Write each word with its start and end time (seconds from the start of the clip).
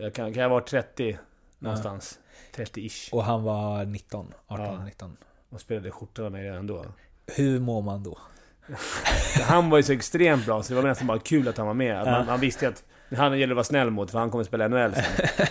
Jag 0.00 0.14
kan, 0.14 0.34
kan 0.34 0.42
jag 0.42 0.50
vara 0.50 0.64
30 0.64 1.18
någonstans. 1.58 2.18
30-ish. 2.56 3.08
Och 3.12 3.24
han 3.24 3.42
var 3.42 3.84
19, 3.84 4.32
18, 4.46 4.66
Ja. 4.66 4.84
19. 4.84 5.16
Och 5.50 5.60
spelade 5.60 5.90
skjortan 5.90 6.32
med 6.32 6.42
redan 6.42 6.66
då. 6.66 6.84
Hur 7.26 7.60
mår 7.60 7.82
man 7.82 8.02
då? 8.02 8.18
Han 9.48 9.70
var 9.70 9.78
ju 9.78 9.82
så 9.82 9.92
extremt 9.92 10.46
bra, 10.46 10.62
så 10.62 10.74
det 10.74 10.80
var 10.80 10.88
nästan 10.88 11.06
bara 11.06 11.18
kul 11.18 11.48
att 11.48 11.58
han 11.58 11.66
var 11.66 11.74
med. 11.74 12.00
Att 12.00 12.06
Ja. 12.06 12.12
Man, 12.12 12.26
man 12.26 12.40
visste 12.40 12.64
ju 12.64 12.70
att 12.72 12.84
han 13.18 13.38
gäller 13.38 13.52
att 13.52 13.56
vara 13.56 13.64
snäll 13.64 13.90
mot, 13.90 14.10
för 14.10 14.18
han 14.18 14.30
kommer 14.30 14.44
spela 14.44 14.68
NHL 14.68 14.94
sen. 14.94 15.04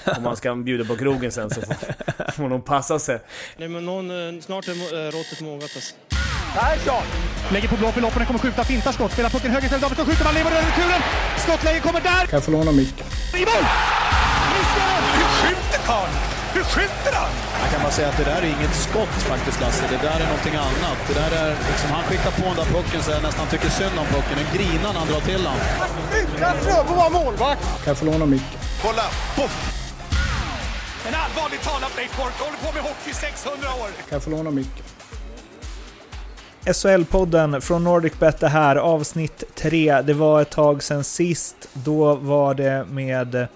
Om 0.17 0.23
man 0.23 0.35
ska 0.37 0.55
bjuda 0.55 0.85
på 0.85 0.95
krogen 0.95 1.31
sen 1.31 1.49
så 1.49 1.61
får, 1.61 2.31
får 2.31 2.49
de 2.49 2.61
passa 2.61 2.99
sig. 2.99 3.19
Nej, 3.57 3.67
men 3.67 3.85
någon, 3.85 4.35
eh, 4.35 4.41
snart 4.41 4.67
är 4.67 4.71
eh, 4.71 5.11
råttet 5.11 5.41
mogat 5.41 5.63
alltså. 5.63 5.95
Persson! 6.55 7.03
Lägger 7.51 7.67
på 7.67 7.75
blå 7.75 7.91
för 7.91 8.01
loppen, 8.01 8.25
kommer 8.25 8.39
skjuta, 8.39 8.63
fintar 8.63 8.91
skott, 8.91 9.11
spelar 9.11 9.29
pucken 9.29 9.51
höger 9.51 9.65
istället, 9.65 9.81
Davidsson 9.81 10.05
skjuter, 10.05 10.23
man 10.23 10.33
lever 10.33 10.51
över 10.51 10.61
returen! 10.63 11.01
Skottläge 11.37 11.79
kommer 11.79 12.01
där! 12.01 12.25
Kan 12.25 12.37
jag 12.37 12.43
få 12.43 12.51
låna 12.51 12.71
micken? 12.71 13.05
I 13.35 13.39
mål! 13.39 13.63
Karln? 15.87 16.13
Hur 16.55 16.63
skjuter 16.73 17.13
han? 17.21 17.31
Jag 17.61 17.69
kan 17.71 17.81
bara 17.85 17.95
säga 17.99 18.09
att 18.11 18.17
det 18.21 18.27
där 18.31 18.41
är 18.45 18.49
inget 18.57 18.75
skott 18.87 19.15
faktiskt 19.31 19.61
Lasse. 19.61 19.83
Det 19.93 20.01
där 20.07 20.17
är 20.23 20.27
någonting 20.33 20.55
annat. 20.69 20.97
Det 21.07 21.15
där 21.21 21.31
är 21.41 21.49
liksom, 21.69 21.89
han 21.97 22.03
skickar 22.03 22.31
på 22.39 22.45
den 22.51 22.57
där 22.61 22.69
pucken 22.75 22.99
så 23.03 23.11
jag 23.11 23.23
nästan 23.23 23.47
tycker 23.47 23.69
synd 23.69 23.95
om 24.03 24.07
pucken. 24.15 24.35
Den 24.41 24.49
grinar 24.57 24.89
när 24.93 24.99
han 25.03 25.07
drar 25.11 25.23
till 25.31 25.43
den. 25.47 25.57
Utan 26.21 26.53
Fröbo 26.63 26.93
var 27.01 27.09
målvakt! 27.19 27.63
Kan 27.83 27.91
jag 27.91 27.97
få 27.97 28.05
låna 28.05 28.25
micken? 28.25 28.59
Kolla! 28.83 29.05
Poff! 29.37 29.55
En 31.07 31.15
allvarligt 31.23 31.63
talat 31.69 31.93
Leif 31.97 32.17
Boork 32.17 32.37
håller 32.45 32.59
på 32.65 32.69
med 32.75 32.83
hockey 32.89 33.09
i 33.09 33.13
600 33.13 33.67
år! 33.81 33.89
Kan 34.09 34.15
jag 34.17 34.23
få 34.23 34.29
låna 34.29 34.51
micken? 34.51 34.85
SHL-podden 36.65 37.59
från 37.59 37.83
NordicBet 37.83 38.39
det 38.39 38.47
här, 38.47 38.75
avsnitt 38.75 39.43
3. 39.55 40.01
Det 40.01 40.13
var 40.13 40.41
ett 40.41 40.49
tag 40.49 40.83
sedan 40.83 41.03
sist. 41.03 41.55
Då 41.73 42.15
var 42.15 42.53
det 42.53 42.85
med... 42.89 43.47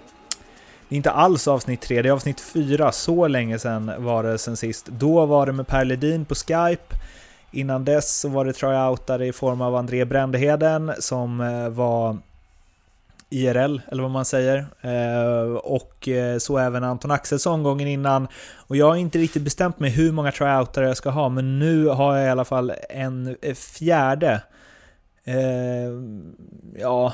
Det 0.90 0.96
är 0.96 0.98
inte 0.98 1.12
alls 1.12 1.48
avsnitt 1.48 1.82
3, 1.82 2.02
det 2.02 2.10
är 2.10 2.14
avsnitt 2.14 2.42
4. 2.42 2.92
Så 2.92 3.28
länge 3.28 3.60
sedan 3.60 3.92
var 3.98 4.24
det 4.24 4.38
sen 4.38 4.58
sist. 4.58 4.86
Då 4.86 5.26
var 5.26 5.46
det 5.46 5.52
med 5.52 5.68
Per 5.68 5.86
Ledin 5.86 6.26
på 6.26 6.36
Skype. 6.36 6.96
Innan 7.52 7.86
dess 7.86 8.20
så 8.20 8.30
var 8.30 8.46
det 8.46 8.54
tryoutare 8.54 9.28
i 9.28 9.34
form 9.34 9.62
av 9.62 9.76
André 9.76 10.06
Brändeheden 10.06 10.94
som 11.00 11.42
eh, 11.42 11.70
var 11.70 12.18
IRL, 13.30 13.82
eller 13.88 14.02
vad 14.04 14.12
man 14.12 14.26
säger. 14.26 14.66
Eh, 14.82 15.56
och 15.56 16.08
eh, 16.08 16.38
så 16.38 16.58
även 16.58 16.84
Anton 16.84 17.12
Axelsson 17.12 17.64
gången 17.64 17.88
innan. 17.88 18.28
Och 18.68 18.76
jag 18.76 18.86
har 18.86 18.96
inte 18.96 19.20
riktigt 19.20 19.44
bestämt 19.44 19.80
mig 19.80 19.90
hur 19.90 20.12
många 20.12 20.32
tryoutare 20.32 20.88
jag 20.88 20.98
ska 20.98 21.10
ha, 21.10 21.30
men 21.30 21.60
nu 21.60 21.86
har 21.86 22.18
jag 22.18 22.28
i 22.28 22.30
alla 22.30 22.46
fall 22.46 22.74
en 22.90 23.38
fjärde. 23.56 24.42
Ja, 26.76 27.14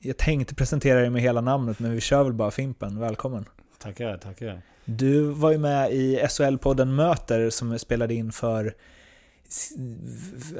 jag 0.00 0.16
tänkte 0.16 0.54
presentera 0.54 1.00
dig 1.00 1.10
med 1.10 1.22
hela 1.22 1.40
namnet, 1.40 1.78
men 1.78 1.92
vi 1.92 2.00
kör 2.00 2.24
väl 2.24 2.32
bara 2.32 2.50
Fimpen. 2.50 3.00
Välkommen! 3.00 3.44
Tackar, 3.78 4.16
tackar. 4.16 4.62
Du 4.84 5.20
var 5.20 5.50
ju 5.52 5.58
med 5.58 5.92
i 5.92 6.16
SHL-podden 6.16 6.84
Möter 6.84 7.50
som 7.50 7.78
spelade 7.78 8.14
in 8.14 8.32
för 8.32 8.74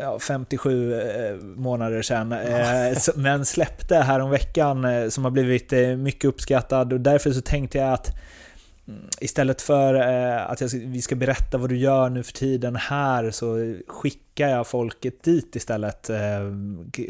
ja, 0.00 0.18
57 0.18 0.94
eh, 0.94 1.36
månader 1.36 2.02
sedan. 2.02 2.32
Eh, 2.32 2.98
Men 3.16 3.44
släppte 3.44 3.96
här 3.96 4.20
om 4.20 4.30
veckan 4.30 4.84
eh, 4.84 5.08
som 5.08 5.24
har 5.24 5.30
blivit 5.30 5.72
mycket 5.98 6.24
uppskattad 6.24 6.92
och 6.92 7.00
därför 7.00 7.30
så 7.30 7.40
tänkte 7.40 7.78
jag 7.78 7.92
att 7.92 8.10
Istället 9.20 9.62
för 9.62 9.94
eh, 9.94 10.50
att 10.50 10.60
jag, 10.60 10.70
ska- 10.70 10.78
vi 10.84 11.02
ska 11.02 11.14
berätta 11.16 11.58
vad 11.58 11.68
du 11.68 11.76
gör 11.76 12.08
nu 12.10 12.22
för 12.22 12.32
tiden 12.32 12.76
här 12.76 13.30
så 13.30 13.74
skickar 13.88 14.48
jag 14.48 14.66
folket 14.66 15.22
dit 15.22 15.56
istället. 15.56 16.10
Eh, 16.10 16.50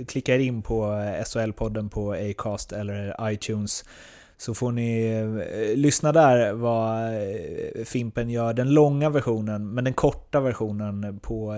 klickar 0.09 0.39
in 0.39 0.63
på 0.63 0.85
SHL-podden 1.27 1.89
på 1.91 2.13
Acast 2.13 2.73
eller 2.73 3.31
iTunes 3.33 3.85
så 4.37 4.55
får 4.55 4.73
ni 4.73 5.07
eh, 5.07 5.77
lyssna 5.77 6.13
där 6.13 6.53
vad 6.53 7.11
Fimpen 7.87 8.31
gör, 8.31 8.53
den 8.55 8.71
långa 8.75 9.11
versionen, 9.11 9.75
men 9.75 9.85
den 9.85 9.95
korta 9.95 10.41
versionen 10.41 11.19
på 11.21 11.55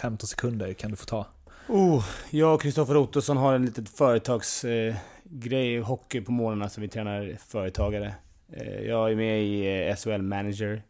15 0.00 0.26
sekunder 0.26 0.72
kan 0.72 0.90
du 0.90 0.96
få 0.96 1.04
ta. 1.04 1.26
Oh, 1.68 2.04
jag 2.30 2.54
och 2.54 2.62
Kristoffer 2.62 2.96
Ottosson 2.96 3.36
har 3.36 3.54
en 3.54 3.64
litet 3.66 3.88
företagsgrej, 3.88 5.76
eh, 5.76 5.84
hockey 5.84 6.20
på 6.20 6.32
morgnarna, 6.32 6.68
så 6.68 6.80
vi 6.80 6.88
tränar 6.88 7.36
företagare. 7.48 8.14
Eh, 8.52 8.80
jag 8.80 9.10
är 9.10 9.16
med 9.16 9.42
i 9.42 9.86
eh, 9.88 9.96
SHL 9.96 10.22
Manager, 10.22 10.82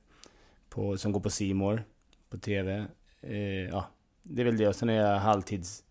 på, 0.68 0.98
som 0.98 1.12
går 1.12 1.20
på 1.20 1.30
Simor 1.30 1.82
på 2.30 2.38
TV. 2.38 2.84
Eh, 3.22 3.36
ja, 3.68 3.86
det 4.22 4.42
är 4.42 4.44
väl 4.44 4.56
det. 4.56 4.68
Och 4.68 4.76
sen 4.76 4.88
är 4.88 4.94
jag 4.94 5.18
halvtids... 5.18 5.82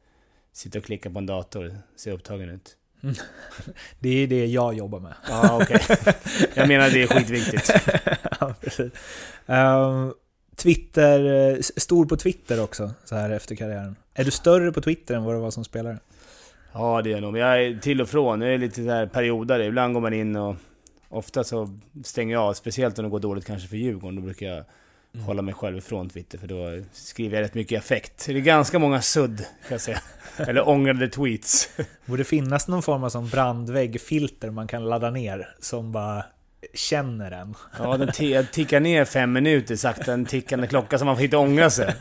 Sitter 0.53 0.79
och 0.79 0.85
klickar 0.85 1.09
på 1.09 1.19
en 1.19 1.25
dator, 1.25 1.75
ser 1.95 2.11
upptagen 2.11 2.49
ut. 2.49 2.77
Det 3.99 4.09
är 4.09 4.27
det 4.27 4.45
jag 4.45 4.73
jobbar 4.73 4.99
med. 4.99 5.13
Ja, 5.29 5.59
okej. 5.61 5.81
Jag 6.53 6.67
menar 6.67 6.89
det 6.89 7.01
är 7.01 7.07
skitviktigt. 7.07 7.71
ja, 8.39 8.53
precis. 8.61 8.91
Ehm, 9.45 10.13
Twitter, 10.55 11.79
stor 11.79 12.05
på 12.05 12.17
Twitter 12.17 12.63
också, 12.63 12.91
så 13.05 13.15
här 13.15 13.29
efter 13.29 13.55
karriären. 13.55 13.95
Är 14.13 14.23
du 14.23 14.31
större 14.31 14.71
på 14.71 14.81
Twitter 14.81 15.15
än 15.15 15.23
vad 15.23 15.35
du 15.35 15.39
var 15.39 15.51
som 15.51 15.63
spelare? 15.63 15.97
Ja, 16.73 17.01
det 17.01 17.09
är 17.09 17.11
jag 17.11 17.21
nog. 17.21 17.37
Jag 17.37 17.65
är 17.65 17.79
till 17.79 18.01
och 18.01 18.09
från. 18.09 18.41
Jag 18.41 18.53
är 18.53 18.57
lite 18.57 18.81
där 18.81 19.07
perioder. 19.07 19.59
Ibland 19.59 19.93
går 19.93 20.01
man 20.01 20.13
in 20.13 20.35
och... 20.35 20.55
Ofta 21.11 21.43
så 21.43 21.79
stänger 22.03 22.33
jag 22.33 22.43
av, 22.43 22.53
speciellt 22.53 22.99
om 22.99 23.03
det 23.05 23.11
går 23.11 23.19
dåligt 23.19 23.45
kanske 23.45 23.67
för 23.67 23.77
Djurgården. 23.77 24.15
Då 24.15 24.21
brukar 24.21 24.47
jag 24.47 24.63
hålla 25.25 25.41
mig 25.41 25.53
själv 25.53 25.77
ifrån 25.77 26.09
Twitter, 26.09 26.37
för 26.37 26.47
då 26.47 26.83
skriver 26.93 27.37
jag 27.37 27.43
rätt 27.43 27.53
mycket 27.53 27.83
effekt. 27.83 28.25
Det 28.25 28.33
är 28.33 28.39
ganska 28.39 28.79
många 28.79 29.01
sudd, 29.01 29.37
kan 29.37 29.69
jag 29.69 29.81
säga. 29.81 30.01
Eller 30.37 30.69
ångrade 30.69 31.07
tweets. 31.07 31.69
Borde 32.05 32.23
finnas 32.23 32.67
någon 32.67 32.81
form 32.81 33.03
av 33.03 33.09
som 33.09 33.27
brandväggfilter 33.27 34.49
man 34.49 34.67
kan 34.67 34.85
ladda 34.85 35.11
ner 35.11 35.55
som 35.59 35.91
bara 35.91 36.25
känner 36.73 37.31
en. 37.31 37.55
Ja, 37.79 37.97
den 37.97 38.11
tickar 38.51 38.79
ner 38.79 39.05
fem 39.05 39.33
minuter 39.33 39.75
sakta, 39.75 40.13
en 40.13 40.25
tickande 40.25 40.67
klocka 40.67 40.97
så 40.97 41.05
man 41.05 41.15
får 41.15 41.23
inte 41.23 41.37
ångra 41.37 41.69
sig. 41.69 41.95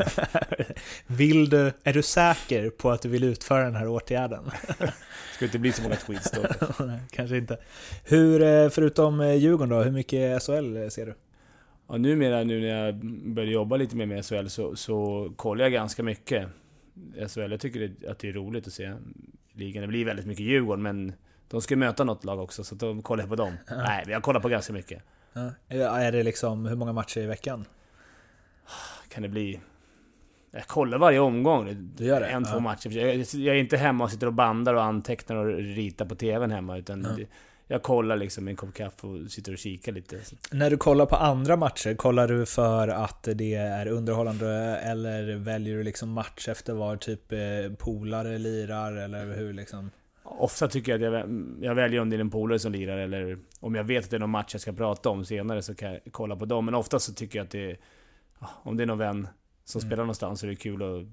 Vill 1.07 1.49
du, 1.51 1.73
är 1.85 1.93
du 1.93 2.03
säker 2.03 2.71
på 2.71 2.91
att 2.91 3.03
du 3.03 3.09
vill 3.09 3.25
utföra 3.25 3.65
den 3.65 3.77
här 3.77 3.89
åtgärden? 3.89 4.51
Ska 5.35 5.45
inte 5.45 5.59
bli 5.59 5.73
så 5.73 5.83
många 5.83 5.97
tweets 5.97 6.31
då. 6.31 6.43
Kanske 7.11 7.37
inte. 7.37 7.59
Hur, 8.05 8.43
eh, 8.43 8.69
förutom 8.69 9.21
eh, 9.21 9.35
Djurgården 9.35 9.69
då, 9.69 9.83
hur 9.83 9.93
mycket 9.93 10.43
SHL 10.43 10.91
ser 10.91 11.07
du? 11.07 11.15
Ja, 11.89 11.97
numera 11.97 12.45
nu 12.45 12.61
när 12.61 12.87
jag 12.87 12.95
börjar 13.35 13.51
jobba 13.51 13.77
lite 13.77 13.97
mer 13.97 14.07
med 14.07 14.25
SHL 14.25 14.47
så, 14.47 14.77
så 14.77 15.29
kollar 15.37 15.65
jag 15.65 15.73
ganska 15.73 16.03
mycket 16.03 16.49
SHL. 17.29 17.51
Jag 17.51 17.61
tycker 17.61 17.81
det, 17.81 18.11
att 18.11 18.19
det 18.19 18.29
är 18.29 18.33
roligt 18.33 18.67
att 18.67 18.73
se 18.73 18.93
ligan. 19.53 19.83
Det 19.83 19.89
blir 19.89 20.05
väldigt 20.05 20.27
mycket 20.27 20.47
Djurgården, 20.47 20.83
men 20.83 21.13
de 21.51 21.61
ska 21.63 21.75
ju 21.75 21.79
möta 21.79 22.05
något 22.05 22.25
lag 22.25 22.41
också, 22.41 22.65
så 22.65 22.75
då 22.75 23.03
kollar 23.03 23.23
jag 23.23 23.29
på 23.31 23.37
dem. 23.37 23.53
Nej, 23.71 24.05
jag 24.09 24.23
kollar 24.23 24.41
på 24.41 24.49
ganska 24.49 24.73
mycket. 24.73 25.03
Ja. 25.33 25.51
Är 25.99 26.13
det 26.13 26.23
liksom, 26.23 26.67
hur 26.67 26.77
många 26.77 26.93
matcher 26.93 27.21
i 27.21 27.27
veckan? 27.27 27.65
Kan 29.09 29.23
det 29.23 29.29
bli... 29.29 29.61
Jag 30.51 30.67
kollar 30.67 30.99
varje 30.99 31.19
omgång. 31.21 31.91
Du 31.97 32.05
gör 32.05 32.21
det? 32.21 32.27
En, 32.27 32.45
två 32.45 32.55
Ja. 32.55 32.61
matcher. 32.61 32.91
Jag, 33.39 33.57
är 33.57 33.61
inte 33.61 33.77
hemma 33.77 34.05
och 34.05 34.11
sitter 34.11 34.27
och 34.27 34.33
bandar 34.33 34.75
och 34.75 34.83
antecknar 34.85 35.37
och 35.37 35.47
ritar 35.59 36.05
på 36.05 36.15
TVn 36.15 36.51
hemma, 36.51 36.77
utan 36.79 37.03
det, 37.03 37.27
jag 37.67 37.83
kollar 37.83 38.17
liksom 38.17 38.45
med 38.45 38.53
en 38.53 38.57
kopp 38.57 38.75
kaffe 38.75 39.07
och 39.07 39.31
sitter 39.31 39.53
och 39.53 39.59
kikar 39.59 39.93
lite. 39.93 40.17
När 40.53 40.71
du 40.71 40.77
kollar 40.77 41.07
på 41.07 41.17
andra 41.17 41.57
matcher, 41.57 41.95
kollar 41.95 42.29
du 42.29 42.47
för 42.47 42.89
att 42.89 43.29
det 43.35 43.55
är 43.55 43.87
underhållande 43.87 44.49
eller 44.85 45.35
väljer 45.37 45.77
du 45.77 45.83
liksom 45.83 46.13
match 46.13 46.49
efter 46.49 46.73
var 46.75 46.97
typ 46.97 47.33
eh, 47.33 47.39
polare 47.79 48.39
lirar 48.39 48.93
eller 48.97 49.27
hur 49.37 49.53
liksom? 49.53 49.91
Ofta 50.41 50.69
tycker 50.69 50.99
jag 50.99 51.05
att 51.05 51.13
jag, 51.13 51.57
jag 51.61 51.75
väljer 51.75 52.01
om 52.01 52.11
det 52.11 52.17
är 52.17 52.21
en 52.21 52.31
polare 52.31 52.59
som 52.59 52.73
lirar 52.73 52.99
eller 52.99 53.39
om 53.61 53.75
jag 53.75 53.85
vet 53.85 54.05
att 54.05 54.11
det 54.11 54.17
är 54.17 54.21
någon 54.21 54.31
match 54.31 54.55
jag 54.55 54.61
ska 54.61 54.73
prata 54.73 55.09
om 55.09 55.25
senare 55.25 55.63
så 55.63 55.75
kan 55.75 55.93
jag 55.93 56.01
kolla 56.11 56.37
på 56.37 56.45
dem. 56.45 56.65
Men 56.65 56.75
ofta 56.75 56.99
så 56.99 57.13
tycker 57.13 57.39
jag 57.39 57.45
att 57.45 57.51
det 57.51 57.71
är... 57.71 57.79
Om 58.63 58.77
det 58.77 58.83
är 58.83 58.87
någon 58.87 58.99
vän 58.99 59.29
som 59.65 59.81
spelar 59.81 59.97
någonstans 59.97 60.41
så 60.41 60.47
är 60.47 60.51
det 60.51 60.57
kul 60.57 60.83
att 60.83 61.07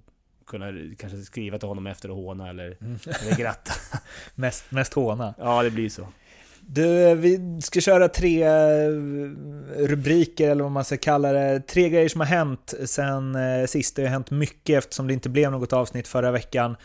kunna 0.48 0.66
kanske 0.98 1.18
skriva 1.18 1.58
till 1.58 1.68
honom 1.68 1.88
efter 1.88 2.12
och 2.12 2.18
håna 2.18 2.50
eller, 2.50 2.78
eller 3.22 3.38
gratta. 3.38 3.74
Mest, 4.36 4.72
mest 4.72 4.94
håna. 4.94 5.34
Ja, 5.38 5.64
det 5.64 5.72
blir 5.72 5.90
så. 5.90 6.08
Du, 6.70 7.16
vi 7.16 7.62
ska 7.62 7.82
köra 7.82 8.07
tre 8.07 8.44
eh, 8.44 8.90
rubriker, 9.78 10.50
eller 10.50 10.63
vad 10.63 10.72
man 10.72 10.86
ska 10.86 10.98
kalla 10.98 11.31
det. 11.31 11.60
Tre 11.60 11.90
grejer 11.90 12.10
som 12.10 12.22
har 12.22 12.28
hänt 12.28 12.74
sen 12.86 13.36
eh, 13.36 13.66
sist. 13.66 13.96
Det 13.96 14.01
har 14.01 14.10
hänt 14.10 14.31
mycket 14.31 14.78
eftersom 14.78 15.07
det 15.07 15.13
inte 15.13 15.30
blev 15.30 15.51
något 15.51 15.74
avsnitt 15.74 16.07
förra 16.07 16.31
veckan. 16.31 16.75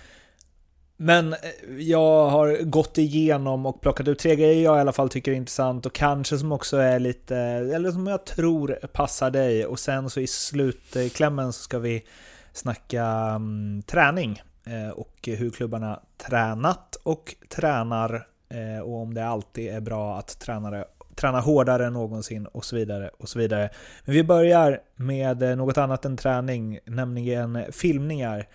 Men 1.02 1.32
eh, 1.32 1.38
jag 1.78 2.28
har 2.28 2.62
gått 2.62 2.98
igenom 2.98 3.66
och 3.66 3.80
plockat 3.80 4.08
ut 4.08 4.18
tre 4.18 4.36
grejer 4.36 4.64
jag 4.64 4.76
i 4.76 4.80
alla 4.80 4.92
fall 4.92 5.08
tycker 5.08 5.32
är 5.32 5.36
intressant 5.36 5.86
och 5.86 5.92
kanske 5.92 6.38
som 6.38 6.52
också 6.52 6.76
är 6.76 6.98
lite, 6.98 7.36
eller 7.36 7.90
som 7.90 8.06
jag 8.06 8.26
tror 8.26 8.78
passar 8.92 9.30
dig. 9.30 9.66
Och 9.66 9.78
sen 9.78 10.10
så 10.10 10.20
i 10.20 10.26
slutklämmen 10.26 11.52
så 11.52 11.62
ska 11.62 11.78
vi 11.78 12.04
snacka 12.52 13.34
um, 13.34 13.82
träning 13.86 14.42
eh, 14.66 14.90
och 14.90 15.18
hur 15.22 15.50
klubbarna 15.50 16.00
tränat 16.28 16.96
och 17.02 17.34
tränar 17.48 18.26
eh, 18.48 18.82
och 18.82 18.96
om 18.96 19.14
det 19.14 19.26
alltid 19.26 19.72
är 19.72 19.80
bra 19.80 20.18
att 20.18 20.38
tränare 20.38 20.84
träna 21.14 21.40
hårdare 21.40 21.86
än 21.86 21.92
någonsin 21.92 22.46
och 22.46 22.64
så 22.64 22.76
vidare 22.76 23.10
och 23.18 23.28
så 23.28 23.38
vidare. 23.38 23.70
Men 24.04 24.14
vi 24.14 24.24
börjar 24.24 24.80
med 24.96 25.58
något 25.58 25.78
annat 25.78 26.04
än 26.04 26.16
träning, 26.16 26.78
nämligen 26.84 27.64
filmningar. 27.72 28.46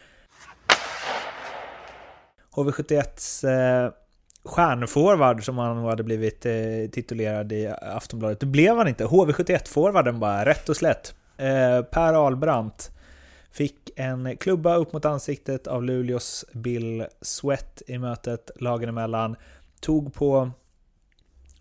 HV71s 2.57 3.47
eh, 3.47 3.91
stjärnforward 4.43 5.45
som 5.45 5.57
han 5.57 5.77
hade 5.77 6.03
blivit 6.03 6.45
eh, 6.45 6.53
titulerad 6.91 7.51
i 7.51 7.67
Aftonbladet. 7.81 8.39
Det 8.39 8.45
blev 8.45 8.77
han 8.77 8.87
inte. 8.87 9.05
HV71-forwarden 9.05 10.19
bara, 10.19 10.45
rätt 10.45 10.69
och 10.69 10.77
slätt. 10.77 11.15
Eh, 11.37 11.81
per 11.81 12.13
Ahlbrandt 12.13 12.91
fick 13.51 13.89
en 13.95 14.37
klubba 14.37 14.75
upp 14.75 14.93
mot 14.93 15.05
ansiktet 15.05 15.67
av 15.67 15.83
Luleås 15.83 16.45
Bill 16.53 17.05
Sweat 17.21 17.81
i 17.87 17.97
mötet 17.97 18.51
lagen 18.59 18.89
emellan. 18.89 19.35
Tog 19.79 20.13
på 20.13 20.51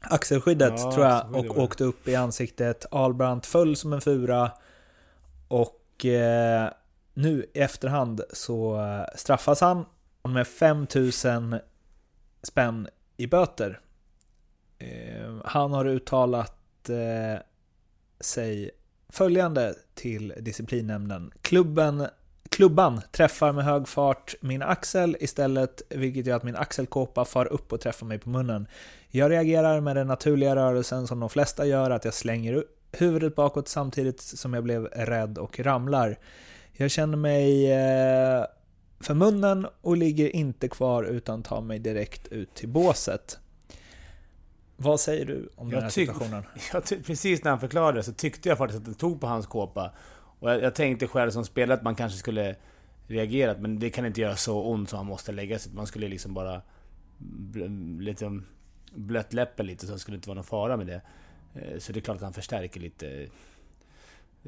axelskyddet 0.01 0.75
Ja, 0.77 0.93
tror 0.93 1.07
jag 1.07 1.37
och 1.37 1.45
det. 1.45 1.51
åkte 1.51 1.85
upp 1.85 2.09
i 2.09 2.15
ansiktet. 2.17 2.87
Ahlbrandt 2.91 3.47
föll 3.47 3.77
som 3.77 3.93
en 3.93 4.01
fura 4.01 4.51
och 5.49 6.05
eh, 6.05 6.71
nu 7.15 7.47
i 7.55 7.61
efterhand 7.61 8.21
så 8.33 8.81
eh, 8.81 9.05
straffas 9.17 9.61
han 9.61 9.85
med 10.33 10.47
5000 10.47 11.59
spänn 12.43 12.89
i 13.17 13.27
böter. 13.27 13.81
Eh, 14.79 15.35
han 15.45 15.73
har 15.73 15.85
uttalat 15.87 16.89
eh, 16.89 17.43
sig 18.21 18.71
följande 19.09 19.75
till 19.95 20.35
disciplinnämnden. 20.41 21.33
Klubben, 21.43 22.07
klubban 22.49 23.01
träffar 23.13 23.53
med 23.53 23.65
hög 23.65 23.89
fart 23.89 24.35
min 24.41 24.63
axel 24.63 25.17
istället, 25.21 25.83
vilket 25.89 26.27
gör 26.27 26.37
att 26.37 26.43
min 26.43 26.57
axelkåpa 26.57 27.25
far 27.25 27.47
upp 27.47 27.73
och 27.73 27.81
träffar 27.81 28.07
mig 28.07 28.19
på 28.19 28.31
munnen. 28.31 28.67
Jag 29.09 29.31
reagerar 29.31 29.81
med 29.81 29.97
den 29.97 30.07
naturliga 30.07 30.57
rörelsen 30.57 31.07
som 31.07 31.21
de 31.21 31.29
flesta 31.29 31.67
gör, 31.67 31.91
att 31.91 32.05
jag 32.05 32.15
slänger 32.15 32.65
huvudet 32.93 33.35
bakåt 33.35 33.69
samtidigt 33.69 34.21
som 34.21 34.55
jag 34.55 34.65
blev 34.65 34.85
rädd 34.87 35.39
och 35.39 35.61
ramlar. 35.61 36.19
Jag 36.73 36.91
känner 36.91 37.17
mig 37.17 37.73
eh, 37.73 38.45
för 39.07 39.15
munnen 39.15 39.67
och 39.81 39.97
ligger 39.97 40.37
inte 40.37 40.69
kvar 40.69 41.03
utan 41.05 41.43
tar 41.43 41.61
mig 41.61 41.79
direkt 41.79 42.27
ut 42.29 42.55
till 42.55 42.69
båset. 42.69 43.39
Vad 44.77 45.01
säger 45.01 45.25
du 45.27 45.49
om 45.57 45.69
Jag 45.71 45.77
den 45.77 45.83
här 45.83 45.91
tyck- 45.91 45.93
situationen? 46.13 46.43
Precis 47.07 47.45
när 47.45 47.51
han 47.51 47.61
förklarade 47.61 47.99
det 47.99 48.03
så 48.03 48.13
tyckte 48.13 48.49
jag 48.49 48.59
faktiskt 48.59 48.79
att 48.81 48.85
det 48.87 48.95
tog 48.95 49.21
på 49.21 49.27
hans 49.27 49.47
kåpa. 49.47 49.93
Och 50.41 50.51
jag, 50.51 50.63
jag 50.63 50.75
tänkte 50.75 51.07
själv 51.07 51.31
som 51.31 51.45
spelare 51.45 51.79
att 51.79 51.83
man 51.85 51.95
kanske 51.95 52.19
skulle 52.19 52.57
reagerat, 53.07 53.61
men 53.61 53.79
det 53.79 53.91
kan 53.91 54.07
inte 54.07 54.21
göra 54.21 54.37
så 54.37 54.63
ont 54.63 54.91
så 54.91 54.97
han 54.97 55.07
måste 55.07 55.33
lägga 55.33 55.59
sig. 55.59 55.73
Man 55.73 55.87
skulle 55.87 56.09
liksom 56.09 56.35
bara... 56.35 56.63
bl- 57.53 58.01
Lite 58.01 58.41
blött 58.95 59.33
läppen 59.33 59.67
lite, 59.67 59.87
så 59.87 59.93
det 59.93 59.99
skulle 59.99 60.15
inte 60.17 60.29
vara 60.29 60.35
någon 60.35 60.45
fara 60.45 60.77
med 60.77 60.87
det. 60.87 61.01
Eh, 61.55 61.79
Så 61.79 61.93
det 61.93 61.99
är 61.99 62.01
klart 62.01 62.17
att 62.17 62.23
han 62.23 62.33
förstärker 62.33 62.81
lite. 62.81 63.27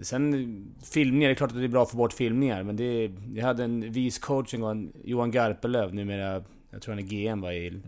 Sen 0.03 0.75
filmningar, 0.93 1.29
det 1.29 1.33
är 1.33 1.37
klart 1.37 1.51
att 1.51 1.57
det 1.57 1.65
är 1.65 1.69
bra 1.69 1.83
att 1.83 1.91
få 1.91 1.97
bort 1.97 2.13
filmningar, 2.13 2.63
men 2.63 2.77
det 2.77 2.85
är, 2.85 3.13
Jag 3.35 3.45
hade 3.45 3.65
en 3.65 3.93
vis 3.93 4.19
coach 4.19 4.55
en 4.55 4.61
gång, 4.61 4.93
Johan 5.05 5.31
Garpenlöv, 5.31 5.95
numera... 5.95 6.45
Jag 6.71 6.83
tror 6.83 6.95
han 6.95 7.05
är 7.05 7.09
GM 7.09 7.41
var 7.41 7.53
i... 7.53 7.81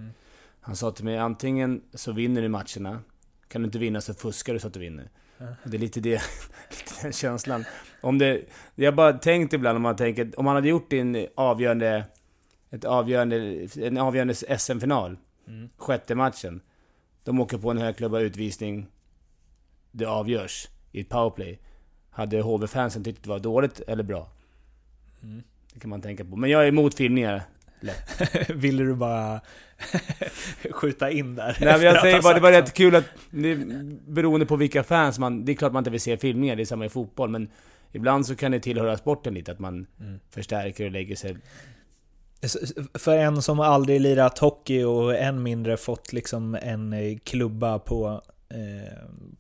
Han 0.61 0.77
sa 0.77 0.91
till 0.91 1.05
mig 1.05 1.19
antingen 1.19 1.83
så 1.95 2.13
vinner 2.13 2.43
du 2.43 2.49
matcherna, 2.49 3.01
kan 3.49 3.63
du 3.63 3.67
inte 3.67 3.79
vinna 3.79 4.01
så 4.01 4.15
fuskar 4.15 4.53
du 4.53 4.59
så 4.59 4.67
att 4.67 4.75
du 4.75 4.81
vinner. 4.81 5.11
Det 5.65 5.77
är 5.77 5.79
lite 5.79 6.01
det, 6.01 6.11
lite 6.71 7.03
den 7.03 7.13
känslan. 7.13 7.65
Om 8.01 8.19
det, 8.19 8.43
jag 8.75 8.93
har 8.93 8.97
bara 8.97 9.13
tänkt 9.13 9.53
ibland 9.53 9.77
om 9.77 9.83
man 9.83 9.97
tänker, 9.97 10.39
om 10.39 10.45
man 10.45 10.55
hade 10.55 10.69
gjort 10.69 10.93
en 10.93 11.27
avgörande, 11.35 12.05
ett 12.71 12.85
avgörande, 12.85 13.69
en 13.77 13.99
avgörande 13.99 14.35
SM-final, 14.35 15.17
sjätte 15.77 16.15
matchen. 16.15 16.61
De 17.25 17.41
åker 17.41 17.59
på 17.59 17.71
en 17.71 17.79
högklubba 17.79 18.21
utvisning, 18.21 18.87
det 19.91 20.05
avgörs 20.05 20.69
i 20.93 21.01
ett 21.01 21.09
powerplay. 21.09 21.61
Hade 22.11 22.41
HV-fansen 22.41 23.05
tyckt 23.05 23.23
det 23.23 23.29
var 23.29 23.39
dåligt 23.39 23.81
eller 23.81 24.03
bra? 24.03 24.29
Det 25.75 25.81
kan 25.81 25.91
man 25.91 26.03
tänka 26.03 26.25
på. 26.25 26.37
Men 26.37 26.51
jag 26.51 26.65
är 26.65 26.69
emot 26.69 26.95
filmningar. 26.95 27.43
Ville 28.49 28.85
du 28.85 28.95
bara 28.95 29.41
skjuta 30.71 31.11
in 31.11 31.35
där? 31.35 31.57
Nej 31.61 31.73
men 31.73 31.83
jag 31.83 32.01
säger 32.01 32.23
bara, 32.23 32.35
det 32.35 32.41
var 32.41 32.53
rätt 32.53 32.75
kul 32.75 32.95
att... 32.97 33.05
Det, 33.31 33.57
beroende 34.07 34.47
på 34.47 34.57
vilka 34.57 34.83
fans 34.83 35.19
man... 35.19 35.45
Det 35.45 35.53
är 35.53 35.57
klart 35.57 35.73
man 35.73 35.81
inte 35.81 35.91
vill 35.91 36.01
se 36.01 36.17
filmningar, 36.17 36.57
det 36.57 36.63
är 36.63 36.67
samma 36.67 36.85
i 36.85 36.89
fotboll, 36.89 37.31
men... 37.31 37.49
Ibland 37.93 38.27
så 38.27 38.37
kan 38.37 38.53
det 38.53 38.61
tillhöra 38.61 38.97
sporten 38.97 39.35
lite, 39.35 39.53
att 39.53 39.59
man 39.59 39.87
förstärker 40.31 40.85
och 40.85 40.91
lägger 40.91 41.17
sig... 41.17 41.37
För 42.95 43.17
en 43.17 43.43
som 43.43 43.61
aldrig 43.61 44.01
lirat 44.01 44.39
hockey 44.39 44.83
och 44.83 45.17
än 45.17 45.43
mindre 45.43 45.77
fått 45.77 46.13
liksom 46.13 46.55
en 46.55 46.93
eh, 46.93 47.19
klubba 47.25 47.79
på, 47.79 48.23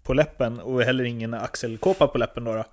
på 0.02 0.14
läppen 0.14 0.60
och 0.60 0.82
heller 0.82 1.04
ingen 1.04 1.34
axelkåpa 1.34 2.06
på 2.06 2.18
läppen 2.18 2.44
då. 2.44 2.54
då. 2.54 2.64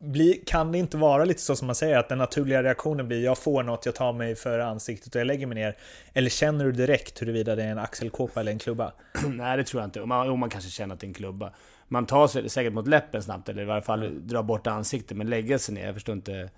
Blir, 0.00 0.34
kan 0.46 0.72
det 0.72 0.78
inte 0.78 0.96
vara 0.96 1.24
lite 1.24 1.40
så 1.40 1.56
som 1.56 1.66
man 1.66 1.74
säger, 1.74 1.98
att 1.98 2.08
den 2.08 2.18
naturliga 2.18 2.62
reaktionen 2.62 3.08
blir 3.08 3.24
jag 3.24 3.38
får 3.38 3.62
något, 3.62 3.86
jag 3.86 3.94
tar 3.94 4.12
mig 4.12 4.34
för 4.36 4.58
ansiktet 4.58 5.14
och 5.14 5.20
jag 5.20 5.26
lägger 5.26 5.46
mig 5.46 5.54
ner? 5.54 5.76
Eller 6.12 6.30
känner 6.30 6.64
du 6.64 6.72
direkt 6.72 7.22
huruvida 7.22 7.56
det 7.56 7.64
är 7.64 7.68
en 7.68 7.78
axelkåpa 7.78 8.40
eller 8.40 8.52
en 8.52 8.58
klubba? 8.58 8.92
Nej 9.26 9.56
det 9.56 9.64
tror 9.64 9.82
jag 9.82 9.86
inte. 9.86 10.06
Man, 10.06 10.26
jo, 10.26 10.36
man 10.36 10.50
kanske 10.50 10.70
känner 10.70 10.94
att 10.94 11.00
det 11.00 11.04
är 11.04 11.08
en 11.08 11.14
klubba. 11.14 11.52
Man 11.88 12.06
tar 12.06 12.28
sig 12.28 12.48
säkert 12.48 12.72
mot 12.72 12.88
läppen 12.88 13.22
snabbt, 13.22 13.48
eller 13.48 13.62
i 13.62 13.64
varje 13.64 13.82
fall 13.82 14.26
drar 14.28 14.42
bort 14.42 14.66
ansiktet, 14.66 15.16
men 15.16 15.30
lägga 15.30 15.58
sig 15.58 15.74
ner, 15.74 15.86
jag 15.86 15.94
förstår 15.94 16.14
inte 16.14 16.50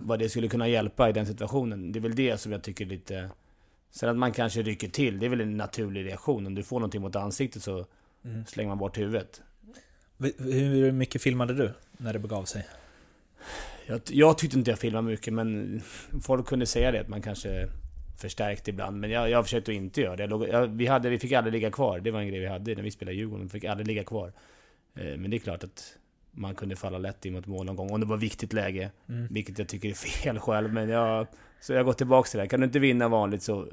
vad 0.00 0.18
det 0.18 0.28
skulle 0.28 0.48
kunna 0.48 0.68
hjälpa 0.68 1.08
i 1.08 1.12
den 1.12 1.26
situationen. 1.26 1.92
Det 1.92 1.98
är 1.98 2.00
väl 2.00 2.14
det 2.14 2.38
som 2.38 2.52
jag 2.52 2.62
tycker 2.62 2.84
är 2.84 2.88
lite... 2.88 3.30
Sen 3.90 4.08
att 4.08 4.16
man 4.16 4.32
kanske 4.32 4.62
rycker 4.62 4.88
till, 4.88 5.18
det 5.18 5.26
är 5.26 5.30
väl 5.30 5.40
en 5.40 5.56
naturlig 5.56 6.04
reaktion. 6.04 6.46
Om 6.46 6.54
du 6.54 6.62
får 6.62 6.76
någonting 6.80 7.00
mot 7.00 7.16
ansiktet 7.16 7.62
så 7.62 7.86
slänger 8.46 8.68
man 8.68 8.78
bort 8.78 8.98
huvudet. 8.98 9.42
Hur 10.38 10.92
mycket 10.92 11.22
filmade 11.22 11.54
du 11.54 11.72
när 11.96 12.12
det 12.12 12.18
begav 12.18 12.44
sig? 12.44 12.66
Jag, 13.86 14.00
jag 14.10 14.38
tyckte 14.38 14.58
inte 14.58 14.70
jag 14.70 14.78
filmade 14.78 15.06
mycket, 15.08 15.32
men 15.32 15.80
folk 16.22 16.46
kunde 16.46 16.66
säga 16.66 16.92
det, 16.92 17.00
att 17.00 17.08
man 17.08 17.22
kanske 17.22 17.68
förstärkte 18.18 18.70
ibland. 18.70 19.00
Men 19.00 19.10
jag, 19.10 19.30
jag 19.30 19.44
försökte 19.44 19.72
inte 19.72 20.00
göra 20.00 20.16
det. 20.16 20.22
Jag 20.22 20.30
låg, 20.30 20.48
jag, 20.48 20.66
vi, 20.66 20.86
hade, 20.86 21.10
vi 21.10 21.18
fick 21.18 21.32
aldrig 21.32 21.52
ligga 21.52 21.70
kvar. 21.70 22.00
Det 22.00 22.10
var 22.10 22.20
en 22.20 22.28
grej 22.28 22.40
vi 22.40 22.46
hade 22.46 22.74
när 22.74 22.82
vi 22.82 22.90
spelade 22.90 23.16
Djurgården. 23.16 23.46
Vi 23.46 23.50
fick 23.50 23.64
aldrig 23.64 23.86
ligga 23.86 24.04
kvar. 24.04 24.32
Eh, 24.94 25.16
men 25.16 25.30
det 25.30 25.36
är 25.36 25.38
klart 25.38 25.64
att 25.64 25.96
man 26.30 26.54
kunde 26.54 26.76
falla 26.76 26.98
lätt 26.98 27.24
in 27.24 27.32
mot 27.32 27.46
mål 27.46 27.66
någon 27.66 27.76
gång. 27.76 27.90
Om 27.90 28.00
det 28.00 28.06
var 28.06 28.16
viktigt 28.16 28.52
läge. 28.52 28.90
Vilket 29.30 29.58
jag 29.58 29.68
tycker 29.68 29.88
är 29.88 29.94
fel 29.94 30.38
själv. 30.38 30.72
Men 30.72 30.88
jag, 30.88 31.26
så 31.60 31.72
jag 31.72 31.84
går 31.84 31.92
tillbaka 31.92 32.28
till 32.28 32.38
det. 32.38 32.42
här. 32.42 32.48
Kan 32.48 32.60
du 32.60 32.66
inte 32.66 32.78
vinna 32.78 33.08
vanligt 33.08 33.42
så 33.42 33.66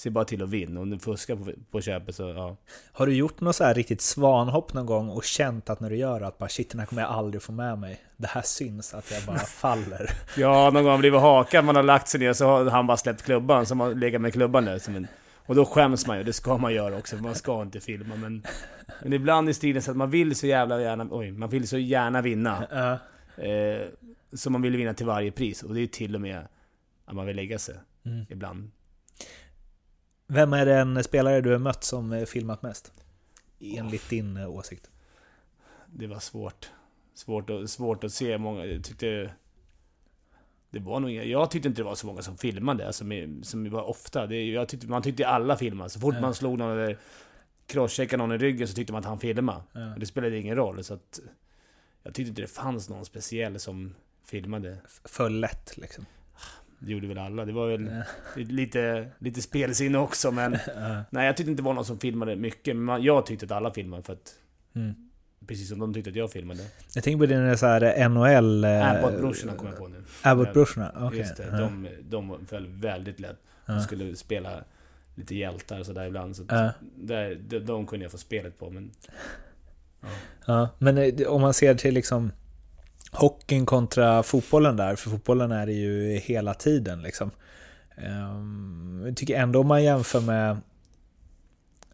se 0.00 0.10
bara 0.10 0.24
till 0.24 0.42
att 0.42 0.48
vinna. 0.48 0.80
Om 0.80 0.90
du 0.90 0.98
fuskar 0.98 1.36
på, 1.36 1.50
på 1.70 1.80
köpet 1.80 2.14
så 2.14 2.22
ja. 2.22 2.56
Har 2.92 3.06
du 3.06 3.14
gjort 3.14 3.40
något 3.40 3.56
så 3.56 3.64
här 3.64 3.74
riktigt 3.74 4.00
svanhopp 4.00 4.72
någon 4.72 4.86
gång 4.86 5.08
och 5.08 5.24
känt 5.24 5.70
att 5.70 5.80
när 5.80 5.90
du 5.90 5.96
gör 5.96 6.20
att 6.20 6.38
bara 6.38 6.48
shit, 6.48 6.70
den 6.70 6.78
här 6.78 6.86
kommer 6.86 7.02
jag 7.02 7.10
aldrig 7.10 7.42
få 7.42 7.52
med 7.52 7.78
mig. 7.78 8.00
Det 8.16 8.26
här 8.26 8.42
syns 8.42 8.94
att 8.94 9.10
jag 9.10 9.22
bara 9.22 9.38
faller. 9.60 10.10
Ja, 10.36 10.70
någon 10.70 10.82
gång 10.82 10.90
har 10.90 10.98
blivit 10.98 11.20
hakad, 11.20 11.64
man 11.64 11.76
har 11.76 11.82
lagt 11.82 12.08
sig 12.08 12.20
ner 12.20 12.32
så 12.32 12.46
har 12.46 12.70
han 12.70 12.86
bara 12.86 12.96
släppt 12.96 13.22
klubban, 13.22 13.66
så 13.66 13.74
man 13.74 14.00
legat 14.00 14.20
med 14.20 14.32
klubban 14.32 14.64
där 14.64 14.78
som 14.78 14.96
en... 14.96 15.06
Och 15.46 15.54
då 15.54 15.64
skäms 15.64 16.06
man 16.06 16.18
ju, 16.18 16.24
det 16.24 16.32
ska 16.32 16.58
man 16.58 16.74
göra 16.74 16.96
också, 16.98 17.16
man 17.16 17.34
ska 17.34 17.62
inte 17.62 17.80
filma 17.80 18.16
men... 18.16 18.42
Men 19.02 19.12
ibland 19.12 19.48
i 19.48 19.54
stilen 19.54 19.82
så 19.82 19.90
att 19.90 19.96
man 19.96 20.10
vill 20.10 20.36
så 20.36 20.46
jävla 20.46 20.80
gärna, 20.80 21.06
oj, 21.10 21.32
man 21.32 21.48
vill 21.48 21.68
så 21.68 21.78
gärna 21.78 22.22
vinna. 22.22 22.66
Ja. 22.70 22.92
Eh, 23.44 23.82
så 24.32 24.50
man 24.50 24.62
vill 24.62 24.76
vinna 24.76 24.94
till 24.94 25.06
varje 25.06 25.30
pris, 25.30 25.62
och 25.62 25.74
det 25.74 25.80
är 25.80 25.86
till 25.86 26.14
och 26.14 26.20
med 26.20 26.46
att 27.10 27.16
man 27.16 27.26
vill 27.26 27.36
lägga 27.36 27.58
sig. 27.58 27.74
Ibland. 28.28 28.70
Vem 30.26 30.52
är 30.52 30.66
den 30.66 31.04
spelare 31.04 31.40
du 31.40 31.50
har 31.52 31.58
mött 31.58 31.84
som 31.84 32.26
filmat 32.28 32.62
mest? 32.62 32.92
Enligt 33.60 34.08
din 34.10 34.36
eh, 34.36 34.50
åsikt. 34.50 34.90
Det 35.86 36.06
var 36.06 36.18
svårt. 36.18 36.70
Svårt, 37.14 37.50
att- 37.50 37.70
svårt 37.70 38.04
att 38.04 38.12
se 38.12 38.38
många, 38.38 38.64
jag 38.66 38.84
tyckte... 38.84 39.32
Det 40.70 40.78
var 40.78 41.00
nog 41.00 41.10
jag 41.10 41.50
tyckte 41.50 41.68
inte 41.68 41.80
det 41.80 41.84
var 41.86 41.94
så 41.94 42.06
många 42.06 42.22
som 42.22 42.38
filmade, 42.38 42.86
alltså 42.86 43.04
med, 43.04 43.40
som 43.46 43.70
var 43.70 43.82
ofta. 43.82 44.26
Det, 44.26 44.44
jag 44.44 44.68
tyckte, 44.68 44.86
man 44.86 45.02
tyckte 45.02 45.26
alla 45.26 45.56
filmade. 45.56 45.90
Så 45.90 46.00
fort 46.00 46.14
Ja. 46.14 46.20
man 46.20 46.34
slog 46.34 46.58
någon 46.58 46.78
eller 46.78 46.98
crosscheckade 47.66 48.16
någon 48.22 48.32
i 48.32 48.38
ryggen 48.38 48.68
så 48.68 48.74
tyckte 48.74 48.92
man 48.92 49.00
att 49.00 49.06
han 49.06 49.18
filmade. 49.20 49.62
Ja. 49.72 49.80
Det 49.80 50.06
spelade 50.06 50.38
ingen 50.38 50.56
roll. 50.56 50.84
Så 50.84 50.94
att, 50.94 51.20
jag 52.02 52.14
tyckte 52.14 52.28
inte 52.28 52.42
det 52.42 52.48
fanns 52.48 52.88
någon 52.88 53.04
speciell 53.04 53.60
som 53.60 53.94
filmade. 54.24 54.78
För 55.04 55.30
lätt 55.30 55.76
liksom. 55.76 56.06
Det 56.82 56.92
gjorde 56.92 57.06
väl 57.06 57.18
alla. 57.18 57.44
Det 57.44 57.52
var 57.52 57.68
väl 57.68 57.86
Ja. 58.36 58.42
lite, 58.42 59.06
lite 59.18 59.42
spelsinne 59.42 59.98
också 59.98 60.30
men... 60.30 60.52
Ja. 60.76 61.02
Nej, 61.10 61.26
jag 61.26 61.36
tyckte 61.36 61.50
inte 61.50 61.62
det 61.62 61.66
var 61.66 61.74
någon 61.74 61.84
som 61.84 61.98
filmade 61.98 62.36
mycket. 62.36 62.76
Men 62.76 63.02
jag 63.02 63.26
tyckte 63.26 63.44
att 63.46 63.52
alla 63.52 63.70
filmade 63.70 64.02
för 64.02 64.12
att... 64.12 64.34
Mm. 64.74 64.94
Precis 65.46 65.68
som 65.68 65.78
de 65.78 65.94
tyckte 65.94 66.10
att 66.10 66.16
jag 66.16 66.32
filmade. 66.32 66.60
Jag 66.94 67.04
tänker 67.04 67.18
på 67.18 67.26
din 67.26 67.58
så 67.58 67.66
här 67.66 68.08
NHL... 68.08 68.64
eh, 68.64 68.90
Abbott-brorsorna 68.90 69.52
kom 69.56 69.66
jag 69.66 69.78
på 69.78 69.88
nu. 69.88 70.02
Abbott-brorsorna, 70.22 70.92
okej. 71.06 71.18
Just 71.18 71.36
det, 71.36 71.46
Ja. 71.52 71.58
de, 71.58 71.88
de 72.08 72.46
föll 72.46 72.66
väldigt 72.68 73.20
lätt. 73.20 73.36
De 73.66 73.72
Ja. 73.74 73.80
skulle 73.80 74.16
spela 74.16 74.50
lite 75.14 75.34
hjältar 75.34 75.80
och 75.80 75.86
sådär 75.86 76.06
ibland. 76.06 76.36
Så 76.36 76.42
Ja. 76.48 76.70
där, 76.96 77.34
de, 77.48 77.58
de 77.58 77.86
kunde 77.86 78.04
jag 78.04 78.12
få 78.12 78.18
spelet 78.18 78.58
på, 78.58 78.70
men... 78.70 78.90
Ja, 80.46 80.68
men 80.78 80.98
eh, 80.98 81.14
det- 81.14 81.26
om 81.26 81.40
man 81.40 81.54
ser 81.54 81.74
till 81.74 81.94
liksom 81.94 82.32
hockeyn 83.12 83.66
kontra 83.66 84.22
fotbollen 84.22 84.76
där, 84.76 84.96
för 84.96 85.10
fotbollen 85.10 85.52
är 85.52 85.66
det 85.66 85.72
ju 85.72 86.18
hela 86.18 86.54
tiden 86.54 87.02
liksom. 87.02 87.30
Ehm, 87.96 89.02
jag 89.06 89.16
tycker 89.16 89.36
ändå 89.36 89.60
om 89.60 89.66
man 89.66 89.84
jämför 89.84 90.20
med... 90.20 90.60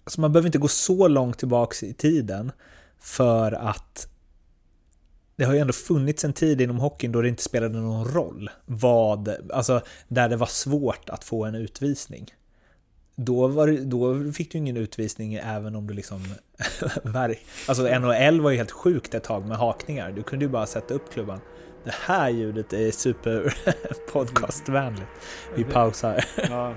Alltså 0.04 0.20
man 0.20 0.32
behöver 0.32 0.48
inte 0.48 0.58
gå 0.58 0.68
så 0.68 1.08
långt 1.08 1.38
tillbaks 1.38 1.82
i 1.82 1.94
tiden 1.94 2.52
för 2.98 3.52
att 3.52 4.08
det 5.36 5.44
har 5.44 5.54
ju 5.54 5.58
ändå 5.58 5.72
funnits 5.72 6.24
en 6.24 6.32
tid 6.32 6.60
inom 6.60 6.78
hockeyn 6.78 7.12
då 7.12 7.22
det 7.22 7.28
inte 7.28 7.42
spelade 7.42 7.78
någon 7.78 8.08
roll 8.08 8.50
vad, 8.66 9.50
alltså 9.52 9.80
där 10.08 10.28
det 10.28 10.36
var 10.36 10.46
svårt 10.46 11.10
att 11.10 11.24
få 11.24 11.44
en 11.44 11.54
utvisning 11.54 12.34
då, 13.16 13.46
var, 13.46 13.66
det- 13.66 13.84
då 13.84 14.32
fick 14.32 14.52
du 14.52 14.58
ingen 14.58 14.76
utvisning 14.76 15.34
även 15.34 15.76
om 15.76 15.86
du 15.86 15.94
liksom... 15.94 16.24
alltså 17.68 17.82
NHL 17.98 18.40
var 18.40 18.50
ju 18.50 18.56
helt 18.56 18.70
sjukt 18.70 19.14
ett 19.14 19.24
tag 19.24 19.46
med 19.46 19.56
hakningar. 19.58 20.12
Du 20.12 20.22
kunde 20.22 20.44
ju 20.44 20.50
bara 20.50 20.66
sätta 20.66 20.94
upp 20.94 21.12
klubban. 21.12 21.40
Det 21.84 21.94
här 22.06 22.30
ljudet 22.30 22.72
är 22.72 22.90
super 22.90 23.54
podcastvänligt. 24.12 25.10
Vi 25.54 25.64
pausar. 25.64 26.24
Ja, 26.50 26.74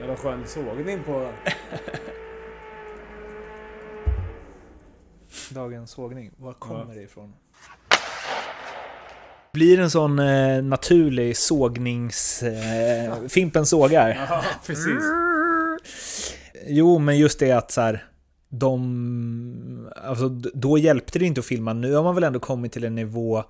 jävla 0.00 0.16
skön 0.16 0.42
sågning 0.46 1.02
på... 1.04 1.28
Dagens 5.50 5.90
sågning, 5.90 6.30
var 6.36 6.52
kommer 6.52 6.94
det 6.94 7.02
ifrån? 7.02 7.32
Blir 9.52 9.80
en 9.80 9.90
sån 9.90 10.18
eh, 10.18 10.62
naturlig 10.62 11.36
sågnings... 11.36 12.42
Eh, 12.42 13.14
Fimpen 13.28 13.66
sågar. 13.66 14.08
Ja, 14.28 14.42
precis. 14.66 15.04
Jo, 16.66 16.98
men 16.98 17.18
just 17.18 17.38
det 17.38 17.52
att 17.52 17.70
så 17.70 17.80
här, 17.80 18.04
de... 18.48 19.90
Alltså, 19.96 20.28
då 20.54 20.78
hjälpte 20.78 21.18
det 21.18 21.24
inte 21.24 21.40
att 21.40 21.46
filma. 21.46 21.72
Nu 21.72 21.94
har 21.94 22.02
man 22.02 22.14
väl 22.14 22.24
ändå 22.24 22.40
kommit 22.40 22.72
till 22.72 22.84
en 22.84 22.94
nivå 22.94 23.44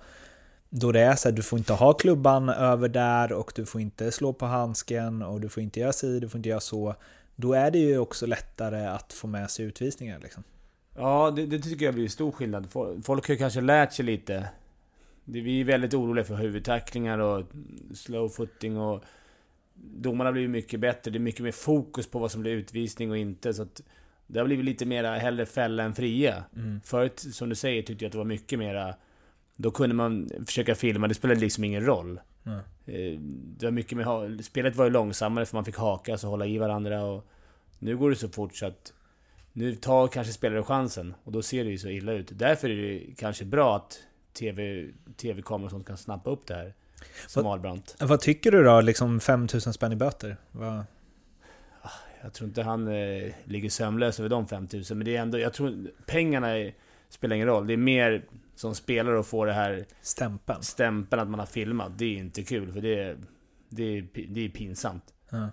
då 0.69 0.91
det 0.91 0.99
är 0.99 1.15
så 1.15 1.29
här, 1.29 1.35
du 1.35 1.41
får 1.41 1.59
inte 1.59 1.73
ha 1.73 1.93
klubban 1.93 2.49
över 2.49 2.89
där 2.89 3.33
och 3.33 3.51
du 3.55 3.65
får 3.65 3.81
inte 3.81 4.11
slå 4.11 4.33
på 4.33 4.45
handsken 4.45 5.21
och 5.21 5.41
du 5.41 5.49
får 5.49 5.63
inte 5.63 5.79
göra 5.79 5.93
si, 5.93 6.19
du 6.19 6.29
får 6.29 6.37
inte 6.37 6.49
göra 6.49 6.59
så. 6.59 6.95
Då 7.35 7.53
är 7.53 7.71
det 7.71 7.79
ju 7.79 7.97
också 7.97 8.25
lättare 8.25 8.85
att 8.85 9.13
få 9.13 9.27
med 9.27 9.51
sig 9.51 9.65
utvisningar 9.65 10.19
liksom. 10.19 10.43
Ja, 10.95 11.31
det, 11.35 11.45
det 11.45 11.59
tycker 11.59 11.85
jag 11.85 11.93
blir 11.93 12.07
stor 12.07 12.31
skillnad. 12.31 12.67
Folk 13.03 13.27
har 13.27 13.33
ju 13.33 13.37
kanske 13.37 13.61
lärt 13.61 13.93
sig 13.93 14.05
lite. 14.05 14.49
Vi 15.23 15.61
är 15.61 15.65
väldigt 15.65 15.93
oroliga 15.93 16.25
för 16.25 16.35
huvudtacklingar 16.35 17.19
och 17.19 17.45
slow 17.93 18.29
footing 18.29 18.77
och... 18.77 19.03
Domarna 19.75 20.31
blir 20.31 20.41
ju 20.41 20.47
mycket 20.47 20.79
bättre. 20.79 21.11
Det 21.11 21.17
är 21.17 21.19
mycket 21.19 21.43
mer 21.43 21.51
fokus 21.51 22.07
på 22.07 22.19
vad 22.19 22.31
som 22.31 22.41
blir 22.41 22.51
utvisning 22.51 23.11
och 23.11 23.17
inte. 23.17 23.53
Så 23.53 23.61
att 23.61 23.81
det 24.27 24.39
har 24.39 24.45
blivit 24.45 24.65
lite 24.65 24.85
mera 24.85 25.15
hellre 25.15 25.45
fälla 25.45 25.83
än 25.83 25.95
fria. 25.95 26.43
Förut, 26.83 27.19
som 27.19 27.49
du 27.49 27.55
säger, 27.55 27.81
tyckte 27.81 28.05
jag 28.05 28.09
att 28.09 28.11
det 28.11 28.17
var 28.17 28.25
mycket 28.25 28.59
mera... 28.59 28.95
Då 29.57 29.71
kunde 29.71 29.95
man 29.95 30.29
försöka 30.45 30.75
filma, 30.75 31.07
det 31.07 31.13
spelade 31.13 31.39
liksom 31.39 31.63
ingen 31.63 31.85
roll. 31.85 32.19
Mm. 32.45 32.59
Det 33.57 33.65
var 33.65 33.71
mycket 33.71 33.97
mer... 33.97 34.41
Spelet 34.41 34.75
var 34.75 34.85
ju 34.85 34.91
långsammare 34.91 35.45
för 35.45 35.57
man 35.57 35.65
fick 35.65 35.77
haka, 35.77 36.17
så 36.17 36.27
hålla 36.27 36.45
i 36.45 36.57
varandra 36.57 37.05
och... 37.05 37.27
Nu 37.79 37.97
går 37.97 38.09
det 38.09 38.15
så 38.15 38.29
fort 38.29 38.55
så 38.55 38.65
att... 38.65 38.93
Nu 39.53 39.75
tar 39.75 40.07
kanske 40.07 40.33
spelare 40.33 40.63
chansen 40.63 41.13
och 41.23 41.31
då 41.31 41.41
ser 41.41 41.63
det 41.63 41.69
ju 41.69 41.77
så 41.77 41.89
illa 41.89 42.13
ut. 42.13 42.29
Därför 42.33 42.69
är 42.69 42.75
det 42.75 43.15
kanske 43.17 43.45
bra 43.45 43.75
att 43.75 43.99
TV, 44.33 44.87
TV-kameror 45.17 45.65
och 45.65 45.71
sånt 45.71 45.87
kan 45.87 45.97
snappa 45.97 46.29
upp 46.29 46.47
det 46.47 46.55
här. 46.55 46.73
Som 47.27 47.43
Vad- 47.43 47.51
Ahlbrandt. 47.53 47.95
Vad 47.99 48.19
tycker 48.21 48.51
du 48.51 48.63
då? 48.63 48.81
Liksom 48.81 49.19
5000 49.19 49.73
spänn 49.73 49.91
i 49.91 49.95
böter? 49.95 50.37
Vad... 50.51 50.83
Jag 52.23 52.33
tror 52.33 52.47
inte 52.47 52.63
han 52.63 52.87
eh, 52.87 53.33
ligger 53.43 53.69
sömnlös 53.69 54.19
över 54.19 54.29
de 54.29 54.47
5000 54.47 54.97
men 54.97 55.05
det 55.05 55.15
är 55.15 55.21
ändå... 55.21 55.39
Jag 55.39 55.53
tror 55.53 55.91
pengarna 56.05 56.47
är, 56.57 56.73
spelar 57.09 57.35
ingen 57.35 57.47
roll. 57.47 57.67
Det 57.67 57.73
är 57.73 57.77
mer 57.77 58.25
som 58.55 58.75
spelare 58.75 59.19
att 59.19 59.27
få 59.27 59.45
det 59.45 59.53
här 59.53 59.85
Stämpeln? 60.01 60.63
stämpeln 60.63 61.21
att 61.21 61.27
man 61.27 61.39
har 61.39 61.47
filmat. 61.47 61.91
Det 61.97 62.05
är 62.05 62.17
inte 62.17 62.43
kul 62.43 62.71
för 62.71 62.81
det 62.81 62.99
är, 62.99 63.17
det 63.69 63.83
är, 63.83 64.07
det 64.27 64.45
är 64.45 64.49
pinsamt. 64.49 65.03
Ja. 65.29 65.49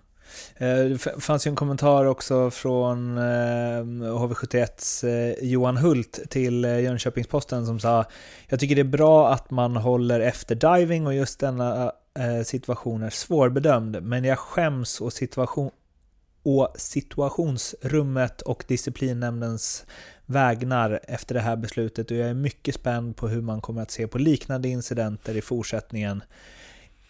Eh, 0.57 0.85
det 0.85 0.99
fanns 0.99 1.47
ju 1.47 1.49
en 1.49 1.57
kommentar 1.57 2.05
också 2.05 2.51
från 2.51 3.19
eh, 3.19 3.83
HV71s 3.83 5.09
eh, 5.09 5.35
Johan 5.49 5.77
Hult 5.77 6.21
till 6.31 6.65
Jönköpings-Posten 6.65 7.67
som 7.67 7.81
sa 7.81 8.05
Jag 8.49 8.61
tycker 8.61 8.75
det 8.75 8.83
är 8.83 8.85
bra 8.85 9.33
att 9.33 9.51
man 9.51 9.77
håller 9.77 10.21
efter 10.21 10.55
diving 10.55 11.07
och 11.07 11.15
just 11.15 11.41
denna 11.41 11.93
situation 12.45 13.03
är 13.03 13.11
svårbedömd 13.11 14.03
men 14.03 14.25
jag 14.25 14.39
skäms 14.39 15.01
och 15.01 15.13
situation, 15.13 15.71
å 16.43 16.69
situationsrummet 16.75 18.43
och 18.43 18.65
disciplinnämndens 18.69 19.87
vägnar 20.27 21.01
efter 21.03 21.35
det 21.35 21.41
här 21.41 21.57
beslutet 21.57 22.11
och 22.11 22.17
jag 22.17 22.29
är 22.29 22.35
mycket 22.35 22.75
spänd 22.75 23.17
på 23.17 23.29
hur 23.29 23.41
man 23.41 23.61
kommer 23.61 23.83
att 23.83 23.91
se 23.91 24.07
på 24.07 24.19
liknande 24.19 24.69
incidenter 24.69 25.37
i 25.37 25.43
fortsättningen. 25.43 26.23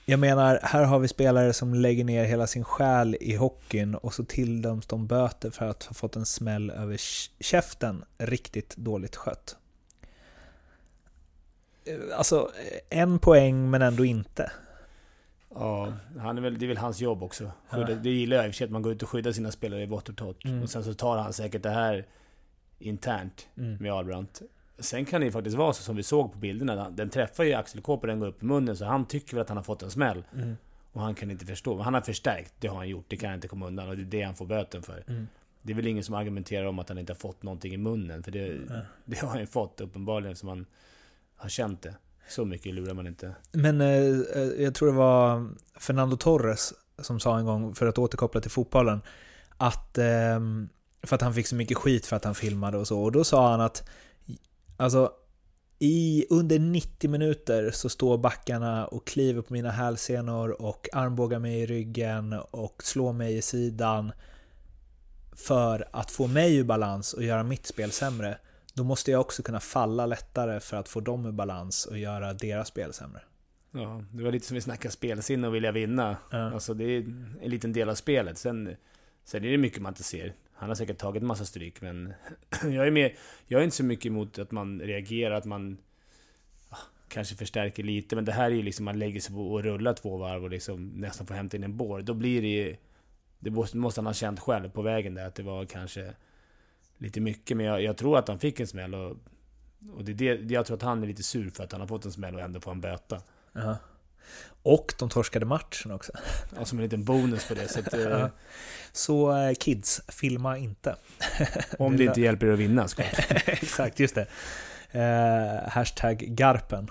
Jag 0.04 0.21
menar, 0.21 0.59
här 0.62 0.85
har 0.85 0.99
vi 0.99 1.09
spelare 1.09 1.52
som 1.52 1.75
lägger 1.75 2.04
ner 2.04 2.25
hela 2.25 2.47
sin 2.47 2.64
själ 2.64 3.16
i 3.21 3.35
hockeyn 3.37 3.94
och 3.94 4.14
så 4.14 4.25
tilldöms 4.25 4.87
de 4.87 5.06
böter 5.06 5.50
för 5.50 5.66
att 5.68 5.82
ha 5.85 5.94
fått 5.94 6.16
en 6.16 6.26
smäll 6.26 6.71
över 6.71 6.97
kä- 6.97 7.30
käften. 7.40 8.04
Riktigt 8.18 8.76
dåligt 8.76 9.16
skött. 9.16 9.56
Eh, 11.85 12.18
Alltså, 12.18 12.50
en 12.90 13.18
poäng 13.18 13.71
men 13.71 13.82
ändå 13.82 14.04
inte. 14.04 14.52
Ja, 15.54 15.92
han 16.18 16.38
är 16.38 16.42
väl, 16.42 16.59
det 16.59 16.66
är 16.66 16.68
väl 16.68 16.76
hans 16.76 17.00
jobb 17.00 17.23
också. 17.23 17.50
Skydda, 17.71 17.94
Det 17.94 18.11
gillar 18.11 18.37
jag 18.37 18.47
i 18.47 18.49
och 18.49 18.52
för 18.54 18.56
sig, 18.56 18.64
att 18.64 18.71
man 18.71 18.82
går 18.82 18.92
ut 18.92 19.02
och 19.02 19.09
skyddar 19.09 19.32
sina 19.32 19.50
spelare 19.52 19.82
i 19.82 19.87
vått 19.87 20.09
och 20.09 20.16
torrt. 20.16 20.44
Mm. 20.44 20.62
Och 20.62 20.71
sen 20.71 20.85
så 20.85 20.94
tar 20.94 21.18
han 21.18 21.32
säkert 21.32 21.62
det 21.62 21.71
här 21.71 22.06
internt 22.78 23.49
Mm. 23.56 23.76
med 23.80 23.92
Ahlbrandt. 23.92 24.42
Sen 24.79 25.05
kan 25.05 25.21
det 25.21 25.25
ju 25.25 25.33
faktiskt 25.33 25.57
vara 25.57 25.73
så 25.73 25.83
som 25.83 25.97
vi 25.97 26.02
såg 26.02 26.33
på 26.33 26.38
bilderna. 26.38 26.91
Den 26.91 27.11
träffar 27.11 27.45
ju 27.45 27.52
Axel 27.52 27.81
Kåper, 27.81 28.09
den 28.09 28.21
går 28.21 28.26
upp 28.26 28.43
i 28.43 28.47
munnen, 28.47 28.76
så 28.76 28.85
han 28.85 29.05
tycker 29.05 29.35
väl 29.35 29.43
att 29.43 29.49
han 29.49 29.57
har 29.57 29.64
fått 29.64 29.83
en 29.83 29.91
smäll. 29.91 30.25
Mm. 30.35 30.57
Och 30.93 31.00
han 31.00 31.14
kan 31.14 31.31
inte 31.31 31.47
förstå. 31.47 31.75
Men 31.75 31.85
han 31.85 31.95
har 31.95 32.00
förstärkt, 32.00 32.55
det 32.59 32.69
har 32.69 32.76
han 32.76 32.88
gjort. 32.88 33.05
Det 33.09 33.17
kan 33.17 33.29
han 33.29 33.35
inte 33.35 33.49
komma 33.49 33.67
undan. 33.67 33.88
Och 33.88 33.97
det 33.97 34.02
är 34.02 34.05
det 34.05 34.23
han 34.23 34.35
får 34.35 34.47
böten 34.47 34.83
för. 34.83 35.05
Mm. 35.07 35.29
Det 35.62 35.73
är 35.73 35.76
väl 35.76 35.87
ingen 35.87 36.05
som 36.05 36.14
argumenterar 36.14 36.67
om 36.67 36.79
att 36.79 36.88
han 36.88 36.99
inte 36.99 37.12
har 37.12 37.19
fått 37.19 37.43
någonting 37.43 37.75
i 37.75 37.76
munnen. 37.76 38.23
För 38.23 38.31
det, 38.31 38.59
det 39.05 39.19
har 39.21 39.29
han 39.29 39.41
ju 39.41 39.47
fått 39.47 39.81
uppenbarligen, 39.81 40.37
som 40.37 40.49
han 40.49 40.67
har 41.37 41.49
känt 41.49 41.83
det. 41.83 41.95
Så 42.29 42.45
mycket 42.45 42.75
lurar 42.75 42.95
man 42.95 43.07
inte. 43.07 43.35
Men 43.52 43.81
eh, 43.81 43.88
eh, 43.88 44.43
jag 44.59 44.75
tror 44.75 44.88
det 44.88 44.99
var 44.99 45.49
Fernando 45.81 46.17
Torres 46.17 46.75
som 46.99 47.21
sa 47.21 47.38
en 47.38 47.45
gång, 47.45 47.75
för 47.75 47.87
att 47.87 47.99
återkoppla 47.99 48.41
till 48.41 48.50
fotbollen, 48.50 49.00
att 49.57 49.99
ehm, 49.99 50.69
för 51.02 51.14
att 51.14 51.23
han 51.23 51.35
fick 51.35 51.47
så 51.47 51.55
mycket 51.55 51.76
skit 51.76 52.07
för 52.07 52.17
att 52.17 52.25
han 52.25 52.35
filmade 52.35 52.79
och 52.79 52.88
så. 52.88 53.02
Och 53.02 53.12
då 53.12 53.25
sa 53.25 53.50
han 53.50 53.61
att 53.61 53.88
alltså, 54.83 55.12
i, 55.79 56.27
under 56.31 56.59
90 56.59 57.11
minuter 57.11 57.71
så 57.71 57.89
står 57.89 58.19
backarna 58.19 58.87
och 58.87 59.07
kliver 59.07 59.43
på 59.43 59.53
mina 59.53 59.71
hälsenor 59.71 60.62
och 60.62 60.89
armbågar 60.93 61.39
mig 61.39 61.61
i 61.61 61.67
ryggen 61.67 62.33
och 62.51 62.83
slår 62.83 63.12
mig 63.12 63.37
i 63.37 63.43
sidan 63.43 64.12
för 65.33 65.89
att 65.93 66.11
få 66.11 66.27
mig 66.27 66.57
ur 66.57 66.65
balans 66.65 67.12
och 67.12 67.23
göra 67.23 67.43
mitt 67.43 67.67
spel 67.67 67.91
sämre. 67.91 68.39
Då 68.75 68.85
måste 68.85 69.11
jag 69.11 69.21
också 69.21 69.43
kunna 69.43 69.61
falla 69.61 70.07
lättare 70.07 70.61
för 70.61 70.77
att 70.77 70.89
få 70.89 71.01
dem 71.01 71.27
ur 71.27 71.33
balans 71.33 71.87
och 71.87 71.99
göra 71.99 72.33
deras 72.33 72.69
spel 72.69 72.93
sämre. 72.93 73.23
Ja, 73.71 74.05
det 74.11 74.25
var 74.25 74.33
lite 74.33 74.47
som 74.47 74.55
vi 74.55 74.61
snackade 74.61 74.93
spelsinne 74.93 75.47
och 75.49 75.55
vilja 75.55 75.73
vinna. 75.73 76.17
Ja. 76.31 76.53
Alltså 76.53 76.75
det 76.75 76.85
är 76.85 76.99
en 77.43 77.51
liten 77.51 77.73
del 77.73 77.89
av 77.89 77.95
spelet. 77.95 78.39
Sen, 78.39 78.77
sen 79.25 79.45
är 79.45 79.51
det 79.51 79.59
mycket 79.59 79.83
man 79.83 79.91
inte 79.91 80.03
ser. 80.03 80.35
Han 80.62 80.71
har 80.71 80.75
säkert 80.75 80.99
tagit 80.99 81.23
en 81.23 81.26
massa 81.26 81.45
stryk, 81.45 81.81
men 81.81 82.14
jag 82.62 82.87
är, 82.87 82.90
mer, 82.90 83.16
jag 83.47 83.61
är 83.61 83.64
inte 83.64 83.76
så 83.76 83.85
mycket 83.85 84.07
emot 84.07 84.38
att 84.38 84.50
man 84.50 84.81
reagerar, 84.81 85.35
att 85.35 85.45
man 85.45 85.78
ah, 86.69 86.76
kanske 87.09 87.35
förstärker 87.35 87.83
lite. 87.83 88.16
Men 88.16 88.25
det 88.25 88.33
här 88.33 88.50
är 88.50 88.54
ju 88.54 88.62
liksom, 88.62 88.85
man 88.85 88.99
lägger 88.99 89.21
sig 89.21 89.35
på 89.35 89.52
och 89.52 89.62
rullar 89.62 89.95
två 89.95 90.16
varv 90.16 90.45
och 90.45 90.50
liksom 90.50 90.88
nästan 90.88 91.26
får 91.26 91.35
hämta 91.35 91.57
in 91.57 91.64
en 91.64 91.76
bår. 91.76 92.02
Då 92.02 92.14
blir 92.14 92.42
det 92.42 92.49
ju... 92.49 92.76
Det 93.38 93.50
måste, 93.50 93.76
måste 93.76 94.00
han 94.00 94.07
ha 94.07 94.14
känt 94.14 94.40
själv 94.40 94.71
på 94.71 94.83
vägen 94.83 95.14
där, 95.14 95.26
att 95.26 95.35
det 95.35 95.42
var 95.42 95.64
kanske 95.64 96.12
lite 96.99 97.21
mycket. 97.21 97.57
Men 97.57 97.66
jag, 97.66 97.83
jag 97.83 97.97
tror 97.97 98.19
att 98.19 98.28
han 98.28 98.38
fick 98.38 98.61
en 98.61 98.66
smäll 98.66 98.95
och... 98.95 99.16
Och 99.92 100.04
det 100.04 100.12
det, 100.12 100.50
jag 100.50 100.66
tror 100.66 100.76
att 100.76 100.83
han 100.83 101.02
är 101.02 101.07
lite 101.07 101.23
sur 101.23 101.50
för 101.50 101.64
att 101.64 101.73
han 101.73 101.81
har 101.81 101.88
fått 101.88 102.04
en 102.04 102.12
smäll 102.12 102.35
och 102.35 102.40
ändå 102.40 102.61
får 102.61 102.71
han 102.71 102.81
böta. 102.81 103.23
Ja. 103.52 103.76
Och 104.62 104.95
de 104.99 105.09
torskade 105.09 105.47
matchen 105.47 105.93
också. 105.93 106.12
Ja, 106.57 106.64
som 106.64 106.79
en 106.79 106.85
liten 106.85 107.05
bonus 107.05 107.49
på 107.49 107.55
det. 107.55 107.69
Så 107.69 107.79
att, 107.79 107.95
eh, 107.95 108.26
Så 108.93 109.37
eh, 109.37 109.55
kids, 109.55 110.02
filma 110.09 110.59
inte. 110.59 110.97
om 111.79 111.97
det 111.97 112.05
inte 112.05 112.21
hjälper 112.21 112.47
er 112.47 112.52
att 112.52 112.59
vinna, 112.59 112.87
Exakt, 113.47 114.00
just 114.00 114.14
det. 114.14 114.26
Eh, 114.91 115.71
hashtag 115.71 116.19
Garpen. 116.19 116.91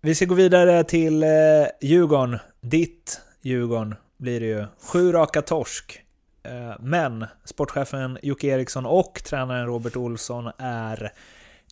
Vi 0.00 0.14
ska 0.14 0.24
gå 0.24 0.34
vidare 0.34 0.84
till 0.84 1.22
eh, 1.22 1.28
Djurgården. 1.80 2.38
Ditt 2.60 3.20
Djurgården 3.42 3.94
blir 4.16 4.40
det 4.40 4.46
ju. 4.46 4.66
Sju 4.80 5.12
raka 5.12 5.42
torsk. 5.42 6.02
Eh, 6.42 6.74
men 6.80 7.26
sportchefen 7.44 8.18
Jocke 8.22 8.46
Eriksson 8.46 8.86
och 8.86 9.20
tränaren 9.24 9.66
Robert 9.66 9.96
Olsson 9.96 10.50
är 10.58 11.12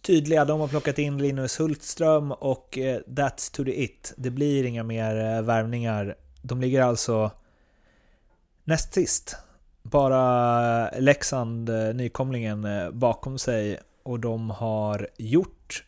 tydliga. 0.06 0.44
De 0.44 0.60
har 0.60 0.68
plockat 0.68 0.98
in 0.98 1.18
Linus 1.18 1.60
Hultström 1.60 2.32
och 2.32 2.78
eh, 2.78 3.00
that's 3.06 3.52
to 3.52 3.64
the 3.64 3.82
it. 3.82 4.14
Det 4.16 4.30
blir 4.30 4.64
inga 4.64 4.82
mer 4.82 5.16
eh, 5.16 5.42
värvningar. 5.42 6.14
De 6.42 6.60
ligger 6.60 6.82
alltså 6.82 7.30
näst 8.64 8.94
sist. 8.94 9.36
Bara 9.82 10.90
Leksand, 10.90 11.68
eh, 11.68 11.94
nykomlingen, 11.94 12.64
eh, 12.64 12.90
bakom 12.90 13.38
sig 13.38 13.78
och 14.02 14.20
de 14.20 14.50
har 14.50 15.08
gjort 15.18 15.84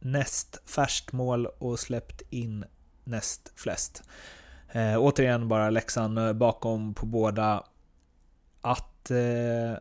näst 0.00 0.62
färst 0.66 1.12
mål 1.12 1.46
och 1.46 1.78
släppt 1.78 2.22
in 2.30 2.64
näst 3.04 3.52
flest. 3.56 4.02
Eh, 4.72 4.98
återigen 4.98 5.48
bara 5.48 5.70
Leksand 5.70 6.18
eh, 6.18 6.32
bakom 6.32 6.94
på 6.94 7.06
båda. 7.06 7.64
Att 8.60 9.10
eh, 9.10 9.78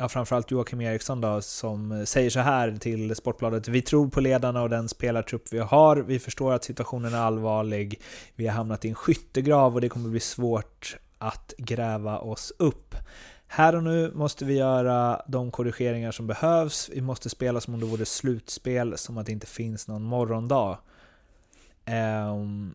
ja, 0.00 0.08
framförallt 0.08 0.50
Joakim 0.50 0.80
Eriksson 0.80 1.20
då, 1.20 1.42
som 1.42 2.06
säger 2.06 2.30
så 2.30 2.40
här 2.40 2.76
till 2.76 3.16
Sportbladet. 3.16 3.68
Vi 3.68 3.82
tror 3.82 4.08
på 4.08 4.20
ledarna 4.20 4.62
och 4.62 4.70
den 4.70 4.88
spelartrupp 4.88 5.52
vi 5.52 5.58
har. 5.58 5.96
Vi 5.96 6.18
förstår 6.18 6.52
att 6.52 6.64
situationen 6.64 7.14
är 7.14 7.18
allvarlig. 7.18 8.00
Vi 8.34 8.46
har 8.46 8.54
hamnat 8.54 8.84
i 8.84 8.88
en 8.88 8.94
skyttegrav 8.94 9.74
och 9.74 9.80
det 9.80 9.88
kommer 9.88 10.08
bli 10.08 10.20
svårt 10.20 10.96
att 11.18 11.54
gräva 11.58 12.18
oss 12.18 12.52
upp. 12.58 12.94
Här 13.46 13.76
och 13.76 13.82
nu 13.82 14.12
måste 14.14 14.44
vi 14.44 14.54
göra 14.54 15.22
de 15.26 15.50
korrigeringar 15.50 16.12
som 16.12 16.26
behövs. 16.26 16.90
Vi 16.92 17.00
måste 17.00 17.30
spela 17.30 17.60
som 17.60 17.74
om 17.74 17.80
det 17.80 17.86
vore 17.86 18.04
slutspel, 18.04 18.98
som 18.98 19.18
att 19.18 19.26
det 19.26 19.32
inte 19.32 19.46
finns 19.46 19.88
någon 19.88 20.02
morgondag. 20.02 20.78
Um, 22.30 22.74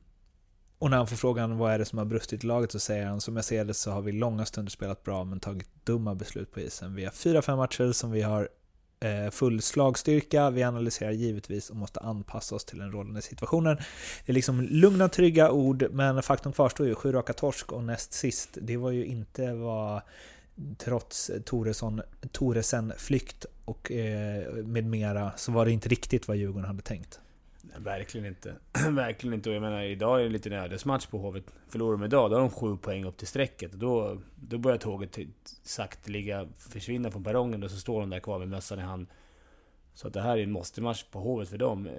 och 0.79 0.89
när 0.89 0.97
han 0.97 1.07
får 1.07 1.15
frågan 1.15 1.57
vad 1.57 1.73
är 1.73 1.79
det 1.79 1.85
som 1.85 1.97
har 1.97 2.05
brustit 2.05 2.43
i 2.43 2.47
laget 2.47 2.71
så 2.71 2.79
säger 2.79 3.05
han 3.05 3.21
som 3.21 3.35
jag 3.35 3.45
ser 3.45 3.65
det 3.65 3.73
så 3.73 3.91
har 3.91 4.01
vi 4.01 4.11
långa 4.11 4.45
stunder 4.45 4.71
spelat 4.71 5.03
bra 5.03 5.23
men 5.23 5.39
tagit 5.39 5.67
dumma 5.83 6.15
beslut 6.15 6.51
på 6.51 6.59
isen. 6.59 6.95
Vi 6.95 7.03
har 7.03 7.11
fyra, 7.11 7.41
fem 7.41 7.57
matcher 7.57 7.91
som 7.91 8.11
vi 8.11 8.21
har 8.21 8.49
eh, 8.99 9.29
full 9.31 9.61
slagstyrka, 9.61 10.49
vi 10.49 10.63
analyserar 10.63 11.11
givetvis 11.11 11.69
och 11.69 11.75
måste 11.75 11.99
anpassa 11.99 12.55
oss 12.55 12.65
till 12.65 12.77
den 12.77 12.91
rådande 12.91 13.21
situationen. 13.21 13.77
Det 14.25 14.31
är 14.31 14.33
liksom 14.33 14.61
lugna, 14.61 15.09
trygga 15.09 15.51
ord, 15.51 15.87
men 15.91 16.23
faktum 16.23 16.53
kvarstår 16.53 16.87
ju, 16.87 16.95
sju 16.95 17.11
raka 17.11 17.33
torsk 17.33 17.71
och 17.71 17.83
näst 17.83 18.13
sist, 18.13 18.57
det 18.61 18.77
var 18.77 18.91
ju 18.91 19.05
inte 19.05 19.53
vad 19.53 20.01
trots 20.77 21.31
Toresson, 21.45 22.01
Toresen 22.31 22.93
flykt 22.97 23.45
och 23.65 23.91
eh, 23.91 24.53
med 24.53 24.85
mera 24.85 25.31
så 25.37 25.51
var 25.51 25.65
det 25.65 25.71
inte 25.71 25.89
riktigt 25.89 26.27
vad 26.27 26.37
Djurgården 26.37 26.67
hade 26.67 26.81
tänkt. 26.81 27.19
Verkligen 27.79 28.27
inte. 28.27 28.55
verkligen 28.91 29.33
inte. 29.33 29.49
Och 29.49 29.55
jag 29.55 29.61
menar, 29.61 29.81
idag 29.81 30.19
är 30.19 30.23
det 30.23 30.29
lite 30.29 30.49
en 30.49 30.55
ödesmatch 30.55 31.05
på 31.05 31.17
Hovet. 31.17 31.43
Förlorar 31.69 31.97
de 31.97 32.03
idag, 32.03 32.31
då 32.31 32.35
har 32.35 32.41
de 32.41 32.49
sju 32.49 32.77
poäng 32.77 33.05
upp 33.05 33.17
till 33.17 33.27
strecket. 33.27 33.71
Då, 33.71 34.17
då 34.35 34.57
börjar 34.57 34.77
tåget 34.77 35.19
sakteliga 35.63 36.47
försvinna 36.57 37.11
från 37.11 37.23
perrongen 37.23 37.63
och 37.63 37.71
så 37.71 37.77
står 37.77 37.99
de 37.99 38.09
där 38.09 38.19
kvar 38.19 38.39
med 38.39 38.47
mössan 38.47 38.79
i 38.79 38.81
hand. 38.81 39.07
Så 39.93 40.07
att 40.07 40.13
det 40.13 40.21
här 40.21 40.37
är 40.37 40.43
en 40.43 40.51
måste-match 40.51 41.05
på 41.11 41.19
Hovet 41.19 41.49
för 41.49 41.57
dem. 41.57 41.87
Eh, 41.87 41.93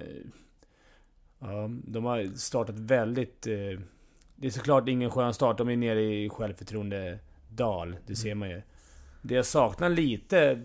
ja, 1.39 1.69
de 1.83 2.05
har 2.05 2.37
startat 2.37 2.79
väldigt... 2.79 3.47
Eh, 3.47 3.79
det 4.35 4.47
är 4.47 4.51
såklart 4.51 4.89
ingen 4.89 5.11
skön 5.11 5.33
start. 5.33 5.57
De 5.57 5.69
är 5.69 5.75
nere 5.75 6.03
i 6.03 6.29
självförtroende 6.29 7.19
dal. 7.49 7.95
Det 8.05 8.15
ser 8.15 8.35
man 8.35 8.49
ju. 8.49 8.61
Det 9.21 9.35
jag 9.35 9.45
saknar 9.45 9.89
lite... 9.89 10.61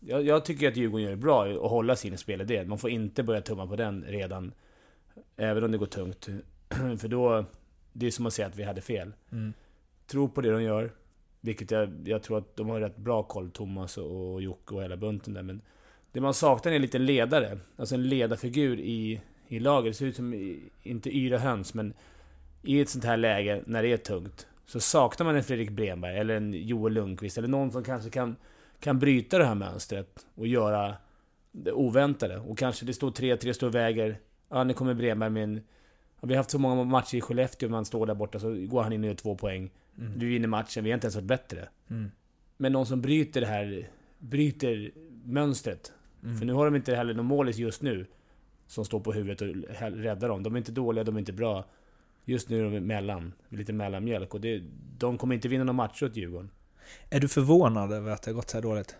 Jag, 0.00 0.26
jag 0.26 0.44
tycker 0.44 0.68
att 0.68 0.76
Djurgården 0.76 1.04
gör 1.04 1.10
det 1.10 1.16
bra 1.16 1.46
att 1.46 1.70
hålla 1.70 1.96
sin 1.96 2.18
spelidé. 2.18 2.64
Man 2.64 2.78
får 2.78 2.90
inte 2.90 3.22
börja 3.22 3.40
tumma 3.40 3.66
på 3.66 3.76
den 3.76 4.04
redan. 4.04 4.52
Även 5.36 5.64
om 5.64 5.72
det 5.72 5.78
går 5.78 5.86
tungt. 5.86 6.28
För 6.98 7.08
då... 7.08 7.44
Det 7.92 8.06
är 8.06 8.10
som 8.10 8.26
att 8.26 8.32
säga 8.32 8.48
att 8.48 8.56
vi 8.56 8.62
hade 8.62 8.80
fel. 8.80 9.12
Mm. 9.32 9.52
Tro 10.06 10.28
på 10.28 10.40
det 10.40 10.50
de 10.50 10.62
gör. 10.62 10.92
Vilket 11.40 11.70
jag, 11.70 12.08
jag 12.08 12.22
tror 12.22 12.38
att 12.38 12.56
de 12.56 12.68
har 12.68 12.80
rätt 12.80 12.96
bra 12.96 13.22
koll, 13.22 13.50
Thomas 13.50 13.98
och 13.98 14.42
Jocke 14.42 14.74
och 14.74 14.82
hela 14.82 14.96
bunten 14.96 15.34
där. 15.34 15.42
Men 15.42 15.60
det 16.12 16.20
man 16.20 16.34
saknar 16.34 16.72
är 16.72 16.76
en 16.76 16.82
liten 16.82 17.06
ledare. 17.06 17.58
Alltså 17.76 17.94
en 17.94 18.08
ledarfigur 18.08 18.80
i, 18.80 19.20
i 19.48 19.58
laget. 19.58 19.92
Det 19.92 19.96
ser 19.96 20.06
ut 20.06 20.16
som, 20.16 20.58
inte 20.82 21.16
yra 21.18 21.38
höns, 21.38 21.74
men 21.74 21.94
i 22.62 22.80
ett 22.80 22.88
sånt 22.88 23.04
här 23.04 23.16
läge 23.16 23.62
när 23.66 23.82
det 23.82 23.92
är 23.92 23.96
tungt. 23.96 24.46
Så 24.66 24.80
saknar 24.80 25.26
man 25.26 25.36
en 25.36 25.44
Fredrik 25.44 25.70
Bremberg 25.70 26.18
eller 26.18 26.36
en 26.36 26.52
Joel 26.52 26.92
Lundqvist 26.92 27.38
eller 27.38 27.48
någon 27.48 27.72
som 27.72 27.84
kanske 27.84 28.10
kan, 28.10 28.36
kan 28.80 28.98
bryta 28.98 29.38
det 29.38 29.44
här 29.44 29.54
mönstret 29.54 30.26
och 30.34 30.46
göra 30.46 30.94
det 31.52 31.72
oväntade. 31.72 32.38
Och 32.38 32.58
kanske 32.58 32.86
det 32.86 32.94
står 32.94 33.10
3-3, 33.10 33.52
står 33.52 33.66
och 33.66 33.74
väger. 33.74 34.18
Ja, 34.48 34.64
nu 34.64 34.74
kommer 34.74 34.94
Bremberg 34.94 35.30
med 35.30 35.42
en... 35.42 35.54
Ja, 36.20 36.26
vi 36.26 36.34
har 36.34 36.36
haft 36.36 36.50
så 36.50 36.58
många 36.58 36.84
matcher 36.84 37.16
i 37.16 37.20
Skellefteå, 37.20 37.68
man 37.68 37.84
står 37.84 38.06
där 38.06 38.14
borta 38.14 38.38
så 38.38 38.54
går 38.54 38.82
han 38.82 38.92
in 38.92 39.00
och 39.00 39.06
gör 39.06 39.14
två 39.14 39.36
poäng. 39.36 39.70
Mm. 39.98 40.18
Vi 40.18 40.26
vinner 40.26 40.48
matchen, 40.48 40.84
vi 40.84 40.90
har 40.90 40.94
inte 40.94 41.06
ens 41.06 41.14
varit 41.14 41.26
bättre. 41.26 41.68
Mm. 41.90 42.10
Men 42.56 42.72
någon 42.72 42.86
som 42.86 43.02
bryter 43.02 43.40
det 43.40 43.46
här... 43.46 43.90
Bryter 44.18 44.90
mönstret. 45.24 45.92
Mm. 46.22 46.38
För 46.38 46.46
nu 46.46 46.52
har 46.52 46.64
de 46.64 46.76
inte 46.76 46.94
heller 46.94 47.14
någon 47.14 47.26
målis 47.26 47.56
just 47.56 47.82
nu. 47.82 48.06
Som 48.66 48.84
står 48.84 49.00
på 49.00 49.12
huvudet 49.12 49.40
och 49.40 49.48
räddar 49.92 50.28
dem. 50.28 50.42
De 50.42 50.54
är 50.54 50.58
inte 50.58 50.72
dåliga, 50.72 51.04
de 51.04 51.14
är 51.14 51.18
inte 51.18 51.32
bra. 51.32 51.64
Just 52.28 52.48
nu 52.48 52.66
är 52.66 52.70
de 52.70 52.80
mellan, 52.80 53.32
lite 53.48 53.72
mellanmjölk 53.72 54.34
och 54.34 54.40
det, 54.40 54.62
de 54.98 55.18
kommer 55.18 55.34
inte 55.34 55.48
vinna 55.48 55.64
några 55.64 55.76
matcher 55.76 56.06
åt 56.06 56.16
Djurgården. 56.16 56.50
Är 57.10 57.20
du 57.20 57.28
förvånad 57.28 57.92
över 57.92 58.10
att 58.10 58.22
det 58.22 58.30
har 58.30 58.34
gått 58.34 58.50
så 58.50 58.56
här 58.56 58.62
dåligt? 58.62 58.96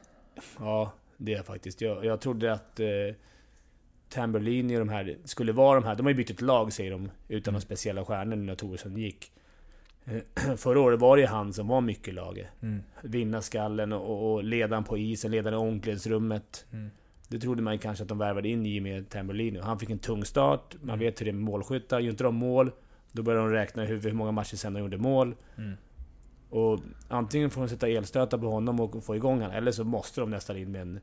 Ja, 0.58 0.92
det 1.16 1.32
är 1.32 1.36
jag 1.36 1.46
faktiskt. 1.46 1.80
Jag, 1.80 2.04
jag 2.04 2.20
trodde 2.20 2.52
att 2.52 2.80
eh, 2.80 2.86
Tamberlini 4.08 4.76
och 4.76 4.78
de 4.78 4.88
här 4.88 5.16
skulle 5.24 5.52
vara 5.52 5.80
de 5.80 5.86
här. 5.86 5.94
De 5.94 6.06
har 6.06 6.10
ju 6.10 6.16
bytt 6.16 6.30
ett 6.30 6.40
lag 6.40 6.72
säger 6.72 6.90
de, 6.90 7.10
utan 7.28 7.52
några 7.52 7.60
speciella 7.60 8.04
stjärnor 8.04 8.36
när 8.36 8.54
Toresson 8.54 8.96
gick. 8.96 9.32
Förra 10.56 10.80
året 10.80 11.00
var 11.00 11.16
det 11.16 11.20
ju 11.20 11.28
han 11.28 11.52
som 11.52 11.68
var 11.68 11.80
mycket 11.80 12.14
laget. 12.14 12.46
Mm. 12.62 12.82
Vinna 13.02 13.42
skallen 13.42 13.92
och, 13.92 14.32
och 14.32 14.44
ledaren 14.44 14.84
på 14.84 14.98
isen, 14.98 15.30
ledaren 15.30 15.54
i 15.54 15.62
omklädningsrummet. 15.62 16.66
Mm. 16.72 16.90
Det 17.28 17.38
trodde 17.38 17.62
man 17.62 17.78
kanske 17.78 18.02
att 18.02 18.08
de 18.08 18.18
värvade 18.18 18.48
in 18.48 18.66
i 18.66 18.80
med 18.80 19.08
Tamberlini. 19.08 19.60
Han 19.60 19.78
fick 19.78 19.90
en 19.90 19.98
tung 19.98 20.24
start, 20.24 20.74
man 20.80 20.88
mm. 20.88 20.98
vet 20.98 21.20
hur 21.20 21.24
det 21.24 21.30
är 21.30 21.32
med 21.32 21.42
målskyttar. 21.42 22.00
Gör 22.00 22.10
inte 22.10 22.24
de 22.24 22.34
mål, 22.34 22.70
då 23.16 23.22
börjar 23.22 23.40
de 23.40 23.50
räkna 23.50 23.84
hur, 23.84 24.00
hur 24.00 24.12
många 24.12 24.32
matcher 24.32 24.56
sen 24.56 24.72
de 24.72 24.80
gjorde 24.80 24.98
mål. 24.98 25.34
Mm. 25.56 25.76
Och 26.50 26.80
antingen 27.08 27.50
får 27.50 27.60
de 27.60 27.68
sätta 27.68 27.88
elstötar 27.88 28.38
på 28.38 28.50
honom 28.50 28.80
och 28.80 29.04
få 29.04 29.16
igång 29.16 29.40
honom, 29.40 29.56
eller 29.56 29.72
så 29.72 29.84
måste 29.84 30.20
de 30.20 30.30
nästan 30.30 30.56
in 30.56 30.72
med 30.72 30.82
en, 30.82 31.00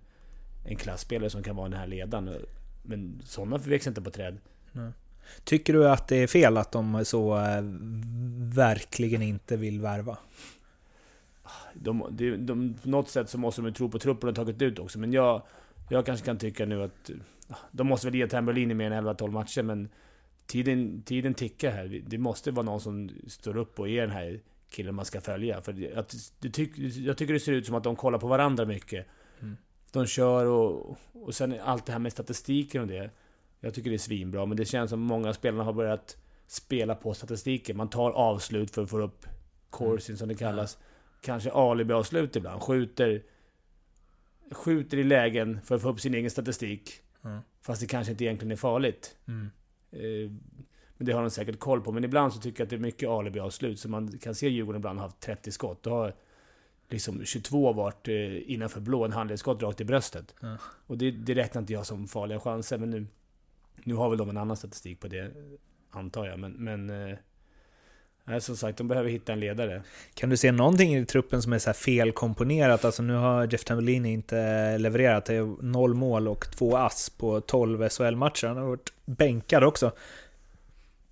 en 0.66 0.76
klassspelare 0.76 1.30
som 1.30 1.44
kan 1.44 1.56
vara 1.56 1.70
den 1.70 1.80
här 1.80 1.88
ledaren. 1.88 2.46
Men 2.84 3.22
sådana 3.26 3.58
växer 3.58 3.92
inte 3.92 4.02
på 4.02 4.12
träd. 4.12 4.38
Nej. 4.72 4.92
Tycker 5.44 5.74
du 5.74 5.90
att 5.90 6.08
det 6.08 6.16
är 6.16 6.28
fel 6.28 6.58
att 6.58 6.72
de 6.72 7.06
så 7.06 7.38
äh, 7.38 7.62
verkligen 8.56 9.22
inte 9.22 9.58
vill 9.58 9.82
värva? 9.82 10.18
De, 11.74 12.08
de, 12.12 12.38
de, 12.38 12.74
på 12.74 12.90
något 12.90 13.10
sätt 13.10 13.30
så 13.30 13.38
måste 13.38 13.62
de 13.62 13.68
ju 13.68 13.74
tro 13.74 13.90
på 13.90 14.00
truppen 14.00 14.30
och 14.30 14.36
tagit 14.36 14.62
ut 14.62 14.80
också, 14.80 15.00
men 15.00 15.14
jag, 15.14 15.42
jag 15.90 16.06
kanske 16.06 16.26
kan 16.26 16.38
tycka 16.38 16.66
nu 16.66 16.84
att... 16.84 17.12
De 17.72 17.88
måste 17.88 18.08
väl 18.08 18.16
ge 18.16 18.28
Tamberlini 18.28 18.74
mer 18.74 18.92
än 18.92 19.08
11-12 19.08 19.32
matcher, 19.32 19.62
men 19.64 19.90
tiden, 20.46 21.04
tiden 21.04 21.34
tickar 21.34 21.72
här. 21.72 22.02
Det 22.08 22.18
måste 22.18 22.52
vara 22.52 22.66
någon 22.66 22.82
som 22.82 23.10
står 23.28 23.58
upp 23.58 23.80
och 23.80 23.90
är 23.90 24.02
den 24.02 24.12
här 24.12 24.40
killen 24.70 24.96
man 24.96 25.06
ska 25.06 25.22
följa. 25.22 25.62
För 25.62 25.98
att, 25.98 26.16
tyck, 26.54 26.78
jag 26.78 27.18
tycker 27.18 27.34
det 27.34 27.40
ser 27.40 27.52
ut 27.52 27.66
som 27.66 27.76
att 27.76 27.84
de 27.84 27.96
kollar 27.96 28.20
på 28.20 28.28
varandra 28.28 28.66
mycket. 28.66 29.08
Mm. 29.42 29.58
De 29.92 30.06
kör 30.06 30.46
och, 30.46 30.98
och 31.14 31.36
sen 31.36 31.60
allt 31.64 31.86
det 31.86 31.92
här 31.92 32.00
med 32.00 32.12
statistiken 32.12 32.82
och 32.82 32.88
det. 32.88 33.10
Jag 33.60 33.74
tycker 33.74 33.90
det 33.90 33.96
är 33.96 33.98
svinbra, 33.98 34.46
men 34.46 34.58
det 34.58 34.66
känns 34.66 34.90
som 34.90 35.00
många 35.00 35.34
spelarna 35.34 35.64
har 35.64 35.74
börjat 35.74 36.18
spela 36.48 36.96
på 36.96 37.14
statistiken. 37.14 37.78
Man 37.78 37.90
tar 37.90 38.12
avslut 38.12 38.72
för 38.72 38.84
att 38.84 38.90
få 38.90 39.02
upp 39.02 39.26
coursing 39.70 40.18
som 40.18 40.28
det 40.28 40.36
kallas. 40.36 40.76
Mm. 40.76 40.88
Kanske 41.22 41.52
alibi-avslut 41.52 42.36
ibland. 42.36 42.62
Skjuter, 42.62 43.24
skjuter 44.52 44.98
i 44.98 45.04
lägen 45.04 45.62
för 45.62 45.76
att 45.76 45.82
få 45.82 45.90
upp 45.90 46.00
sin 46.00 46.14
egen 46.14 46.32
statistik. 46.32 47.02
Mm. 47.24 47.40
Fast 47.62 47.82
det 47.82 47.88
kanske 47.88 48.12
inte 48.12 48.24
egentligen 48.24 48.52
är 48.52 48.56
farligt. 48.56 49.16
Mm. 49.28 49.50
Eh, 49.94 50.32
men 50.98 51.06
det 51.06 51.12
har 51.12 51.22
de 51.22 51.30
säkert 51.30 51.60
koll 51.60 51.82
på. 51.82 51.92
Men 51.92 52.04
ibland 52.04 52.34
så 52.34 52.40
tycker 52.40 52.60
jag 52.60 52.66
att 52.66 52.70
det 52.70 52.76
är 52.76 52.80
mycket 52.80 53.10
alibi-avslut. 53.10 53.80
Så 53.80 53.90
man 53.90 54.18
kan 54.18 54.36
se 54.36 54.50
Djurgården 54.50 54.80
ibland 54.80 55.00
har 55.00 55.06
haft 55.06 55.20
30 55.20 55.52
skott. 55.52 55.84
Då 55.84 55.90
har 55.90 56.14
liksom 56.90 57.26
22 57.26 57.74
varit 57.74 58.08
eh, 58.08 58.52
innanför 58.52 58.82
blå, 58.82 59.06
en 59.06 59.12
handledsskott 59.12 59.64
rakt 59.64 59.82
i 59.82 59.86
bröstet. 59.86 60.36
Ja. 60.42 60.58
Och 60.88 60.98
det, 60.98 61.12
det 61.12 61.36
räknar 61.36 61.62
inte 61.62 61.74
jag 61.74 61.86
som 61.86 62.08
farliga 62.08 62.40
chanser. 62.40 62.78
Men 62.78 62.90
nu, 62.90 63.08
nu 63.84 63.94
har 63.94 64.10
väl 64.10 64.18
de 64.18 64.30
en 64.30 64.38
annan 64.38 64.58
statistik 64.58 65.00
på 65.00 65.08
det, 65.08 65.32
antar 65.90 66.26
jag. 66.26 66.40
Men, 66.40 66.52
men 66.52 66.90
eh, 66.90 67.18
Nej, 68.26 68.42
som 68.42 68.58
sagt, 68.58 68.78
de 68.78 68.88
behöver 68.88 69.10
hitta 69.10 69.34
en 69.34 69.40
ledare. 69.40 69.84
Kan 70.14 70.30
du 70.30 70.38
se 70.38 70.52
någonting 70.52 70.96
i 70.96 71.06
truppen 71.06 71.42
som 71.42 71.54
är 71.54 71.60
så 71.60 71.74
felkomponerat? 71.74 72.86
Alltså 72.86 73.04
nu 73.04 73.14
har 73.14 73.48
Jeff 73.52 73.64
Tambellini 73.64 74.14
inte 74.14 74.78
levererat. 74.78 75.26
Det 75.26 75.36
är 75.36 75.64
noll 75.64 75.94
mål 75.94 76.28
och 76.28 76.52
två 76.52 76.78
ass 76.78 77.10
på 77.10 77.42
12 77.42 77.90
SHL-matcher. 77.90 78.48
Han 78.48 78.58
har 78.58 78.66
varit 78.66 78.94
bänkad 79.06 79.64
också. 79.64 79.92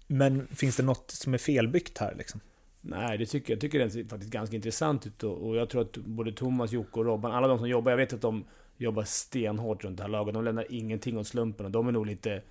Men 0.07 0.47
finns 0.47 0.77
det 0.77 0.83
något 0.83 1.11
som 1.11 1.33
är 1.33 1.37
felbyggt 1.37 1.97
här 1.97 2.15
liksom? 2.17 2.39
Nej, 2.81 3.17
det 3.17 3.25
tycker 3.25 3.51
jag. 3.51 3.55
Jag 3.55 3.61
tycker 3.61 3.79
det 3.79 3.89
ser 3.89 4.03
faktiskt 4.03 4.31
ganska 4.31 4.55
intressant 4.55 5.07
ut. 5.07 5.23
Och 5.23 5.55
jag 5.55 5.69
tror 5.69 5.81
att 5.81 5.97
både 5.97 6.33
Thomas, 6.33 6.71
Jocke 6.71 6.99
och 6.99 7.05
Robban, 7.05 7.31
alla 7.31 7.47
de 7.47 7.57
som 7.57 7.69
jobbar, 7.69 7.91
jag 7.91 7.97
vet 7.97 8.13
att 8.13 8.21
de 8.21 8.43
jobbar 8.77 9.03
stenhårt 9.03 9.83
runt 9.83 9.97
det 9.97 10.03
här 10.03 10.09
laget. 10.09 10.33
De 10.33 10.43
lämnar 10.43 10.65
ingenting 10.69 11.17
åt 11.17 11.27
slumpen 11.27 11.65
och 11.65 11.71
de 11.71 11.87
är 11.87 11.91
nog 11.91 12.05
lite 12.05 12.41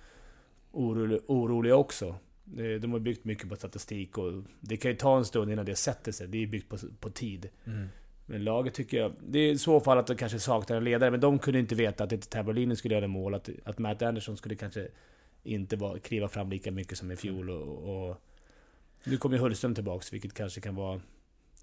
oroliga 0.71 1.75
också. 1.75 2.15
De 2.43 2.91
har 2.91 2.99
byggt 2.99 3.25
mycket 3.25 3.49
på 3.49 3.55
statistik 3.55 4.17
och 4.17 4.43
det 4.59 4.77
kan 4.77 4.91
ju 4.91 4.97
ta 4.97 5.17
en 5.17 5.25
stund 5.25 5.51
innan 5.51 5.65
det 5.65 5.75
sätter 5.75 6.11
sig. 6.11 6.27
Det 6.27 6.43
är 6.43 6.47
byggt 6.47 6.69
på, 6.69 6.77
på 6.99 7.09
tid. 7.09 7.49
Mm. 7.65 7.87
Men 8.25 8.43
laget 8.43 8.73
tycker 8.73 8.97
jag... 8.97 9.13
Det 9.27 9.39
är 9.39 9.51
i 9.51 9.57
så 9.57 9.79
fall 9.79 9.97
att 9.97 10.07
de 10.07 10.15
kanske 10.15 10.39
saknar 10.39 10.77
en 10.77 10.83
ledare, 10.83 11.11
men 11.11 11.19
de 11.19 11.39
kunde 11.39 11.59
inte 11.59 11.75
veta 11.75 12.03
att 12.03 12.11
inte 12.11 12.27
Tabolini 12.27 12.75
skulle 12.75 12.95
göra 12.95 13.07
mål. 13.07 13.33
Att, 13.33 13.49
att 13.63 13.79
Matt 13.79 14.01
Anderson 14.01 14.37
skulle 14.37 14.55
kanske 14.55 14.87
inte 15.43 15.75
var, 15.75 15.97
kliva 15.97 16.27
fram 16.27 16.49
lika 16.49 16.71
mycket 16.71 16.97
som 16.97 17.11
i 17.11 17.15
fjol. 17.15 17.49
Och, 17.49 18.09
och 18.09 18.21
nu 19.03 19.17
kommer 19.17 19.35
ju 19.35 19.41
Hullström 19.41 19.75
tillbaks, 19.75 20.13
vilket 20.13 20.33
kanske 20.33 20.61
kan 20.61 20.75
vara... 20.75 21.01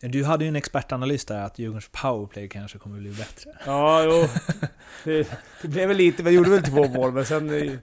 Du 0.01 0.25
hade 0.25 0.45
ju 0.45 0.49
en 0.49 0.57
expertanalys 0.57 1.25
där 1.25 1.43
att 1.43 1.59
Djurgårdens 1.59 1.89
powerplay 1.93 2.49
kanske 2.49 2.79
kommer 2.79 2.99
bli 2.99 3.11
bättre. 3.11 3.51
Ja, 3.67 4.05
jo. 4.05 4.29
Det, 5.05 5.39
det 5.63 5.69
blev 5.69 5.89
väl 5.89 5.97
lite, 5.97 6.23
vi 6.23 6.31
gjorde 6.31 6.51
väl 6.51 6.63
två 6.63 6.89
mål, 6.89 7.13
men 7.13 7.27
sen 7.27 7.79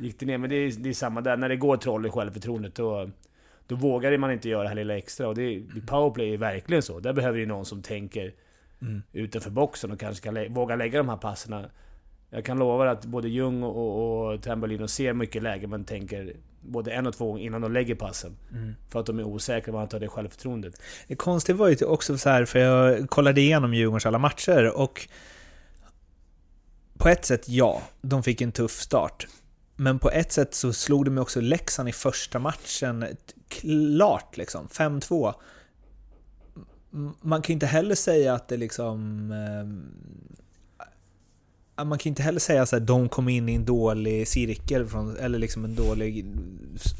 gick 0.00 0.20
det 0.20 0.26
ner. 0.26 0.38
Men 0.38 0.50
det 0.50 0.56
är, 0.56 0.72
det 0.72 0.88
är 0.88 0.92
samma 0.92 1.20
där, 1.20 1.36
när 1.36 1.48
det 1.48 1.56
går 1.56 1.76
troll 1.76 2.06
i 2.06 2.10
självförtroendet 2.10 2.74
då, 2.74 3.10
då 3.66 3.74
vågar 3.74 4.18
man 4.18 4.32
inte 4.32 4.48
göra 4.48 4.62
det 4.62 4.68
här 4.68 4.76
lilla 4.76 4.98
extra. 4.98 5.28
Och 5.28 5.34
det 5.34 5.42
är, 5.42 5.62
powerplay 5.86 6.34
är 6.34 6.38
verkligen 6.38 6.82
så. 6.82 7.00
Där 7.00 7.12
behöver 7.12 7.38
ju 7.38 7.46
någon 7.46 7.64
som 7.64 7.82
tänker 7.82 8.34
mm. 8.82 9.02
utanför 9.12 9.50
boxen 9.50 9.90
och 9.90 10.00
kanske 10.00 10.24
kan 10.24 10.34
lä 10.34 10.48
våga 10.48 10.76
lägga 10.76 10.98
de 10.98 11.08
här 11.08 11.16
passerna 11.16 11.70
Jag 12.30 12.44
kan 12.44 12.58
lova 12.58 12.84
dig 12.84 12.92
att 12.92 13.04
både 13.04 13.28
Ljung 13.28 13.62
och, 13.62 13.76
och, 13.76 14.34
och 14.34 14.42
Tambolino 14.42 14.88
ser 14.88 15.12
mycket 15.12 15.42
läge, 15.42 15.66
men 15.66 15.84
tänker 15.84 16.36
både 16.60 16.92
en 16.92 17.06
och 17.06 17.14
två 17.14 17.26
gånger 17.26 17.44
innan 17.44 17.60
de 17.60 17.72
lägger 17.72 17.94
passen. 17.94 18.36
Mm. 18.52 18.74
För 18.88 19.00
att 19.00 19.06
de 19.06 19.18
är 19.18 19.24
osäkra, 19.24 19.72
man 19.72 19.88
tar 19.88 20.00
det 20.00 20.08
självförtroendet. 20.08 20.82
Det 21.08 21.16
konstiga 21.16 21.56
var 21.56 21.68
ju 21.68 21.84
också 21.84 22.18
så 22.18 22.30
här, 22.30 22.44
för 22.44 22.58
jag 22.58 23.10
kollade 23.10 23.40
igenom 23.40 23.74
Djurgårdens 23.74 24.06
alla 24.06 24.18
matcher 24.18 24.76
och 24.76 25.08
på 26.98 27.08
ett 27.08 27.24
sätt, 27.24 27.48
ja, 27.48 27.82
de 28.00 28.22
fick 28.22 28.40
en 28.40 28.52
tuff 28.52 28.72
start. 28.72 29.26
Men 29.80 29.98
på 29.98 30.10
ett 30.10 30.32
sätt 30.32 30.54
så 30.54 30.72
slog 30.72 31.04
de 31.04 31.18
också 31.18 31.40
Leksand 31.40 31.88
i 31.88 31.92
första 31.92 32.38
matchen 32.38 33.04
klart 33.48 34.36
liksom, 34.36 34.68
5-2. 34.68 35.34
Man 37.20 37.42
kan 37.42 37.52
inte 37.52 37.66
heller 37.66 37.94
säga 37.94 38.34
att 38.34 38.48
det 38.48 38.56
liksom... 38.56 39.30
Eh, 39.32 39.64
man 41.84 41.98
kan 41.98 42.10
inte 42.10 42.22
heller 42.22 42.40
säga 42.40 42.62
att 42.62 42.86
de 42.86 43.08
kom 43.08 43.28
in 43.28 43.48
i 43.48 43.54
en 43.54 43.64
dålig 43.64 44.28
cirkel, 44.28 44.86
från, 44.86 45.16
eller 45.16 45.38
liksom 45.38 45.64
en 45.64 45.74
dålig 45.74 46.26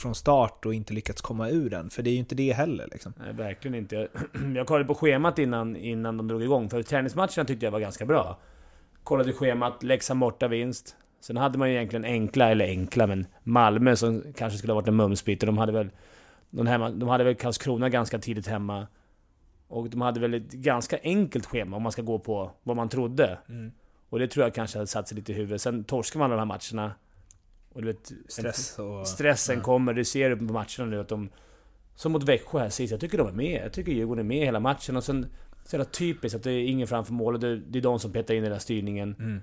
från 0.03 0.15
start 0.15 0.67
och 0.67 0.75
inte 0.75 0.93
lyckats 0.93 1.21
komma 1.21 1.49
ur 1.49 1.71
den. 1.71 1.91
För 1.91 2.03
det 2.03 2.11
är 2.11 2.13
ju 2.13 2.19
inte 2.19 2.35
det 2.35 2.53
heller 2.53 2.89
liksom. 2.93 3.13
Nej, 3.19 3.33
verkligen 3.33 3.75
inte. 3.75 3.97
Jag, 3.97 4.09
jag 4.57 4.67
kollade 4.67 4.85
på 4.85 4.95
schemat 4.95 5.39
innan, 5.39 5.77
innan 5.77 6.17
de 6.17 6.29
drog 6.29 6.43
igång, 6.43 6.71
för 6.71 6.83
träningsmatcherna 6.83 7.45
tyckte 7.45 7.67
jag 7.67 7.73
var 7.73 7.81
ganska 7.81 8.07
bra. 8.07 8.39
Kollade 9.05 9.33
schemat, 9.33 9.83
Leksand 9.83 10.21
borta 10.21 10.49
vinst. 10.49 10.97
Sen 11.21 11.37
hade 11.37 11.59
man 11.59 11.69
ju 11.69 11.75
egentligen 11.75 12.05
enkla, 12.05 12.51
eller 12.51 12.65
enkla, 12.65 13.07
men 13.07 13.27
Malmö 13.43 13.97
som 13.97 14.25
kanske 14.37 14.59
skulle 14.59 14.73
ha 14.73 14.81
varit 14.81 14.89
en 14.89 14.97
mumsbit. 14.97 15.41
De 15.41 15.59
hade 15.59 15.73
väl... 15.73 15.91
De, 16.51 16.67
hemma, 16.67 16.91
de 16.91 17.09
hade 17.09 17.25
väl 17.25 17.35
Karlskrona 17.35 17.89
ganska 17.89 18.19
tidigt 18.19 18.47
hemma. 18.47 18.87
Och 19.69 19.91
de 19.91 20.01
hade 20.01 20.21
väl 20.21 20.35
ett 20.35 20.53
ganska 20.53 20.99
enkelt 21.03 21.47
schema 21.47 21.77
om 21.77 21.83
man 21.83 21.93
ska 21.93 22.03
gå 22.03 22.19
på 22.19 22.51
vad 22.63 22.77
man 22.77 22.89
trodde. 22.89 23.39
Och 24.09 24.19
det 24.19 24.29
tror 24.29 24.47
jag 24.47 24.55
kanske 24.55 24.79
hade 24.79 24.87
satt 24.87 25.09
sig 25.09 25.17
lite 25.17 25.33
i 25.33 25.35
huvudet. 25.35 25.63
Sen 25.63 25.85
torskar 25.85 26.21
man 26.21 26.31
de 26.31 26.39
här 26.39 26.45
matcherna. 26.45 26.95
Och 27.73 27.83
du 27.83 27.87
vet... 27.87 28.13
Stress 28.29 28.79
och... 28.79 29.09
Stressen 29.09 29.57
ja. 29.57 29.63
kommer, 29.63 29.93
du 29.93 30.05
ser 30.05 30.37
på 30.37 30.43
matcherna 30.43 30.85
nu 30.91 31.01
att 31.01 31.09
de... 31.09 31.31
Som 31.95 32.13
mot 32.13 32.23
Växjö 32.23 32.59
här 32.59 32.69
sist, 32.69 32.91
jag 32.91 33.01
tycker 33.01 33.19
de 33.19 33.29
är 33.29 33.33
med. 33.33 33.63
Jag 33.65 33.73
tycker 33.73 33.93
Djurgården 33.93 34.25
är 34.25 34.29
med 34.29 34.47
hela 34.47 34.61
matchen 34.61 34.97
och 34.97 35.05
sen... 35.05 35.27
Så 35.65 35.77
jävla 35.77 35.91
typiskt 35.91 36.37
att 36.37 36.43
det 36.43 36.53
är 36.53 36.65
ingen 36.65 36.87
framför 36.87 37.13
mål 37.13 37.35
och 37.35 37.41
det, 37.41 37.57
det 37.57 37.79
är 37.79 37.83
de 37.83 37.99
som 38.01 38.13
petar 38.13 38.35
in 38.35 38.39
i 38.39 38.43
den 38.43 38.53
här 38.53 38.59
styrningen. 38.59 39.17
Mm. 39.19 39.43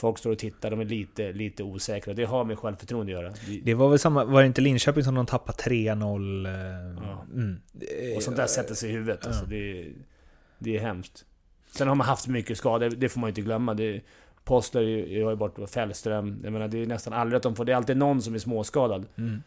Folk 0.00 0.18
står 0.18 0.30
och 0.30 0.38
tittar, 0.38 0.70
de 0.70 0.80
är 0.80 0.84
lite, 0.84 1.32
lite 1.32 1.62
osäkra. 1.62 2.14
Det 2.14 2.24
har 2.24 2.44
med 2.44 2.58
självförtroende 2.58 3.18
att 3.18 3.22
göra. 3.22 3.34
Det, 3.62 3.74
var 3.74 3.88
väl 3.88 3.98
samma, 3.98 4.24
var 4.24 4.40
det 4.40 4.46
inte 4.46 4.60
Linköping 4.60 5.04
som 5.04 5.14
de 5.14 5.26
tappade 5.26 5.58
3-0? 5.58 6.46
eh, 6.46 6.52
Ja. 7.04 7.24
Mm. 7.34 7.56
och 8.16 8.22
sånt 8.22 8.36
där 8.36 8.46
sätter 8.46 8.74
sig 8.74 8.90
i 8.90 8.92
huvudet. 8.92 9.20
Ja. 9.22 9.28
Alltså, 9.28 9.46
det, 9.46 9.56
är- 9.80 9.92
det 10.58 10.76
är 10.76 10.80
hemskt. 10.80 11.24
Sen 11.70 11.88
har 11.88 11.94
man 11.94 12.06
haft 12.06 12.26
mycket 12.28 12.58
skador, 12.58 12.90
det 12.90 13.08
får 13.08 13.20
man 13.20 13.28
ju 13.28 13.30
inte 13.30 13.40
glömma. 13.40 13.74
Det, 13.74 14.00
Postler 14.44 14.80
har 15.24 15.30
ju 15.30 15.36
bort 15.36 15.70
Fällström. 15.70 16.40
Jag 16.44 16.52
menar, 16.52 16.68
det 16.68 16.78
är 16.82 16.86
nästan 16.86 17.12
aldrig 17.12 17.36
att 17.36 17.42
de 17.42 17.56
får... 17.56 17.64
Det 17.64 17.72
är 17.72 17.76
alltid 17.76 17.96
någon 17.96 18.22
som 18.22 18.34
är 18.34 18.38
småskadad. 18.38 19.06
Mm. 19.16 19.42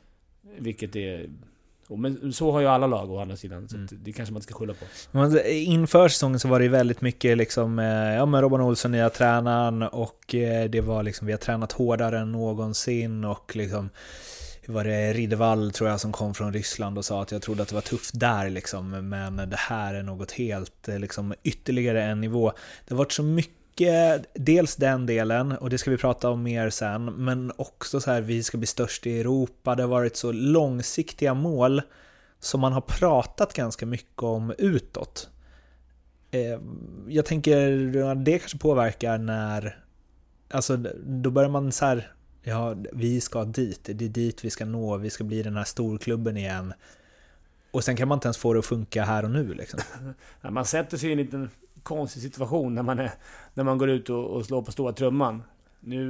Vilket 0.57 0.95
är... 0.95 1.29
och 1.93 1.99
Men 1.99 2.34
så 2.34 2.51
har 2.51 2.60
ju 2.60 2.67
alla 2.67 2.88
lag 2.88 3.12
å 3.12 3.19
andra 3.21 3.36
sidan. 3.36 3.69
Så 3.69 3.75
Mm. 3.75 3.88
det 3.91 4.12
kanske 4.12 4.34
man 4.34 4.38
inte 4.39 4.51
ska 4.51 4.60
skylla 4.60 4.73
på. 4.73 5.47
Inför 5.49 6.08
säsongen 6.08 6.39
så 6.39 6.47
var 6.47 6.60
det 6.60 6.65
ju 6.65 6.71
väldigt 6.71 7.01
mycket 7.01 7.38
liksom, 7.38 7.79
eh, 7.79 7.86
ja 8.15 8.25
men 8.25 8.41
Robban 8.41 8.62
Olsson, 8.62 8.91
nya 8.91 9.10
tränaren 9.10 9.82
och 9.84 10.36
eh, 10.36 10.69
det 10.69 10.82
var 10.82 11.03
liksom, 11.03 11.27
vi 11.27 11.34
har 11.34 11.38
tränat 11.39 11.71
hårdare 11.71 12.19
än 12.19 12.32
någonsin 12.32 13.23
och 13.25 13.56
liksom 13.56 13.89
var 14.67 14.84
det 14.84 15.13
Riddervall 15.13 15.71
tror 15.71 15.89
jag 15.89 15.99
som 15.99 16.12
kom 16.12 16.34
från 16.34 16.53
Ryssland 16.53 16.97
och 16.97 17.06
sa 17.06 17.21
att 17.21 17.32
jag 17.32 17.41
trodde 17.41 17.63
att 17.63 17.69
det 17.69 17.75
var 17.75 17.82
tufft 17.82 18.19
där 18.19 18.49
liksom, 18.49 19.10
men 19.10 19.36
det 19.49 19.58
här 19.60 19.93
är 19.93 20.03
något 20.03 20.32
helt, 20.32 20.88
eh, 20.88 20.99
liksom 20.99 21.34
ytterligare 21.43 22.03
en 22.03 22.21
nivå. 22.21 22.51
Det 22.88 22.93
har 22.93 22.97
varit 22.97 23.12
så 23.12 23.23
mycket, 23.23 23.53
Eh, 23.81 24.21
dels 24.33 24.75
den 24.75 25.05
delen, 25.05 25.51
och 25.51 25.69
det 25.69 25.77
ska 25.77 25.91
vi 25.91 25.97
prata 25.97 26.29
om 26.29 26.43
mer 26.43 26.69
sen, 26.69 27.05
men 27.05 27.51
också 27.55 28.01
så 28.01 28.12
här, 28.12 28.21
vi 28.21 28.43
ska 28.43 28.57
bli 28.57 28.67
störst 28.67 29.07
i 29.07 29.19
Europa, 29.19 29.75
det 29.75 29.83
har 29.83 29.88
varit 29.89 30.15
så 30.15 30.31
långsiktiga 30.31 31.33
mål 31.33 31.81
som 32.39 32.62
man 32.62 32.73
har 32.73 32.81
pratat 32.81 33.53
ganska 33.53 33.86
mycket 33.86 34.23
om 34.23 34.53
utåt. 34.57 35.29
Eh, 36.31 36.59
Jag 37.07 37.25
tänker 37.25 38.15
det 38.15 38.39
kanske 38.39 38.57
påverkar 38.57 39.17
när... 39.17 39.79
Alltså, 40.49 40.77
då 41.05 41.29
börjar 41.31 41.49
man 41.49 41.71
så 41.71 41.86
här... 41.86 42.12
Ja, 42.43 42.75
vi 42.93 43.21
ska 43.21 43.43
dit. 43.45 43.79
Det 43.83 44.05
är 44.05 44.09
dit 44.09 44.45
vi 44.45 44.49
ska 44.49 44.65
nå. 44.65 44.97
Vi 44.97 45.09
ska 45.09 45.23
bli 45.23 45.43
den 45.43 45.57
här 45.57 45.63
storklubben 45.63 46.38
igen. 46.38 46.73
Och 47.71 47.83
sen 47.83 47.95
kan 47.95 48.07
man 48.07 48.15
inte 48.15 48.27
ens 48.27 48.38
få 48.38 48.53
det 48.53 48.59
att 48.59 48.65
funka 48.65 49.03
här 49.03 49.23
och 49.23 49.31
nu 49.31 49.53
liksom. 49.53 49.79
Man 50.49 50.65
sätter 50.65 50.97
sig 50.97 51.09
i 51.09 51.12
en 51.12 51.17
liten 51.17 51.49
konstig 51.83 52.21
situation 52.21 52.75
när 52.75 52.83
man, 52.83 52.99
är, 52.99 53.11
när 53.53 53.63
man 53.63 53.77
går 53.77 53.89
ut 53.89 54.09
och, 54.09 54.25
och 54.25 54.45
slår 54.45 54.61
på 54.61 54.71
stora 54.71 54.93
trumman. 54.93 55.43
Nu 55.79 56.01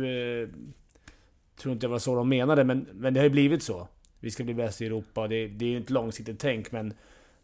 eh, 0.42 0.50
tror 1.56 1.74
inte 1.74 1.86
jag 1.86 1.92
var 1.92 2.00
så 2.00 2.16
de 2.16 2.30
menade, 2.30 2.64
men, 2.64 2.88
men 2.94 3.14
det 3.14 3.20
har 3.20 3.26
ju 3.26 3.30
blivit 3.30 3.64
så. 3.64 3.88
Vi 4.20 4.32
ska 4.32 4.44
bli 4.44 4.54
bäst 4.54 4.82
i 4.82 4.86
Europa 4.86 5.28
det, 5.28 5.48
det 5.48 5.66
är 5.66 5.70
ju 5.70 5.82
ett 5.82 5.90
långsiktigt 5.90 6.40
tänk, 6.40 6.72
men 6.72 6.94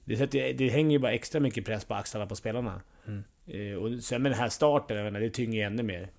det, 0.06 0.18
sätter, 0.18 0.54
det 0.54 0.70
hänger 0.70 0.92
ju 0.92 1.00
bara 1.00 1.12
extra 1.12 1.40
mycket 1.40 1.66
press 1.66 1.86
på 1.86 1.94
axlarna 1.94 2.26
på 2.26 2.36
spelarna. 2.36 2.82
Mm. 3.08 3.24
Eh, 3.48 3.78
och 3.78 4.04
sen 4.04 4.22
med 4.22 4.32
den 4.32 4.40
här 4.40 4.50
starten, 4.50 4.98
jag 4.98 5.04
menar, 5.04 5.20
det 5.20 5.30
tynger 5.30 5.60
ju 5.60 5.66
ännu 5.66 5.84
mer. 5.84 6.10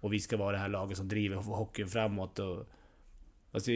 Och 0.00 0.12
vi 0.12 0.20
ska 0.20 0.36
vara 0.36 0.52
det 0.52 0.58
här 0.58 0.68
laget 0.68 0.96
som 0.96 1.08
driver 1.08 1.36
hockeyn 1.36 1.88
framåt. 1.88 2.38
Och, 2.38 2.66
alltså, 3.52 3.70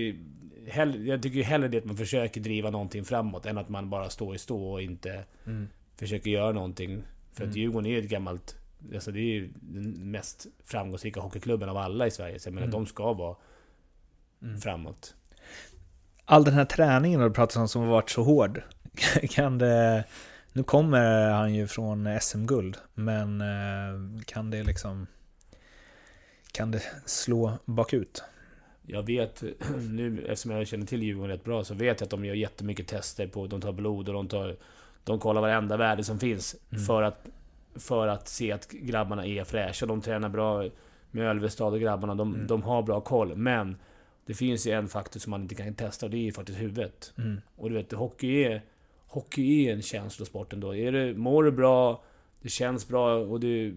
hell, 0.68 1.06
jag 1.06 1.22
tycker 1.22 1.36
ju 1.36 1.42
hellre 1.42 1.68
det 1.68 1.78
att 1.78 1.84
man 1.84 1.96
försöker 1.96 2.40
driva 2.40 2.70
någonting 2.70 3.04
framåt, 3.04 3.46
än 3.46 3.58
att 3.58 3.68
man 3.68 3.90
bara 3.90 4.10
står 4.10 4.34
i 4.34 4.38
stå 4.38 4.72
och 4.72 4.82
inte 4.82 5.24
Mm. 5.46 5.68
försöker 5.96 6.30
göra 6.30 6.52
någonting. 6.52 7.02
För 7.34 7.44
att 7.44 7.48
Mm. 7.48 7.58
Djurgården 7.58 7.86
är 7.86 7.90
ju 7.90 7.98
ett 7.98 8.10
gammalt... 8.10 8.56
Alltså 8.94 9.10
det 9.12 9.20
är 9.20 9.34
ju 9.34 9.50
den 9.60 10.10
mest 10.10 10.46
framgångsrika 10.64 11.20
hockeyklubben 11.20 11.68
av 11.68 11.76
alla 11.76 12.06
i 12.06 12.10
Sverige. 12.10 12.38
Så 12.40 12.46
jag 12.48 12.54
menar, 12.54 12.66
Mm. 12.66 12.72
de 12.72 12.86
ska 12.86 13.12
vara 13.12 13.36
Mm. 14.42 14.60
framåt. 14.60 15.14
All 16.24 16.44
den 16.44 16.54
här 16.54 16.64
träningen 16.64 17.20
du 17.20 17.30
pratat 17.30 17.56
om 17.56 17.68
som 17.68 17.82
har 17.82 17.88
varit 17.88 18.10
så 18.10 18.22
hård. 18.22 18.62
Kan 19.30 19.58
det... 19.58 20.04
Nu 20.52 20.62
kommer 20.62 21.30
han 21.30 21.54
ju 21.54 21.66
från 21.66 22.20
SM-guld, 22.20 22.76
men 22.94 23.40
eh, 23.40 24.22
kan 24.26 24.50
det 24.50 24.62
liksom... 24.62 25.06
Kan 26.52 26.70
det 26.70 26.82
slå 27.06 27.52
bakut? 27.64 28.22
Jag 28.86 29.02
vet 29.02 29.42
nu, 29.90 30.24
eftersom 30.28 30.50
jag 30.50 30.66
känner 30.66 30.86
till 30.86 31.02
Djurgården 31.02 31.30
rätt 31.30 31.44
bra, 31.44 31.64
så 31.64 31.74
vet 31.74 32.00
jag 32.00 32.06
att 32.06 32.10
de 32.10 32.24
gör 32.24 32.34
jättemycket 32.34 32.86
tester 32.88 33.26
på... 33.26 33.46
De 33.46 33.60
tar 33.60 33.72
blod 33.72 34.08
och 34.08 34.14
de 34.14 34.28
tar... 34.28 34.56
De 35.04 35.18
kollar 35.18 35.40
varenda 35.40 35.76
värde 35.76 36.04
som 36.04 36.18
finns 36.18 36.56
Mm. 36.72 36.84
för, 36.84 37.02
att, 37.02 37.26
för 37.74 38.06
att 38.08 38.28
se 38.28 38.52
att 38.52 38.70
grabbarna 38.70 39.26
är 39.26 39.44
fräscha. 39.44 39.86
De 39.86 40.00
tränar 40.00 40.28
bra 40.28 40.68
med 41.10 41.26
Ölvestad 41.26 41.72
och 41.72 41.80
grabbarna. 41.80 42.14
De, 42.14 42.34
Mm. 42.34 42.46
de 42.46 42.62
har 42.62 42.82
bra 42.82 43.00
koll. 43.00 43.36
Men 43.36 43.76
det 44.26 44.34
finns 44.34 44.66
ju 44.66 44.70
en 44.72 44.88
faktor 44.88 45.20
som 45.20 45.30
man 45.30 45.42
inte 45.42 45.54
kan 45.54 45.74
testa 45.74 46.06
och 46.06 46.10
det 46.10 46.16
är 46.16 46.22
ju 46.22 46.32
faktiskt 46.32 46.58
huvudet. 46.60 47.12
Mm. 47.18 47.40
Och 47.56 47.68
du 47.70 47.74
vet, 47.76 47.92
hockey 47.92 48.42
är, 48.44 48.62
hockey 49.06 49.66
är 49.68 49.72
en 49.72 49.82
känslosport 49.82 50.52
ändå. 50.52 50.74
Är 50.74 50.92
det, 50.92 51.14
mår 51.14 51.44
du 51.44 51.50
bra, 51.52 52.02
det 52.42 52.48
känns 52.48 52.88
bra 52.88 53.14
och 53.16 53.40
du... 53.40 53.76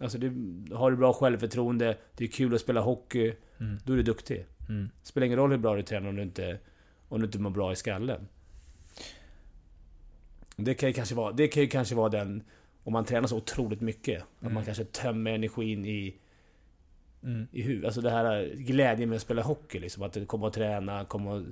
Alltså 0.00 0.18
du, 0.18 0.32
har 0.74 0.90
du 0.90 0.96
bra 0.96 1.12
självförtroende, 1.12 1.96
det 2.16 2.24
är 2.24 2.28
kul 2.28 2.54
att 2.54 2.60
spela 2.60 2.80
hockey, 2.80 3.34
Mm. 3.60 3.78
då 3.84 3.92
är 3.92 3.96
du 3.96 4.02
duktig. 4.02 4.46
Mm. 4.68 4.88
Spelar 5.02 5.26
ingen 5.26 5.38
roll 5.38 5.50
hur 5.50 5.58
bra 5.58 5.76
du 5.76 5.82
tränar 5.82 6.08
om 6.08 6.16
du 6.16 6.22
inte, 6.22 6.58
om 7.08 7.20
du 7.20 7.26
inte 7.26 7.38
mår 7.38 7.50
bra 7.50 7.72
i 7.72 7.76
skallen. 7.76 8.28
Det 10.56 10.74
kan 10.74 10.88
ju 10.88 10.92
kanske 10.92 11.14
vara, 11.14 11.32
det 11.32 11.48
kan 11.48 11.62
ju 11.62 11.68
kanske 11.68 11.94
vara 11.94 12.08
den... 12.08 12.42
Om 12.84 12.92
man 12.92 13.04
tränar 13.04 13.28
så 13.28 13.36
otroligt 13.36 13.80
mycket, 13.80 14.22
att 14.22 14.42
Mm. 14.42 14.54
man 14.54 14.64
kanske 14.64 14.84
tömmer 14.84 15.30
energin 15.30 15.84
i, 15.86 16.16
Mm. 17.24 17.46
i 17.52 17.62
huvudet. 17.62 17.84
Alltså 17.86 18.00
det 18.00 18.10
här 18.10 18.52
glädjen 18.56 19.08
med 19.08 19.16
att 19.16 19.22
spela 19.22 19.42
hockey 19.42 19.78
liksom. 19.80 20.02
Att 20.02 20.26
komma 20.26 20.46
och 20.46 20.52
träna, 20.52 21.04
komma 21.04 21.32
och... 21.32 21.42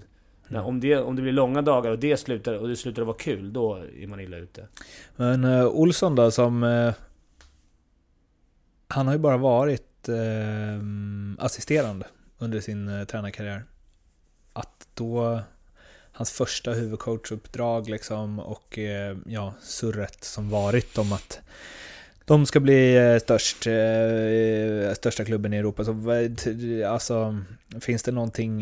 Mm. 0.50 0.64
Om, 0.64 0.80
det, 0.80 0.96
om 0.96 1.16
det 1.16 1.22
blir 1.22 1.32
långa 1.32 1.62
dagar 1.62 1.90
och 1.90 1.98
det 1.98 2.16
slutar, 2.16 2.54
och 2.54 2.68
det 2.68 2.76
slutar 2.76 3.02
att 3.02 3.06
vara 3.06 3.16
kul, 3.16 3.52
då 3.52 3.74
är 3.76 4.06
man 4.06 4.20
illa 4.20 4.36
ute. 4.36 4.68
Men 5.16 5.44
eh, 5.44 5.66
Olsson 5.66 6.14
då 6.14 6.30
som... 6.30 6.62
eh, 6.62 6.94
han 8.88 9.06
har 9.06 9.14
ju 9.14 9.18
bara 9.20 9.36
varit 9.36 10.08
eh, 10.08 10.80
assisterande 11.38 12.06
under 12.38 12.60
sin 12.60 12.88
uh, 12.88 13.04
tränarkarriär. 13.04 13.64
Att 14.52 14.88
då... 14.94 15.40
Hans 16.20 16.33
första 16.33 16.72
huvudcoachuppdrag 16.72 17.88
liksom 17.88 18.38
och 18.38 18.78
eh, 18.78 19.16
ja, 19.26 19.54
surret 19.62 20.24
som 20.24 20.50
varit 20.50 20.98
om 20.98 21.12
att 21.12 21.40
de 22.24 22.46
ska 22.46 22.61
bli 22.61 22.96
eh, 22.96 23.18
störst, 23.18 23.66
eh, 23.66 24.94
största 24.94 25.24
klubben 25.24 25.52
i 25.52 25.56
Europa. 25.56 25.85
Så, 25.85 25.92
alltså, 26.87 27.38
finns 27.80 28.02
det 28.02 28.12
någonting 28.12 28.61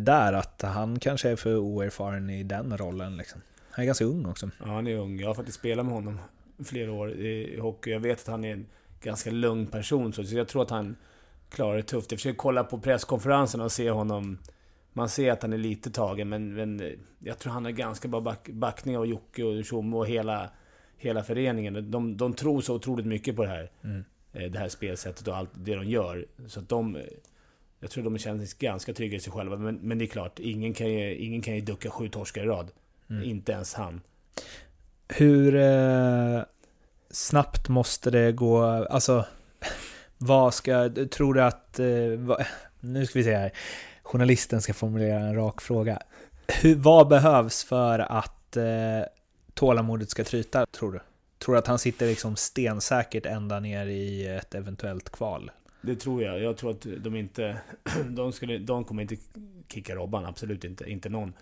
där 0.00 0.32
att 0.32 0.62
han 0.62 0.98
kanske 0.98 1.28
är 1.28 1.36
för 1.36 1.56
oerfaren 1.56 2.30
i 2.30 2.42
den 2.42 2.78
rollen? 2.78 3.16
Liksom? 3.16 3.40
Han 3.70 3.82
är 3.82 3.86
ganska 3.86 4.04
ung 4.04 4.26
också. 4.26 4.50
Ja, 4.58 4.66
han 4.66 4.86
är 4.86 4.96
ung. 4.96 5.20
Jag 5.20 5.26
har 5.26 5.34
faktiskt 5.34 5.58
spelat 5.58 5.86
med 5.86 5.94
honom 5.94 6.20
flera 6.64 6.92
år 6.92 7.12
i 7.12 7.58
hockey. 7.60 7.90
Jag 7.90 8.00
vet 8.00 8.20
att 8.20 8.26
han 8.26 8.44
är 8.44 8.52
en 8.52 8.66
ganska 9.02 9.30
lugn 9.30 9.66
person, 9.66 10.12
så 10.12 10.22
jag 10.22 10.48
tror 10.48 10.62
att 10.62 10.70
han 10.70 10.96
klarar 11.48 11.76
det 11.76 11.82
tufft. 11.82 12.10
Jag 12.10 12.20
försöker 12.20 12.38
kolla 12.38 12.64
på 12.64 12.78
presskonferensen 12.78 13.60
och 13.60 13.72
se 13.72 13.90
honom... 13.90 14.38
Man 14.96 15.08
ser 15.08 15.32
att 15.32 15.42
han 15.42 15.52
är 15.52 15.58
lite 15.58 15.90
tagen, 15.90 16.28
men, 16.28 16.54
men 16.54 16.96
jag 17.18 17.38
tror 17.38 17.52
han 17.52 17.64
har 17.64 17.72
ganska 17.72 18.08
bra 18.08 18.20
back, 18.20 18.48
backning 18.48 18.98
av 18.98 19.06
Jocke 19.06 19.44
och 19.44 19.64
Tjomme 19.64 19.96
och 19.96 20.06
hela, 20.06 20.50
hela 20.96 21.22
föreningen. 21.22 21.90
De, 21.90 22.16
de 22.16 22.34
tror 22.34 22.60
så 22.60 22.74
otroligt 22.74 23.06
mycket 23.06 23.36
på 23.36 23.42
det 23.42 23.48
här. 23.48 23.70
Mm. 23.84 24.04
eh, 24.32 24.50
det 24.50 24.58
här 24.58 24.68
spelsättet 24.68 25.28
och 25.28 25.36
allt 25.36 25.50
det 25.54 25.74
de 25.74 25.84
gör. 25.84 26.26
Så 26.46 26.60
att 26.60 26.68
de... 26.68 26.98
Jag 27.80 27.90
tror 27.90 28.04
de 28.04 28.18
känner 28.18 28.46
sig 28.46 28.56
ganska 28.58 28.94
trygga 28.94 29.16
i 29.16 29.20
sig 29.20 29.32
själva. 29.32 29.56
Men, 29.56 29.74
men 29.74 29.98
det 29.98 30.04
är 30.04 30.06
klart, 30.06 30.38
ingen 30.38 30.74
kan 30.74 30.92
ju, 30.92 31.16
ingen 31.16 31.42
kan 31.42 31.54
ju 31.54 31.60
ducka 31.60 31.90
sju 31.90 32.08
torskar 32.08 32.42
i 32.42 32.46
rad. 32.46 32.70
Inte 33.22 33.52
ens 33.52 33.74
han. 33.74 34.00
Hur 35.08 35.54
eh, 35.54 36.42
snabbt 37.10 37.68
måste 37.68 38.10
det 38.10 38.32
gå? 38.32 38.62
Alltså, 38.64 39.26
vad 40.18 40.54
ska... 40.54 40.90
Tror 41.10 41.34
du 41.34 41.42
att... 41.42 41.78
Eh, 41.78 41.86
vad, 42.18 42.44
nu 42.80 43.06
ska 43.06 43.18
vi 43.18 43.24
se 43.24 43.34
här. 43.34 43.52
Journalisten 44.04 44.62
ska 44.62 44.74
formulera 44.74 45.20
en 45.20 45.34
rak 45.34 45.60
fråga. 45.60 45.98
Hur, 46.62 46.74
vad 46.74 47.08
behövs 47.08 47.64
för 47.64 47.98
att 47.98 48.56
eh, 48.56 48.64
tålamodet 49.54 50.10
ska 50.10 50.24
tryta, 50.24 50.66
tror 50.66 50.92
du? 50.92 51.00
Tror 51.38 51.54
du 51.54 51.58
att 51.58 51.66
han 51.66 51.78
sitter 51.78 52.06
liksom 52.06 52.36
stensäkert 52.36 53.26
ända 53.26 53.60
ner 53.60 53.86
i 53.86 54.26
ett 54.26 54.54
eventuellt 54.54 55.10
kval? 55.10 55.50
Det 55.82 55.96
tror 55.96 56.22
jag. 56.22 56.40
Jag 56.40 56.56
tror 56.56 56.70
att 56.70 56.86
de 56.98 57.16
inte... 57.16 57.56
De, 58.10 58.32
skulle, 58.32 58.58
de 58.58 58.84
kommer 58.84 59.02
inte 59.02 59.16
kicka 59.68 59.94
Robban, 59.94 60.26
absolut 60.26 60.64
inte. 60.64 60.90
Inte 60.90 61.08
någon. 61.08 61.32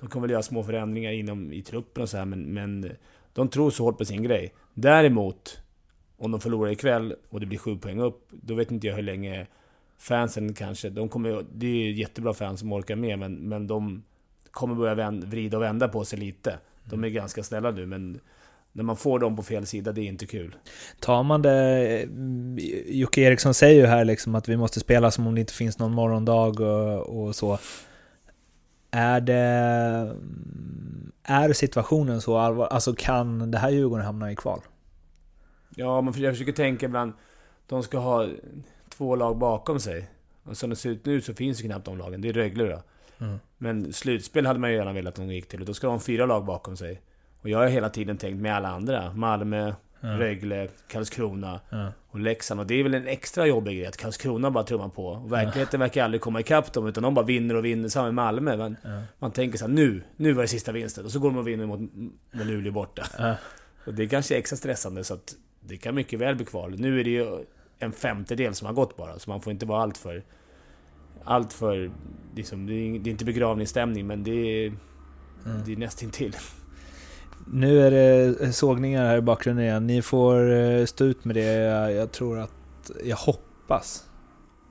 De 0.00 0.08
kommer 0.08 0.26
väl 0.26 0.30
göra 0.30 0.42
små 0.42 0.64
förändringar 0.64 1.12
inom, 1.12 1.52
i 1.52 1.62
truppen 1.62 2.02
och 2.02 2.08
så 2.08 2.16
här, 2.16 2.24
men, 2.24 2.42
men 2.42 2.92
de 3.32 3.48
tror 3.48 3.70
så 3.70 3.84
hårt 3.84 3.98
på 3.98 4.04
sin 4.04 4.22
grej. 4.22 4.54
Däremot, 4.74 5.62
om 6.16 6.30
de 6.30 6.40
förlorar 6.40 6.70
ikväll 6.70 7.14
och 7.28 7.40
det 7.40 7.46
blir 7.46 7.58
sju 7.58 7.76
poäng 7.76 8.00
upp, 8.00 8.28
då 8.30 8.54
vet 8.54 8.70
inte 8.70 8.86
jag 8.86 8.94
hur 8.94 9.02
länge 9.02 9.46
fansen 10.00 10.54
kanske... 10.54 10.90
De 10.90 11.08
kommer, 11.08 11.44
det 11.54 11.66
är 11.66 11.90
jättebra 11.90 12.34
fans 12.34 12.60
som 12.60 12.72
orkar 12.72 12.96
med, 12.96 13.18
men, 13.18 13.34
men 13.34 13.66
de 13.66 14.02
kommer 14.50 14.74
börja 14.74 14.94
vänd, 14.94 15.24
vrida 15.24 15.56
och 15.56 15.62
vända 15.62 15.88
på 15.88 16.04
sig 16.04 16.18
lite. 16.18 16.58
De 16.84 17.04
är 17.04 17.08
ganska 17.08 17.42
snälla 17.42 17.70
nu, 17.70 17.86
men 17.86 18.20
när 18.72 18.84
man 18.84 18.96
får 18.96 19.18
dem 19.18 19.36
på 19.36 19.42
fel 19.42 19.66
sida, 19.66 19.92
det 19.92 20.00
är 20.00 20.06
inte 20.06 20.26
kul. 20.26 20.56
Tar 21.00 21.22
man 21.22 21.42
det... 21.42 22.08
Jocke 22.86 23.20
Eriksson 23.20 23.54
säger 23.54 23.80
ju 23.80 23.86
här 23.86 24.04
liksom 24.04 24.34
att 24.34 24.48
vi 24.48 24.56
måste 24.56 24.80
spela 24.80 25.10
som 25.10 25.26
om 25.26 25.34
det 25.34 25.40
inte 25.40 25.52
finns 25.52 25.78
någon 25.78 25.92
morgondag 25.92 26.60
och, 26.60 27.22
och 27.22 27.36
så. 27.36 27.58
Är 28.90 29.20
det... 29.20 30.16
Är 31.22 31.52
situationen 31.52 32.20
så 32.20 32.36
allvarlig? 32.36 32.72
Alltså 32.72 32.94
kan 32.94 33.50
det 33.50 33.58
här 33.58 33.70
Djurgården 33.70 34.06
hamna 34.06 34.32
i 34.32 34.36
kval? 34.36 34.60
Ja, 35.76 36.00
men 36.00 36.20
jag 36.20 36.34
försöker 36.34 36.52
tänka 36.52 36.86
ibland... 36.86 37.12
De 37.66 37.82
ska 37.82 37.98
ha 37.98 38.28
två 39.00 39.16
lag 39.16 39.36
bakom 39.38 39.80
sig. 39.80 40.10
Och 40.44 40.56
som 40.56 40.70
det 40.70 40.76
ser 40.76 40.90
ut 40.90 41.06
nu 41.06 41.20
så 41.20 41.34
finns 41.34 41.60
ju 41.62 41.68
knappt 41.68 41.84
de 41.84 41.98
lagen. 41.98 42.20
Det 42.20 42.28
är 42.28 42.32
Rögle 42.32 42.64
då. 42.64 42.82
Mm. 43.24 43.38
Men 43.58 43.92
slutspel 43.92 44.46
hade 44.46 44.58
man 44.60 44.70
ju 44.70 44.76
gärna 44.76 44.92
velat 44.92 45.18
att 45.18 45.26
de 45.28 45.34
gick 45.34 45.48
till. 45.48 45.60
Och 45.60 45.66
då 45.66 45.74
ska 45.74 45.86
de 45.86 45.92
ha 45.92 46.00
fyra 46.00 46.26
lag 46.26 46.44
bakom 46.44 46.76
sig. 46.76 47.00
Och 47.40 47.48
jag 47.48 47.58
har 47.58 47.66
hela 47.66 47.88
tiden 47.88 48.16
tänkt 48.18 48.40
med 48.40 48.54
alla 48.56 48.68
andra. 48.68 49.12
Malmö, 49.14 49.72
Ja. 50.02 50.08
Rögle, 50.08 50.68
Karlskrona 50.88 51.60
Ja. 51.70 51.92
och 52.08 52.20
Leksand. 52.20 52.60
Och 52.60 52.66
det 52.66 52.74
är 52.74 52.82
väl 52.82 52.94
en 52.94 53.06
extra 53.06 53.46
jobbig 53.46 53.76
grej 53.78 53.86
att 53.86 53.96
Karlskrona 53.96 54.50
bara 54.50 54.64
trummar 54.64 54.88
på. 54.88 55.06
Och 55.06 55.32
verkligheten 55.32 55.80
verkar 55.80 56.04
aldrig 56.04 56.20
komma 56.20 56.40
ikapp 56.40 56.72
dem, 56.72 56.86
utan 56.86 57.02
de 57.02 57.14
bara 57.14 57.24
vinner 57.26 57.54
och 57.56 57.64
vinner. 57.64 57.88
Samma 57.88 58.04
med 58.06 58.14
Malmö. 58.14 58.56
Men 58.56 58.76
Ja. 58.84 59.02
man 59.18 59.30
tänker 59.32 59.58
så 59.58 59.64
här, 59.66 59.72
nu, 59.72 60.02
nu 60.16 60.32
var 60.32 60.42
det 60.42 60.48
sista 60.48 60.72
vinsten. 60.72 61.04
Och 61.04 61.10
så 61.10 61.18
går 61.18 61.30
de 61.30 61.38
och 61.38 61.48
vinner 61.48 61.66
mot 61.66 61.80
med 62.30 62.46
Luleå 62.46 62.72
borta. 62.72 63.36
Och 63.86 63.94
det 63.94 64.06
kanske 64.06 64.34
är 64.34 64.38
extra 64.38 64.56
stressande, 64.56 65.04
så 65.04 65.14
att 65.14 65.34
det 65.60 65.76
kan 65.76 65.94
mycket 65.94 66.18
väl 66.18 66.36
bli 66.36 66.44
kval. 66.44 66.74
Nu 66.80 67.00
är 67.00 67.04
det 67.04 67.10
ju 67.10 67.44
en 67.80 67.92
femtedel 67.92 68.54
som 68.54 68.66
har 68.66 68.74
gått 68.74 68.96
bara, 68.96 69.18
så 69.18 69.30
man 69.30 69.40
får 69.40 69.50
inte 69.50 69.66
vara 69.66 69.82
allt 69.82 69.98
för... 69.98 70.24
Allt 71.24 71.52
för... 71.52 71.90
Liksom, 72.36 72.66
det, 72.66 72.72
är, 72.72 72.98
det 72.98 73.10
är 73.10 73.12
inte 73.12 73.24
begravningsstämning, 73.24 74.06
men 74.06 74.24
det 74.24 74.30
är... 74.66 74.72
Det 75.64 75.72
är 75.72 75.76
nästintill. 75.76 76.36
Nu 77.46 77.80
är 77.80 77.90
det 77.90 78.52
sågningar 78.52 79.06
här 79.06 79.16
i 79.16 79.20
bakgrunden 79.20 79.64
igen. 79.64 79.86
Ni 79.86 80.02
får 80.02 80.52
eh, 80.52 80.84
stå 80.84 81.04
ut 81.04 81.24
med 81.24 81.36
det. 81.36 81.52
Jag, 81.52 81.92
jag 81.92 82.12
tror 82.12 82.38
att... 82.38 82.90
Jag 83.04 83.16
hoppas 83.16 84.10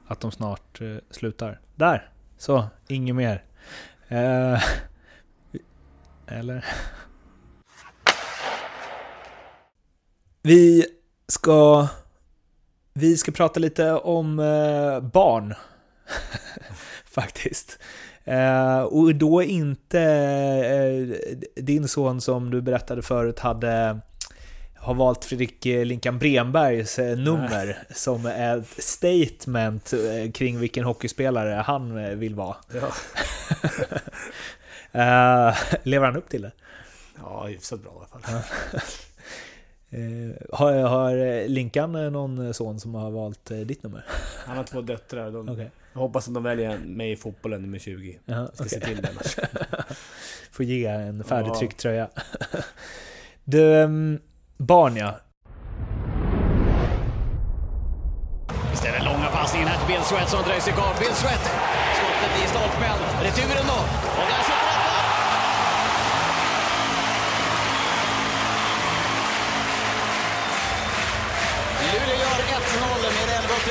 att 0.08 0.20
de 0.20 0.32
snart 0.32 0.82
eh, 0.82 0.96
slutar. 1.10 1.60
Där! 1.76 2.12
Så, 2.38 2.66
inget 2.88 3.16
mer. 3.16 3.44
Eh, 4.08 4.64
eller? 6.38 6.66
Vi 10.42 10.86
ska... 11.28 11.88
Vi 13.00 13.18
ska 13.18 13.32
prata 13.32 13.60
lite 13.60 13.94
om 13.94 14.40
eh, 14.40 15.00
barn. 15.00 15.54
Faktiskt. 17.06 17.80
Eh, 18.24 18.80
och 18.80 19.16
då 19.16 19.44
inte 19.44 20.02
eh, 20.02 21.64
din 21.64 21.88
son 21.88 22.22
som 22.22 22.52
du 22.52 22.62
berättade 22.62 23.02
förut 23.02 23.40
hade 23.40 24.00
har 24.76 24.94
valt 24.94 25.26
Fredrik 25.26 25.66
Linkan 25.66 26.20
Brembergs 26.20 26.98
nummer 26.98 27.78
som 27.94 28.26
ett 28.26 28.84
statement 28.84 29.94
kring 30.34 30.60
vilken 30.60 30.84
hockeyspelare 30.84 31.64
han 31.66 32.20
vill 32.20 32.36
vara. 32.36 32.56
Ja, 34.92 35.56
lever 35.84 36.06
han 36.06 36.16
upp 36.16 36.30
till 36.30 36.42
det? 36.42 36.52
ja 37.22 37.46
hyfsat 37.48 37.82
bra 37.82 37.92
i 37.92 38.16
alla 38.16 38.22
fall. 38.22 38.42
Eh, 39.92 40.36
har, 40.58 40.74
har 40.74 41.48
Linkan 41.48 41.96
eh, 41.96 42.12
någon 42.12 42.54
son 42.54 42.80
som 42.80 42.96
har 42.96 43.12
valt 43.12 43.52
eh, 43.52 43.58
ditt 43.58 43.84
nummer? 43.84 44.06
Han 44.46 44.58
har 44.58 44.64
två 44.64 44.82
döttrar. 44.82 45.32
De, 45.32 45.50
Okej. 45.50 45.72
Jag 45.94 46.00
hoppas 46.00 46.28
att 46.28 46.34
de 46.34 46.44
väljer 46.44 46.78
mig 46.78 47.12
i 47.12 47.16
fotbollen 47.16 47.62
nummer 47.62 47.80
20. 47.80 48.20
Ja, 48.26 48.48
Ska 48.54 48.64
se 48.64 48.78
okej. 48.78 48.94
till 48.94 49.02
det 49.02 49.10
annars. 49.10 49.36
Får 50.52 50.66
ge 50.66 50.86
en 50.86 51.24
färdigtryckt 51.24 51.78
tröja. 51.80 52.10
Du, 53.44 53.82
ehm, 53.82 54.20
barn 54.58 54.96
ja. 54.98 55.20
Istället 58.74 59.04
långa 59.06 59.28
passningen 59.38 59.68
här 59.68 59.78
till 59.80 59.88
Bill 59.94 60.04
Sweat 60.10 60.30
som 60.30 60.44
dröjer 60.44 60.62
sig 60.62 60.74
kvar. 60.74 60.94
Bill 61.00 61.16
Sweat, 61.22 61.44
skottet 61.98 62.34
i 62.44 62.48
stolpen. 62.54 62.98
Returen 63.26 63.66
då. 63.74 63.80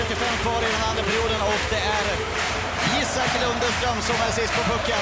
11.35 0.09 0.43
kvar 0.43 0.61
i 0.63 0.73
den 0.73 0.85
andra 0.91 1.03
perioden 1.03 1.41
och 1.43 1.61
det 1.71 1.77
är 1.77 2.07
Isak 3.03 3.43
Lundeström 3.43 4.01
som 4.01 4.17
är 4.27 4.33
sist 4.33 4.55
på 4.55 4.63
pucken. 4.73 4.99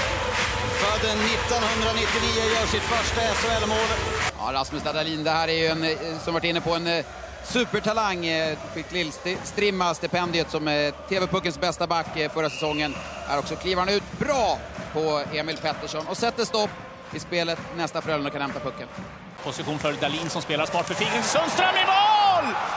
Född 0.80 1.10
1999, 1.10 2.42
gör 2.54 2.66
sitt 2.66 2.82
första 2.82 3.20
SHL-mål. 3.20 3.88
Ja, 4.38 4.52
Rasmus 4.52 4.82
Dahlin, 4.82 5.24
det 5.24 5.30
här 5.30 5.48
är 5.48 5.52
ju 5.52 5.66
en, 5.66 5.84
eh, 5.84 6.18
som 6.24 6.34
varit 6.34 6.44
inne 6.44 6.60
på, 6.60 6.74
en 6.74 6.86
eh, 6.86 7.04
supertalang. 7.44 8.26
eh, 8.26 8.58
Fick 8.74 8.92
Lill-Strimma-stipendiet 8.92 10.50
som 10.50 10.92
TV-puckens 11.08 11.60
bästa 11.60 11.86
back 11.86 12.06
förra 12.34 12.50
säsongen. 12.50 12.94
Här 13.28 13.38
också 13.38 13.56
kliver 13.56 13.80
han 13.82 13.88
ut 13.88 14.18
bra 14.18 14.58
på 14.92 15.22
Emil 15.34 15.56
Pettersson 15.56 16.06
och 16.06 16.16
sätter 16.16 16.44
stopp 16.44 16.70
i 17.12 17.18
spelet. 17.18 17.58
Nästa 17.76 18.02
Frölunda 18.02 18.30
kan 18.30 18.40
hämta 18.40 18.60
pucken. 18.60 18.88
Position 19.44 19.78
för 19.78 19.92
Dalin 19.92 20.28
som 20.30 20.42
spelar 20.42 20.66
smart 20.66 20.86
för 20.86 20.94
Fingren. 20.94 21.22
Sundström 21.22 21.74
i 21.74 21.86
mål! 21.86 22.05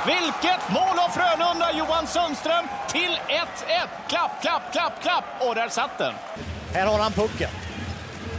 Vilket 0.05 0.63
mål 0.69 0.97
av 1.05 1.09
Frölunda! 1.09 1.67
Johan 1.77 2.07
Sundström 2.07 2.65
till 2.89 3.13
1-1. 3.27 3.87
Klapp, 4.09 4.41
klapp, 4.41 4.71
klapp, 4.71 5.01
klapp! 5.01 5.23
Och 5.39 5.55
där 5.55 5.69
satt 5.69 5.97
den. 5.97 6.13
Här 6.73 6.87
har 6.87 6.99
han 6.99 7.11
pucken. 7.11 7.49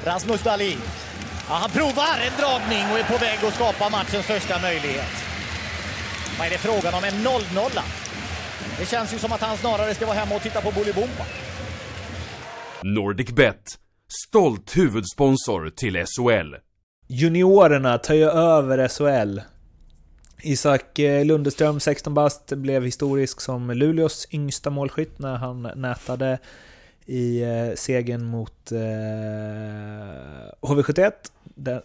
Rasmus 0.05 0.43
Dahlin. 0.43 0.79
Ja, 1.49 1.55
han 1.55 1.71
provar 1.71 2.17
en 2.27 2.33
dragning 2.41 2.85
och 2.93 2.99
är 2.99 3.05
på 3.05 3.19
väg 3.19 3.39
att 3.45 3.55
skapa 3.55 3.89
matchens 3.89 4.27
första 4.27 4.59
möjlighet. 4.59 5.13
Vad 6.39 6.47
är 6.47 6.51
det 6.51 6.59
frågan 6.59 6.95
om? 6.95 7.05
En 7.05 7.15
0-0? 7.15 7.81
Det 8.79 8.87
känns 8.87 9.15
ju 9.15 9.19
som 9.19 9.33
att 9.33 9.41
han 9.41 9.57
snarare 9.57 9.95
ska 9.95 10.07
vara 10.07 10.17
hemma 10.17 10.35
och 10.35 10.43
titta 10.43 10.61
på 10.61 10.71
Bolibompa. 10.71 11.25
NordicBet. 12.83 13.79
Stolt 14.27 14.77
huvudsponsor 14.77 15.71
till 15.71 16.07
SHL. 16.07 16.55
Juniorerna 17.09 17.99
tar 17.99 18.15
ju 18.15 18.31
över 18.31 18.89
SHL. 18.89 19.41
Isak 20.43 20.99
eh, 20.99 21.25
Lundeström, 21.25 21.81
16 21.81 22.15
bast, 22.15 22.53
blev 22.53 22.85
historisk 22.85 23.41
som 23.41 23.71
Luleås 23.71 24.29
yngsta 24.31 24.71
målskytt 24.71 25.19
när 25.19 25.37
han 25.37 25.63
nätade 25.63 26.39
i 27.07 27.43
eh, 27.43 27.75
segern 27.75 28.25
mot 28.25 28.73
eh, 28.73 28.79
HV71. 30.61 31.13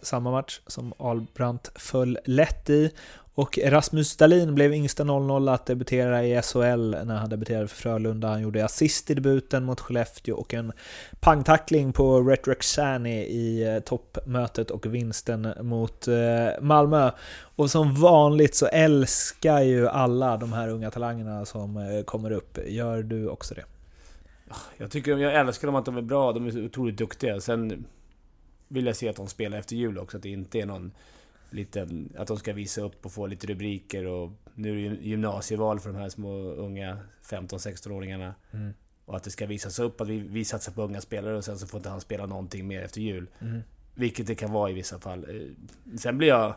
Samma 0.02 0.30
match 0.30 0.60
som 0.66 0.92
Albrandt 0.98 1.70
föll 1.74 2.18
lätt 2.24 2.70
i. 2.70 2.90
Och 3.36 3.58
Rasmus 3.64 4.16
Dahlin 4.16 4.54
blev 4.54 4.74
yngsta 4.74 5.04
0-0 5.04 5.54
att 5.54 5.66
debutera 5.66 6.24
i 6.24 6.42
SHL 6.42 6.90
när 7.04 7.16
han 7.16 7.30
debuterade 7.30 7.68
för 7.68 7.76
Frölunda. 7.76 8.28
Han 8.28 8.42
gjorde 8.42 8.64
assist 8.64 9.10
i 9.10 9.14
debuten 9.14 9.64
mot 9.64 9.80
Skellefteå 9.80 10.36
och 10.36 10.54
en 10.54 10.72
pangtackling 11.20 11.92
på 11.92 12.20
Retroxani 12.20 13.24
i 13.24 13.74
eh, 13.74 13.78
toppmötet 13.80 14.70
och 14.70 14.86
vinsten 14.86 15.54
mot 15.60 16.08
eh, 16.08 16.60
Malmö. 16.60 17.10
Och 17.38 17.70
som 17.70 17.94
vanligt 17.94 18.54
så 18.54 18.66
älskar 18.66 19.60
ju 19.60 19.88
alla 19.88 20.36
de 20.36 20.52
här 20.52 20.68
unga 20.68 20.90
talangerna 20.90 21.44
som 21.44 21.76
eh, 21.76 22.02
kommer 22.04 22.30
upp. 22.30 22.58
Gör 22.66 23.02
du 23.02 23.28
också 23.28 23.54
det? 23.54 23.64
Jag 24.76 24.90
tycker 24.90 25.16
jag 25.16 25.34
älskar 25.34 25.68
dem 25.68 25.74
att 25.74 25.84
de 25.84 25.96
är 25.96 26.02
bra, 26.02 26.32
de 26.32 26.46
är 26.46 26.50
så 26.50 26.60
otroligt 26.60 26.98
duktiga. 26.98 27.40
Sen 27.40 27.84
vill 28.68 28.86
jag 28.86 28.96
se 28.96 29.08
att 29.08 29.16
de 29.16 29.28
spelar 29.28 29.58
efter 29.58 29.76
jul 29.76 29.98
också, 29.98 30.16
att 30.16 30.22
det 30.22 30.30
inte 30.30 30.58
är 30.58 30.66
någon 30.66 30.92
lite, 31.50 31.88
att 32.16 32.28
de 32.28 32.36
ska 32.38 32.52
visa 32.52 32.80
upp 32.80 33.06
och 33.06 33.12
få 33.12 33.26
lite 33.26 33.46
rubriker 33.46 34.06
och 34.06 34.32
nu 34.54 34.86
är 34.86 34.90
det 34.90 34.96
gymnasieval 34.96 35.80
för 35.80 35.92
de 35.92 35.98
här 35.98 36.08
små 36.08 36.32
unga 36.38 36.98
15-16-åringarna. 37.24 38.34
Mm. 38.52 38.72
Och 39.04 39.16
att 39.16 39.22
det 39.24 39.30
ska 39.30 39.46
visas 39.46 39.78
upp 39.78 40.00
att 40.00 40.08
vi, 40.08 40.18
vi 40.18 40.44
satsar 40.44 40.72
på 40.72 40.82
unga 40.82 41.00
spelare 41.00 41.36
och 41.36 41.44
sen 41.44 41.58
så 41.58 41.66
får 41.66 41.78
inte 41.78 41.88
han 41.88 42.00
spela 42.00 42.26
någonting 42.26 42.66
mer 42.66 42.82
efter 42.82 43.00
jul. 43.00 43.26
Mm. 43.40 43.60
Vilket 43.94 44.26
det 44.26 44.34
kan 44.34 44.52
vara 44.52 44.70
i 44.70 44.72
vissa 44.72 44.98
fall. 44.98 45.24
Eh, 45.28 45.96
Sen 45.98 46.18
blir 46.18 46.28
jag... 46.28 46.54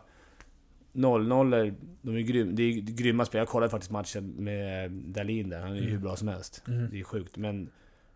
0-0, 0.94 1.76
de 2.02 2.16
är 2.16 2.20
grym, 2.22 2.56
det 2.56 2.64
är 2.64 2.74
grymma 2.82 3.26
spelare. 3.26 3.42
Jag 3.42 3.50
kollade 3.50 3.70
faktiskt 3.70 3.92
matchen 3.92 4.34
med 4.38 4.92
Dalin 4.92 5.50
där. 5.50 5.60
Han 5.60 5.72
är 5.72 5.76
ju 5.76 5.82
Mm. 5.82 5.92
hur 5.92 6.00
bra 6.00 6.16
som 6.16 6.28
helst. 6.28 6.64
Mm. 6.68 6.90
Det 6.92 7.00
är 7.00 7.04
sjukt. 7.04 7.38
Men 7.38 7.70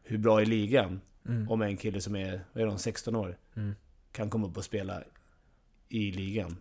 hur 0.03 0.17
bra 0.17 0.41
är 0.41 0.45
ligan? 0.45 1.01
Mm. 1.27 1.49
Om 1.51 1.61
en 1.61 1.77
kille 1.77 2.01
som 2.01 2.15
är, 2.15 2.41
vad 2.53 2.63
är 2.63 2.67
de, 2.67 2.79
16 2.79 3.15
år? 3.15 3.37
Mm. 3.55 3.75
Kan 4.11 4.29
komma 4.29 4.47
upp 4.47 4.57
och 4.57 4.63
spela 4.63 5.03
i 5.93 6.11
ligan. 6.11 6.57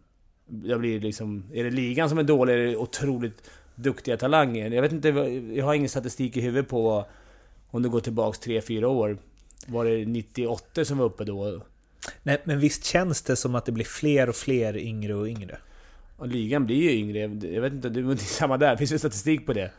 Jag 0.64 0.80
blir 0.80 1.00
liksom... 1.00 1.44
Är 1.52 1.64
det 1.64 1.70
ligan 1.70 2.08
som 2.08 2.18
är 2.18 2.22
dålig, 2.22 2.54
är 2.54 2.58
det 2.58 2.76
otroligt 2.76 3.50
duktiga 3.74 4.16
talanger. 4.16 4.70
Jag 4.70 4.82
vet 4.82 4.92
inte, 4.92 5.08
jag 5.54 5.64
har 5.64 5.74
ingen 5.74 5.88
statistik 5.88 6.36
i 6.36 6.40
huvudet 6.40 6.68
på 6.68 7.04
om 7.70 7.82
du 7.82 7.88
går 7.88 8.00
tillbaks 8.00 8.40
3-4 8.40 8.84
år. 8.84 9.18
Var 9.66 9.84
det 9.84 10.06
98 10.06 10.84
som 10.84 10.98
var 10.98 11.04
uppe 11.04 11.24
då? 11.24 11.62
Nej, 12.22 12.38
men 12.44 12.60
visst 12.60 12.84
känns 12.84 13.22
det 13.22 13.36
som 13.36 13.54
att 13.54 13.64
det 13.64 13.72
blir 13.72 13.84
fler 13.84 14.28
och 14.28 14.36
fler 14.36 14.76
yngre 14.76 15.14
och 15.14 15.26
yngre? 15.26 15.58
Och 16.16 16.28
ligan 16.28 16.66
blir 16.66 16.76
ju 16.76 16.90
yngre. 16.90 17.18
Jag 17.54 17.62
vet 17.62 17.72
inte, 17.72 17.88
det 17.88 18.00
är 18.00 18.16
samma 18.16 18.56
där. 18.56 18.76
Finns 18.76 18.90
det 18.90 18.98
statistik 18.98 19.46
på 19.46 19.52
det? 19.52 19.70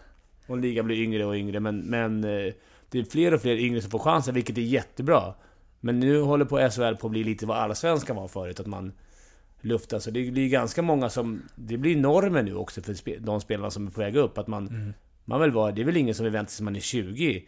Om 0.48 0.60
ligan 0.60 0.86
blir 0.86 1.04
yngre 1.04 1.26
och 1.26 1.36
yngre. 1.36 1.60
Men, 1.60 1.80
men 1.80 2.24
eh, 2.24 2.54
det 2.90 3.00
är 3.00 3.04
fler 3.04 3.34
och 3.34 3.42
fler 3.42 3.56
yngre 3.56 3.82
som 3.82 3.92
får 3.92 4.00
chansen, 4.00 4.34
vilket 4.34 4.58
är 4.58 4.62
jättebra. 4.62 5.34
Men 5.80 6.00
nu 6.00 6.22
håller 6.22 6.46
på 6.46 6.70
SHL 6.70 6.96
på 6.96 7.08
att 7.08 7.12
bli 7.12 7.24
lite 7.24 7.46
vad 7.46 7.58
allsvenskan 7.58 8.16
var 8.16 8.28
förut. 8.28 8.60
Att 8.60 8.68
man 8.68 8.92
luftar. 9.64 10.00
Så 10.00 10.12
det 10.12 10.32
blir 10.32 10.50
ganska 10.50 10.82
många 10.82 11.10
som... 11.10 11.42
Det 11.56 11.78
blir 11.78 11.96
normen 11.96 12.46
nu 12.46 12.56
också 12.56 12.82
för 12.82 13.20
de 13.20 13.42
spelarna 13.42 13.72
som 13.72 13.88
är 13.88 13.92
på 13.92 14.02
väg 14.02 14.16
upp. 14.16 14.38
Att 14.38 14.48
man... 14.48 14.68
Mm. 14.68 14.94
Man 15.26 15.42
vill 15.42 15.52
vara... 15.52 15.72
Det 15.72 15.82
är 15.82 15.86
väl 15.86 15.98
ingen 15.98 16.16
som 16.16 16.24
vill 16.24 16.34
vänta 16.34 16.50
tills 16.50 16.62
man 16.62 16.76
är 16.76 16.80
20. 16.80 17.44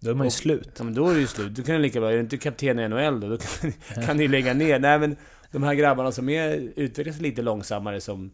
Då 0.00 0.10
är 0.10 0.14
man 0.14 0.24
ju 0.24 0.28
Och- 0.28 0.32
slut. 0.32 0.70
Ja, 0.78 0.84
men 0.84 0.94
då 0.94 1.08
är 1.08 1.14
det 1.14 1.20
ju 1.20 1.26
slut. 1.26 1.54
Du 1.54 1.62
kan 1.62 1.74
ju 1.74 1.80
lika 1.80 2.00
bra... 2.00 2.10
Är 2.10 2.14
du 2.14 2.20
inte 2.20 2.36
kapten 2.36 2.78
i 2.78 2.88
NHL 2.88 3.20
då? 3.20 3.28
Då 3.28 3.36
kan, 3.36 3.72
kan 4.06 4.16
ni 4.16 4.28
lägga 4.28 4.54
ner. 4.54 4.78
Nej 4.78 4.98
men... 4.98 5.16
De 5.52 5.62
här 5.62 5.74
grabbarna 5.74 6.12
som 6.12 6.28
är, 6.28 6.70
utvecklas 6.76 7.20
lite 7.20 7.42
långsammare 7.42 8.00
som... 8.00 8.30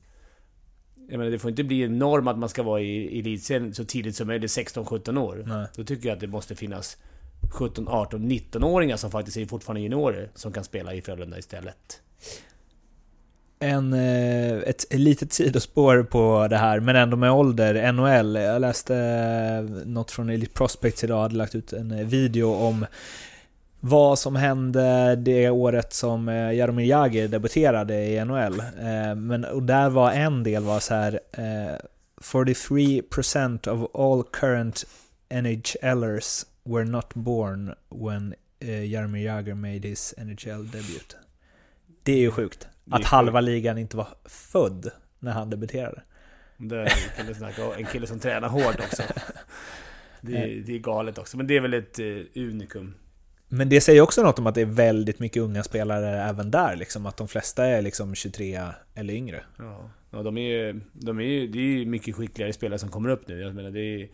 Jag 1.10 1.18
menar, 1.18 1.30
det 1.30 1.38
får 1.38 1.50
inte 1.50 1.64
bli 1.64 1.82
en 1.82 1.98
norm 1.98 2.28
att 2.28 2.38
man 2.38 2.48
ska 2.48 2.62
vara 2.62 2.80
i 2.80 3.16
i 3.16 3.18
elitserien 3.20 3.74
så 3.74 3.84
tidigt 3.84 4.16
som 4.16 4.26
möjligt, 4.26 4.50
16-17 4.50 5.18
år. 5.18 5.44
Nej. 5.46 5.66
Då 5.76 5.84
tycker 5.84 6.08
jag 6.08 6.14
att 6.14 6.20
det 6.20 6.26
måste 6.26 6.56
finnas 6.56 6.96
17, 7.50 7.88
18, 7.88 8.30
19-åringar 8.30 8.96
som 8.96 9.10
faktiskt 9.10 9.36
är 9.36 9.46
fortfarande 9.46 9.80
juniorer 9.80 10.30
som 10.34 10.52
kan 10.52 10.64
spela 10.64 10.94
i 10.94 11.02
Frölunda 11.02 11.38
istället. 11.38 12.02
En, 13.60 13.92
eh, 13.92 14.56
ett 14.56 14.86
litet 14.90 15.32
sidospår 15.32 16.02
på 16.02 16.46
det 16.50 16.56
här, 16.56 16.80
men 16.80 16.96
ändå 16.96 17.16
med 17.16 17.32
ålder. 17.32 17.92
NHL. 17.92 18.34
Jag 18.34 18.60
läste 18.60 18.96
eh, 18.96 19.86
något 19.86 20.10
från 20.10 20.28
Elite 20.28 20.52
Prospects 20.52 21.04
idag, 21.04 21.22
hade 21.22 21.36
lagt 21.36 21.54
ut 21.54 21.72
en 21.72 21.90
eh, 21.90 22.06
video 22.06 22.54
om 22.54 22.86
vad 23.80 24.18
som 24.18 24.36
hände 24.36 25.16
det 25.16 25.50
året 25.50 25.92
som 25.92 26.28
Jaromir 26.28 26.86
Jagr 26.86 27.28
debuterade 27.28 28.04
i 28.04 28.24
NHL. 28.24 28.62
Men, 29.16 29.44
och 29.44 29.62
där 29.62 29.88
var 29.88 30.12
en 30.12 30.42
del 30.42 30.62
var 30.62 30.80
så 30.80 30.94
här 30.94 31.20
43% 32.22 33.68
of 33.68 33.90
all 33.94 34.22
current 34.22 34.84
NHLers 35.30 36.46
were 36.64 36.84
not 36.84 37.14
born 37.14 37.74
when 37.90 38.34
Jaromir 38.60 39.24
Jagr 39.24 39.54
made 39.54 39.88
his 39.88 40.14
NHL 40.18 40.70
debut. 40.70 41.16
Det 42.08 42.12
är 42.12 42.18
ju 42.18 42.30
sjukt. 42.30 42.68
Är 42.90 42.96
Att 42.96 43.04
halva 43.04 43.40
ligan 43.40 43.78
inte 43.78 43.96
var 43.96 44.08
född 44.24 44.90
när 45.18 45.32
han 45.32 45.50
debuterade. 45.50 46.02
Det 46.56 46.92
kan 47.16 47.26
du 47.26 47.34
snacka 47.34 47.66
om. 47.66 47.72
En 47.76 47.86
kille 47.86 48.06
som 48.06 48.18
tränar 48.18 48.48
hårt 48.48 48.80
också. 48.80 49.02
Det 50.20 50.36
är, 50.36 50.62
det 50.66 50.74
är 50.74 50.78
galet 50.78 51.18
också, 51.18 51.36
men 51.36 51.46
det 51.46 51.56
är 51.56 51.60
väl 51.60 51.74
ett 51.74 51.98
uh, 51.98 52.24
unikum. 52.34 52.94
Men 53.48 53.68
det 53.68 53.80
säger 53.80 54.00
också 54.00 54.22
något 54.22 54.38
om 54.38 54.46
att 54.46 54.54
det 54.54 54.60
är 54.60 54.66
väldigt 54.66 55.18
mycket 55.18 55.42
unga 55.42 55.62
spelare 55.62 56.22
även 56.22 56.50
där, 56.50 56.76
liksom, 56.76 57.06
att 57.06 57.16
de 57.16 57.28
flesta 57.28 57.66
är 57.66 57.82
liksom 57.82 58.14
23 58.14 58.60
eller 58.94 59.14
yngre. 59.14 59.42
Ja, 59.58 59.90
ja 60.10 60.22
de 60.22 60.38
är. 60.38 60.80
De 60.92 61.20
är 61.20 61.46
det 61.46 61.58
är 61.58 61.62
ju 61.62 61.86
mycket 61.86 62.16
skickligare 62.16 62.52
spelare 62.52 62.78
som 62.78 62.90
kommer 62.90 63.08
upp 63.08 63.28
nu. 63.28 63.40
Jag 63.40 63.54
menar, 63.54 63.70
det 63.70 63.80
är, 63.80 64.08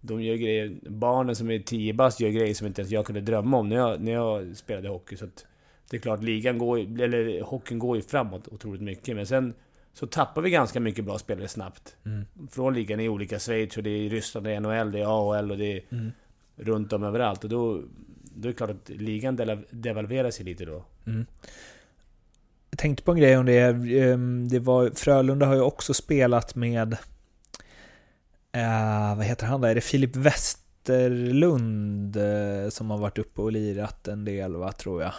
de 0.00 0.22
gör 0.22 0.36
grejer... 0.36 0.76
Barnen 0.88 1.36
som 1.36 1.50
är 1.50 1.58
10 1.58 1.92
bast 1.92 2.20
gör 2.20 2.30
grejer 2.30 2.54
som 2.54 2.66
inte 2.66 2.80
ens 2.80 2.92
jag 2.92 3.06
kunde 3.06 3.20
drömma 3.20 3.56
om 3.56 3.68
när 3.68 3.76
jag, 3.76 4.00
när 4.00 4.12
jag 4.12 4.56
spelade 4.56 4.88
hockey. 4.88 5.16
Så 5.16 5.24
att 5.24 5.46
det 5.90 5.96
är 5.96 6.00
klart, 6.00 6.22
ligan 6.22 6.58
går 6.58 6.78
eller 6.78 7.42
hockeyn 7.42 7.78
går 7.78 7.96
ju 7.96 8.02
framåt 8.02 8.48
otroligt 8.48 8.82
mycket. 8.82 9.16
Men 9.16 9.26
sen 9.26 9.54
så 9.92 10.06
tappar 10.06 10.42
vi 10.42 10.50
ganska 10.50 10.80
mycket 10.80 11.04
bra 11.04 11.18
spelare 11.18 11.48
snabbt. 11.48 11.96
Mm. 12.04 12.24
Från 12.50 12.74
ligan 12.74 13.00
i 13.00 13.08
olika 13.08 13.38
Schweiz 13.38 13.76
och 13.76 13.82
det 13.82 13.90
är 13.90 13.96
i 14.00 14.08
Ryssland, 14.08 14.46
det 14.46 14.52
är 14.54 14.60
NHL, 14.60 14.92
det 14.92 15.00
är 15.00 15.06
AHL 15.36 15.50
och 15.50 15.58
det 15.58 15.72
är 15.72 15.82
Mm. 15.90 16.12
runt 16.56 16.92
om 16.92 17.02
överallt. 17.02 17.44
Och 17.44 17.50
då, 17.50 17.82
då 18.34 18.48
är 18.48 18.52
det 18.52 18.56
klart 18.56 18.70
att 18.70 18.88
ligan 18.88 19.36
devalverar 19.70 20.30
sig 20.30 20.44
lite 20.44 20.64
då. 20.64 20.84
Mm. 21.06 21.26
Jag 22.70 22.78
tänkte 22.78 23.04
på 23.04 23.12
en 23.12 23.18
grej 23.18 23.36
om 23.38 23.46
det. 23.46 23.58
ehm, 23.58 24.48
det 24.48 24.58
var, 24.58 24.90
Frölunda 24.94 25.46
har 25.46 25.54
ju 25.54 25.60
också 25.60 25.94
spelat 25.94 26.54
med... 26.54 26.96
Eh, 28.52 29.16
vad 29.16 29.24
heter 29.26 29.46
han 29.46 29.60
där? 29.60 29.68
Är 29.68 29.74
det 29.74 29.80
Filip 29.80 30.16
Westerlund 30.16 32.16
eh, 32.16 32.68
som 32.68 32.90
har 32.90 32.98
varit 32.98 33.18
uppe 33.18 33.40
och 33.40 33.52
lirat 33.52 34.08
en 34.08 34.24
del, 34.24 34.56
va, 34.56 34.72
tror 34.72 35.02
jag? 35.02 35.12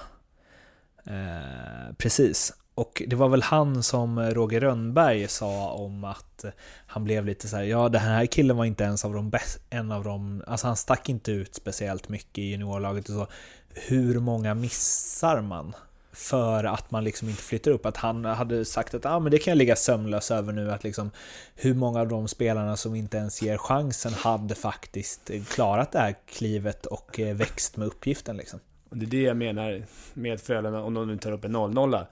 Eh, 1.08 1.94
precis. 1.98 2.54
Och 2.76 3.04
det 3.08 3.16
var 3.16 3.30
väl 3.30 3.42
han 3.42 3.84
som 3.84 4.20
Roger 4.20 4.60
Rönnberg 4.60 5.28
sa 5.28 5.72
om 5.72 6.04
att 6.04 6.46
han 6.88 7.04
blev 7.04 7.26
lite 7.26 7.48
så 7.48 7.56
här, 7.56 7.64
ja 7.64 7.90
den 7.90 8.02
här 8.02 8.26
killen 8.26 8.58
var 8.58 8.66
inte 8.66 8.84
ens 8.84 9.06
av 9.06 9.14
de 9.14 9.30
bäst, 9.30 9.60
en 9.70 9.92
av 9.92 10.04
de, 10.04 10.44
alltså 10.48 10.68
han 10.68 10.76
stack 10.76 11.10
inte 11.10 11.32
ut 11.32 11.56
speciellt 11.56 12.10
mycket 12.10 12.38
i 12.38 12.42
juniorlaget 12.42 13.10
och 13.10 13.16
så. 13.16 13.28
Hur 13.70 14.20
många 14.20 14.54
missar 14.54 15.42
man? 15.42 15.74
För 16.12 16.64
att 16.64 16.92
man 16.92 17.04
liksom 17.04 17.30
inte 17.30 17.44
flyttar 17.44 17.72
upp. 17.72 17.86
Att 17.86 17.98
han 17.98 18.26
hade 18.26 18.66
sagt 18.66 18.94
att 18.94 19.06
ah, 19.06 19.20
men 19.20 19.32
det 19.32 19.38
kan 19.38 19.52
jag 19.52 19.58
ligga 19.58 19.76
sömnlös 19.76 20.32
över 20.32 20.54
nu. 20.54 20.72
Att 20.72 20.84
liksom, 20.84 21.12
hur 21.56 21.74
många 21.74 22.00
av 22.00 22.08
de 22.08 22.28
spelarna 22.28 22.78
som 22.78 22.96
inte 22.96 23.18
ens 23.18 23.42
ger 23.42 23.58
chansen 23.58 24.14
hade 24.14 24.56
faktiskt 24.56 25.32
klarat 25.50 25.92
det 25.92 26.00
här 26.00 26.16
klivet 26.28 26.86
och 26.86 27.20
eh, 27.20 27.36
växt 27.36 27.78
med 27.78 27.88
uppgiften. 27.88 28.38
Liksom. 28.38 28.60
Och 28.90 28.98
det 28.98 29.06
är 29.06 29.10
det 29.10 29.22
jag 29.22 29.38
menar 29.38 29.84
med 30.14 30.42
Frölunda, 30.42 30.82
om 30.82 30.94
de 30.94 31.08
nu 31.08 31.18
tar 31.18 31.32
upp 31.32 31.46
en 31.46 31.56
0-0. 31.56 32.06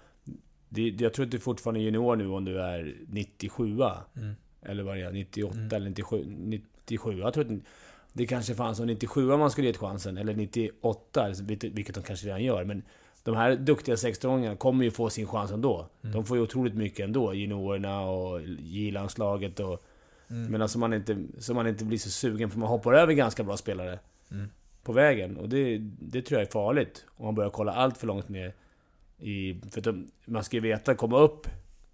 Det, 0.70 0.82
jag 0.82 1.14
tror 1.14 1.26
att 1.26 1.32
du 1.32 1.40
fortfarande 1.40 1.80
är 1.80 1.84
junior 1.84 2.16
nu 2.16 2.28
om 2.28 2.46
du 2.46 2.62
är 2.62 2.96
97 3.08 3.64
Mm. 4.16 4.36
Eller 4.62 4.84
vad 4.84 4.98
det 4.98 5.02
är, 5.02 5.12
98 5.12 5.56
Mm. 5.58 5.76
eller 5.76 5.90
97. 5.90 6.26
97. 6.28 7.20
Jag 7.20 7.34
tror 7.34 7.46
att 7.46 7.60
det 8.14 8.28
kanske 8.28 8.56
fanns 8.56 8.78
som 8.78 8.88
97 8.88 9.28
man 9.28 9.52
skulle 9.52 9.68
gett 9.68 9.78
chansen. 9.78 10.18
Eller 10.18 10.34
98, 10.34 11.30
vilket 11.42 11.72
vilket 11.72 11.96
de 11.96 12.04
kanske 12.04 12.28
redan 12.28 12.44
gör. 12.44 12.64
Men 12.64 12.84
de 13.24 13.36
här 13.36 13.56
duktiga 13.56 13.96
16-åringarna 13.96 14.56
kommer 14.56 14.84
ju 14.86 14.92
få 14.92 15.10
sin 15.10 15.28
chans 15.28 15.52
ändå. 15.52 15.90
Mm. 16.02 16.14
De 16.14 16.26
får 16.26 16.38
ju 16.38 16.44
otroligt 16.44 16.76
mycket 16.76 17.04
ändå. 17.04 17.34
Juniorerna 17.34 18.02
och 18.02 18.42
J-landslaget 18.60 19.60
och... 19.60 19.84
Mm. 20.28 20.52
Men 20.52 20.62
alltså 20.62 20.80
man 20.80 20.94
inte, 20.94 21.24
så 21.40 21.54
man 21.54 21.68
inte 21.68 21.86
blir 21.86 21.98
så 21.98 22.10
sugen 22.10 22.52
för 22.52 22.60
man 22.60 22.70
hoppar 22.70 22.94
över 22.94 23.14
ganska 23.14 23.44
bra 23.44 23.58
spelare 23.58 24.00
Mm. 24.32 24.50
På 24.86 24.94
vägen. 24.94 25.38
Och 25.38 25.50
det, 25.50 25.78
det 26.00 26.22
tror 26.22 26.40
jag 26.40 26.48
är 26.48 26.52
farligt. 26.52 27.06
Om 27.16 27.26
man 27.26 27.36
börjar 27.36 27.50
kolla 27.50 27.72
allt 27.72 27.98
för 27.98 28.08
långt 28.08 28.30
ner 28.30 28.54
i... 29.20 29.62
För 29.72 29.80
att 29.80 29.84
de, 29.84 30.12
man 30.26 30.44
ska 30.44 30.58
ju 30.58 30.62
veta, 30.62 30.96
komma 30.96 31.20
upp 31.20 31.48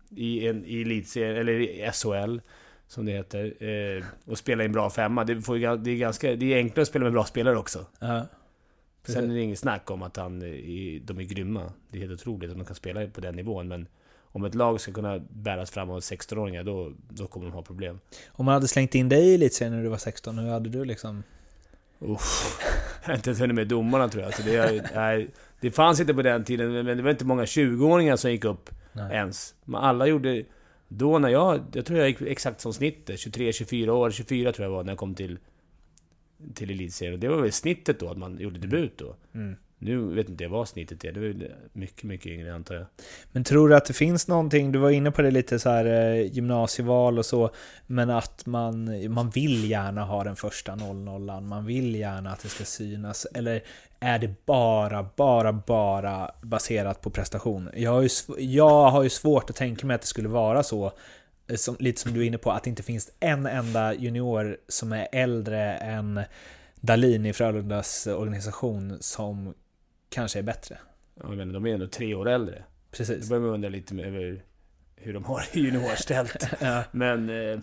i 0.10 0.48
en 0.48 0.66
i 0.66 0.82
elitserien, 0.82 1.36
eller 1.36 1.60
i 1.60 1.92
SHL, 1.94 2.40
som 2.88 3.06
det 3.06 3.12
heter, 3.12 3.64
eh, 3.64 4.04
och 4.26 4.38
spela 4.38 4.64
i 4.64 4.66
en 4.66 4.72
bra 4.72 4.90
femma. 4.90 5.24
Det, 5.24 5.42
får 5.42 5.78
det, 5.78 5.92
är 5.92 5.98
ganska, 5.98 6.36
det 6.36 6.54
är 6.54 6.58
enklare 6.58 6.82
att 6.82 6.88
spela 6.88 7.04
med 7.04 7.14
bra 7.14 7.26
spelare 7.26 7.58
också. 7.58 7.86
Ja, 8.00 8.26
Sen 9.04 9.32
är 9.32 9.36
det 9.36 9.42
inget 9.42 9.60
snack 9.60 9.92
om 9.92 10.02
att 10.02 10.18
han, 10.18 10.40
de 10.40 11.20
är 11.20 11.24
grymma. 11.24 11.74
Det 11.90 11.98
är 11.98 12.02
helt 12.02 12.22
otroligt 12.22 12.52
att 12.52 12.58
de 12.58 12.66
kan 12.66 12.76
spela 12.76 13.08
på 13.08 13.22
den 13.22 13.36
nivån. 13.36 13.68
Men 13.68 13.88
om 14.22 14.46
ett 14.46 14.56
lag 14.56 14.82
ska 14.82 14.92
kunna 14.92 15.20
bäras 15.30 15.72
fram 15.72 15.90
av 15.90 16.00
16-åringar, 16.00 16.64
då, 16.64 16.94
då 17.10 17.28
kommer 17.28 17.46
de 17.46 17.54
ha 17.54 17.62
problem. 17.62 18.00
Om 18.28 18.46
man 18.46 18.54
hade 18.54 18.68
slängt 18.68 18.96
in 18.96 19.10
dig 19.10 19.30
i 19.30 19.36
elitserien 19.36 19.76
när 19.76 19.84
du 19.84 19.90
var 19.90 19.98
16, 19.98 20.38
hur 20.38 20.50
hade 20.50 20.70
du 20.70 20.86
liksom... 20.86 21.24
Uff. 22.02 22.60
Inte 23.10 23.30
ens 23.30 23.42
hunnit 23.42 23.56
med 23.56 23.68
domarna 23.68 24.10
tror 24.10 24.24
jag. 24.24 24.34
Så 24.34 24.42
det, 24.42 24.92
nej, 24.96 25.30
det 25.60 25.72
fanns 25.72 26.00
inte 26.00 26.14
på 26.14 26.22
den 26.22 26.44
tiden, 26.44 26.72
men 26.72 26.98
det 26.98 27.04
var 27.04 27.12
inte 27.12 27.26
många 27.26 27.44
20-åringar 27.44 28.16
som 28.16 28.32
gick 28.32 28.46
upp 28.46 28.70
Nej. 28.94 29.16
ens. 29.16 29.56
Men 29.66 29.82
alla 29.82 30.08
gjorde... 30.08 30.44
Då 30.88 31.20
när 31.20 31.30
jag... 31.30 31.62
Jag 31.74 31.86
tror 31.86 32.00
jag 32.00 32.10
gick 32.10 32.22
exakt 32.22 32.62
som 32.62 32.74
snittet. 32.74 33.16
23-24 33.16 33.90
år. 33.90 34.12
24 34.12 34.52
tror 34.52 34.66
jag 34.66 34.72
var 34.72 34.84
när 34.84 34.92
jag 34.92 35.00
kom 35.00 35.16
till, 35.16 35.40
till 36.54 36.72
elitserien. 36.72 37.14
Och 37.14 37.20
det 37.20 37.28
var 37.28 37.42
väl 37.42 37.52
snittet 37.52 38.00
då, 38.00 38.10
att 38.10 38.18
man 38.18 38.38
gjorde 38.38 38.60
debut 38.60 38.98
då. 38.98 39.16
Mm. 39.34 39.56
Nu 39.84 39.98
vet 40.16 40.30
inte 40.30 40.44
jag 40.44 40.52
vad 40.52 40.68
snittet 40.68 41.04
är. 41.04 41.12
Det 41.12 41.28
är 41.28 41.56
mycket, 41.74 42.04
mycket 42.04 42.28
yngre 42.28 42.54
antar 42.54 42.76
jag. 42.76 42.86
Men 43.32 43.44
tror 43.44 43.70
du 43.70 43.76
att 43.76 43.86
det 43.86 43.94
finns 43.94 44.28
någonting, 44.28 44.72
du 44.72 44.80
var 44.80 44.90
inne 44.90 45.12
på 45.12 45.22
det 45.22 45.32
lite 45.32 45.60
så 45.60 45.70
här 45.70 45.86
eh, 45.86 46.34
gymnasieval 46.34 47.20
och 47.20 47.26
så, 47.26 47.50
men 47.88 48.10
att 48.10 48.46
man, 48.46 48.90
man 49.14 49.30
vill 49.30 49.70
gärna 49.70 50.04
ha 50.04 50.24
den 50.24 50.36
första 50.36 50.72
00-an 50.72 51.48
man 51.48 51.66
vill 51.66 51.96
gärna 51.96 52.32
att 52.32 52.44
det 52.44 52.50
ska 52.50 52.64
synas, 52.64 53.28
eller 53.34 53.62
är 54.00 54.20
det 54.20 54.46
bara, 54.46 55.10
bara, 55.16 55.54
bara 55.54 56.32
baserat 56.42 57.02
på 57.02 57.10
prestation? 57.10 57.70
Jag 57.76 57.92
har 57.92 58.02
ju, 58.02 58.10
jag 58.38 58.90
har 58.90 59.04
ju 59.04 59.10
svårt 59.10 59.50
att 59.50 59.56
tänka 59.56 59.86
mig 59.88 59.96
att 59.96 60.02
det 60.02 60.08
skulle 60.08 60.30
vara 60.30 60.64
så, 60.64 60.92
eh, 61.48 61.56
som, 61.56 61.76
lite 61.80 62.02
som 62.02 62.14
du 62.14 62.22
är 62.22 62.26
inne 62.26 62.38
på, 62.38 62.52
att 62.52 62.64
det 62.64 62.70
inte 62.70 62.84
finns 62.84 63.12
en 63.20 63.46
enda 63.46 63.94
junior 63.94 64.58
som 64.68 64.94
är 64.94 65.08
äldre 65.12 65.74
än 65.74 66.22
Dalin 66.82 67.26
i 67.26 67.34
Frölundas 67.34 68.08
organisation 68.08 68.98
som 69.00 69.54
kanske 70.12 70.40
är 70.40 70.44
bättre. 70.44 70.78
Ja, 71.16 71.24
Jag 71.28 71.38
menar, 71.38 71.54
de 71.54 71.66
är 71.66 71.74
ändå 71.74 71.88
tre 71.88 72.16
år 72.16 72.30
äldre. 72.30 72.64
Precis. 72.92 73.28
Då 73.28 73.30
börjar 73.30 73.42
man 73.42 73.54
undra 73.54 73.70
lite 73.70 73.96
över 73.96 74.44
hur 74.96 75.14
de 75.14 75.24
har 75.26 75.44
juniorställt. 75.54 76.48
Ja. 76.60 76.84
Men 76.92 77.30
eh, 77.30 77.60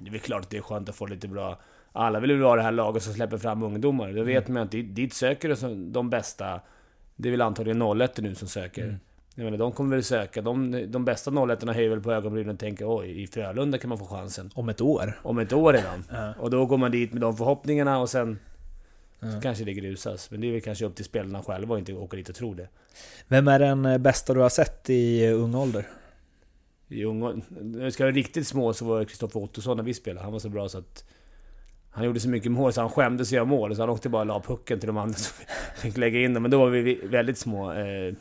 det 0.00 0.06
är 0.06 0.10
väl 0.10 0.20
klart 0.20 0.42
att 0.42 0.50
det 0.50 0.56
är 0.56 0.62
skönt 0.62 0.88
att 0.88 0.96
få 0.96 1.06
lite 1.06 1.28
bra... 1.28 1.60
Alla 1.92 2.20
vill 2.20 2.30
ju 2.30 2.42
ha 2.42 2.56
det 2.56 2.62
här 2.62 2.72
laget 2.72 3.02
som 3.02 3.14
släpper 3.14 3.38
fram 3.38 3.62
ungdomar. 3.62 4.12
Då 4.12 4.22
vet 4.22 4.48
man 4.48 4.62
att 4.62 4.70
dit, 4.70 5.14
söker 5.14 5.92
de 5.92 6.10
bästa. 6.10 6.60
Det 7.16 7.28
är 7.28 7.30
väl 7.30 7.40
antagligen 7.42 8.00
01 8.00 8.18
nu 8.18 8.34
som 8.34 8.48
söker. 8.48 8.82
Mm. 8.82 8.96
Jag 9.34 9.44
menar, 9.44 9.58
de 9.58 9.72
kommer 9.72 9.96
väl 9.96 10.04
söka. 10.04 10.42
De, 10.42 10.84
de 10.92 11.04
bästa 11.04 11.30
01 11.52 11.62
höjer 11.62 11.90
väl 11.90 12.00
på 12.00 12.12
ögonbrynen 12.12 12.54
och 12.54 12.60
tänker 12.60 12.98
oj, 12.98 13.22
i 13.22 13.26
Frölunda 13.26 13.78
kan 13.78 13.88
man 13.88 13.98
få 13.98 14.06
chansen. 14.06 14.50
Om 14.54 14.68
ett 14.68 14.80
år. 14.80 15.20
Om 15.22 15.38
ett 15.38 15.52
år 15.52 15.72
redan. 15.72 16.04
Ja. 16.10 16.34
Och 16.38 16.50
då 16.50 16.66
går 16.66 16.78
man 16.78 16.90
dit 16.90 17.12
med 17.12 17.20
de 17.20 17.36
förhoppningarna 17.36 17.98
och 17.98 18.10
sen... 18.10 18.38
Ja. 19.20 19.32
Så 19.32 19.40
kanske 19.40 19.64
det 19.64 19.74
grusas. 19.74 20.30
Men 20.30 20.40
det 20.40 20.48
är 20.48 20.52
väl 20.52 20.60
kanske 20.60 20.84
upp 20.84 20.96
till 20.96 21.04
spelarna 21.04 21.42
själva 21.42 21.72
och 21.72 21.78
inte 21.78 21.92
åka 21.92 22.16
dit 22.16 22.28
och 22.28 22.34
tro 22.34 22.54
det. 22.54 22.68
Vem 23.28 23.48
är 23.48 23.58
den 23.58 23.84
eh, 23.84 23.98
bästa 23.98 24.34
du 24.34 24.40
har 24.40 24.48
sett 24.48 24.90
i 24.90 25.26
eh, 25.26 25.42
ung 25.42 25.54
ålder? 25.54 25.86
I 26.88 27.04
när 27.04 27.84
vi 27.84 27.90
ska 27.90 28.04
vara 28.04 28.14
riktigt 28.14 28.46
små 28.46 28.72
så 28.72 28.84
var 28.84 28.98
det 28.98 29.04
Kristoffer 29.04 29.40
Ottosson 29.40 29.76
när 29.76 29.84
vi 29.84 29.94
spelade. 29.94 30.24
Han 30.24 30.32
var 30.32 30.38
så 30.38 30.48
bra 30.48 30.68
så 30.68 30.78
att... 30.78 31.04
Han 31.90 32.04
gjorde 32.04 32.20
så 32.20 32.28
mycket 32.28 32.52
mål 32.52 32.72
så 32.72 32.80
han 32.80 32.90
skämdes 32.90 33.28
att 33.28 33.32
göra 33.32 33.44
mål. 33.44 33.76
Så 33.76 33.82
han 33.82 33.90
åkte 33.90 34.08
bara 34.08 34.20
och 34.20 34.26
la 34.26 34.40
pucken 34.40 34.80
till 34.80 34.86
de 34.86 34.96
andra 34.96 35.14
som 35.18 35.44
fick 35.76 35.96
lägga 35.96 36.20
in 36.20 36.34
den. 36.34 36.42
Men 36.42 36.50
då 36.50 36.58
var 36.58 36.70
vi 36.70 36.94
väldigt 36.94 37.38
små. 37.38 37.72
Eh, 37.72 38.14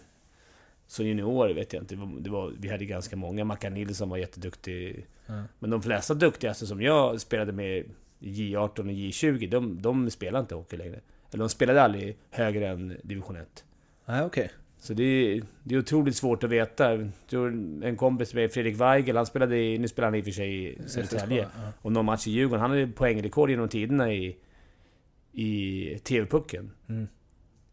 så 0.87 1.03
juniorer 1.03 1.53
vet 1.53 1.73
jag 1.73 1.83
inte. 1.83 1.95
Det 2.19 2.29
var, 2.29 2.53
vi 2.59 2.69
hade 2.69 2.85
ganska 2.85 3.15
många. 3.15 3.45
Mackan 3.45 3.73
Nilsson 3.73 4.09
var 4.09 4.17
jätteduktig. 4.17 5.07
Ja. 5.25 5.43
Men 5.59 5.69
de 5.69 5.81
flesta 5.81 6.13
duktigaste 6.13 6.67
som 6.67 6.81
jag 6.81 7.21
spelade 7.21 7.51
med 7.51 7.85
J18 8.19 8.79
och 8.79 8.85
J20, 8.85 9.49
de, 9.49 9.81
de 9.81 10.09
spelar 10.09 10.39
inte 10.39 10.55
hockey 10.55 10.77
längre. 10.77 10.99
Eller 11.31 11.43
de 11.43 11.49
spelade 11.49 11.81
aldrig 11.81 12.17
högre 12.29 12.67
än 12.67 12.97
division 13.03 13.35
1. 13.35 13.65
Nej, 14.05 14.23
okej. 14.23 14.51
Så 14.79 14.93
det 14.93 15.03
är, 15.03 15.43
det 15.63 15.75
är 15.75 15.79
otroligt 15.79 16.15
svårt 16.15 16.43
att 16.43 16.49
veta. 16.49 16.91
En 17.81 17.95
kompis 17.97 18.33
med 18.33 18.51
Fredrik 18.51 18.81
Weigel, 18.81 19.17
han 19.17 19.25
spelade 19.25 19.57
i, 19.57 19.77
nu 19.77 19.87
spelar 19.87 20.07
han 20.07 20.15
i 20.15 20.21
och 20.21 20.25
för 20.25 20.31
sig 20.31 20.65
i 20.65 20.77
Södertälje. 20.87 21.41
Ja. 21.41 21.71
Och 21.81 21.91
någon 21.91 22.05
match 22.05 22.27
i 22.27 22.31
Djurgården. 22.31 22.61
Han 22.61 22.69
hade 22.69 22.87
poängrekord 22.87 23.49
genom 23.49 23.69
tiderna 23.69 24.13
i, 24.13 24.37
i 25.31 25.99
TV-pucken. 26.03 26.71
Mm. 26.89 27.07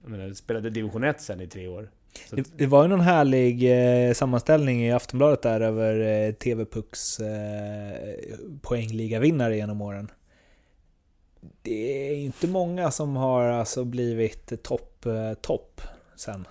Jag 0.02 0.10
menar, 0.10 0.32
spelade 0.32 0.70
division 0.70 1.04
1 1.04 1.20
sen 1.20 1.40
i 1.40 1.46
tre 1.46 1.68
år. 1.68 1.90
Det, 2.30 2.46
det 2.56 2.66
var 2.66 2.82
ju 2.82 2.88
någon 2.88 3.00
härlig 3.00 3.72
eh, 4.08 4.12
sammanställning 4.12 4.84
i 4.84 4.92
Aftonbladet 4.92 5.42
där 5.42 5.60
över 5.60 6.00
eh, 6.00 6.32
TV-pucks 6.32 7.20
eh, 7.20 8.14
poängligavinnare 8.62 9.56
genom 9.56 9.80
åren. 9.80 10.10
Det 11.62 12.08
är 12.10 12.14
inte 12.16 12.48
många 12.48 12.90
som 12.90 13.16
har 13.16 13.44
alltså 13.44 13.84
blivit 13.84 14.62
topp, 14.62 15.06
eh, 15.06 15.34
topp 15.34 15.80
sen. 16.16 16.46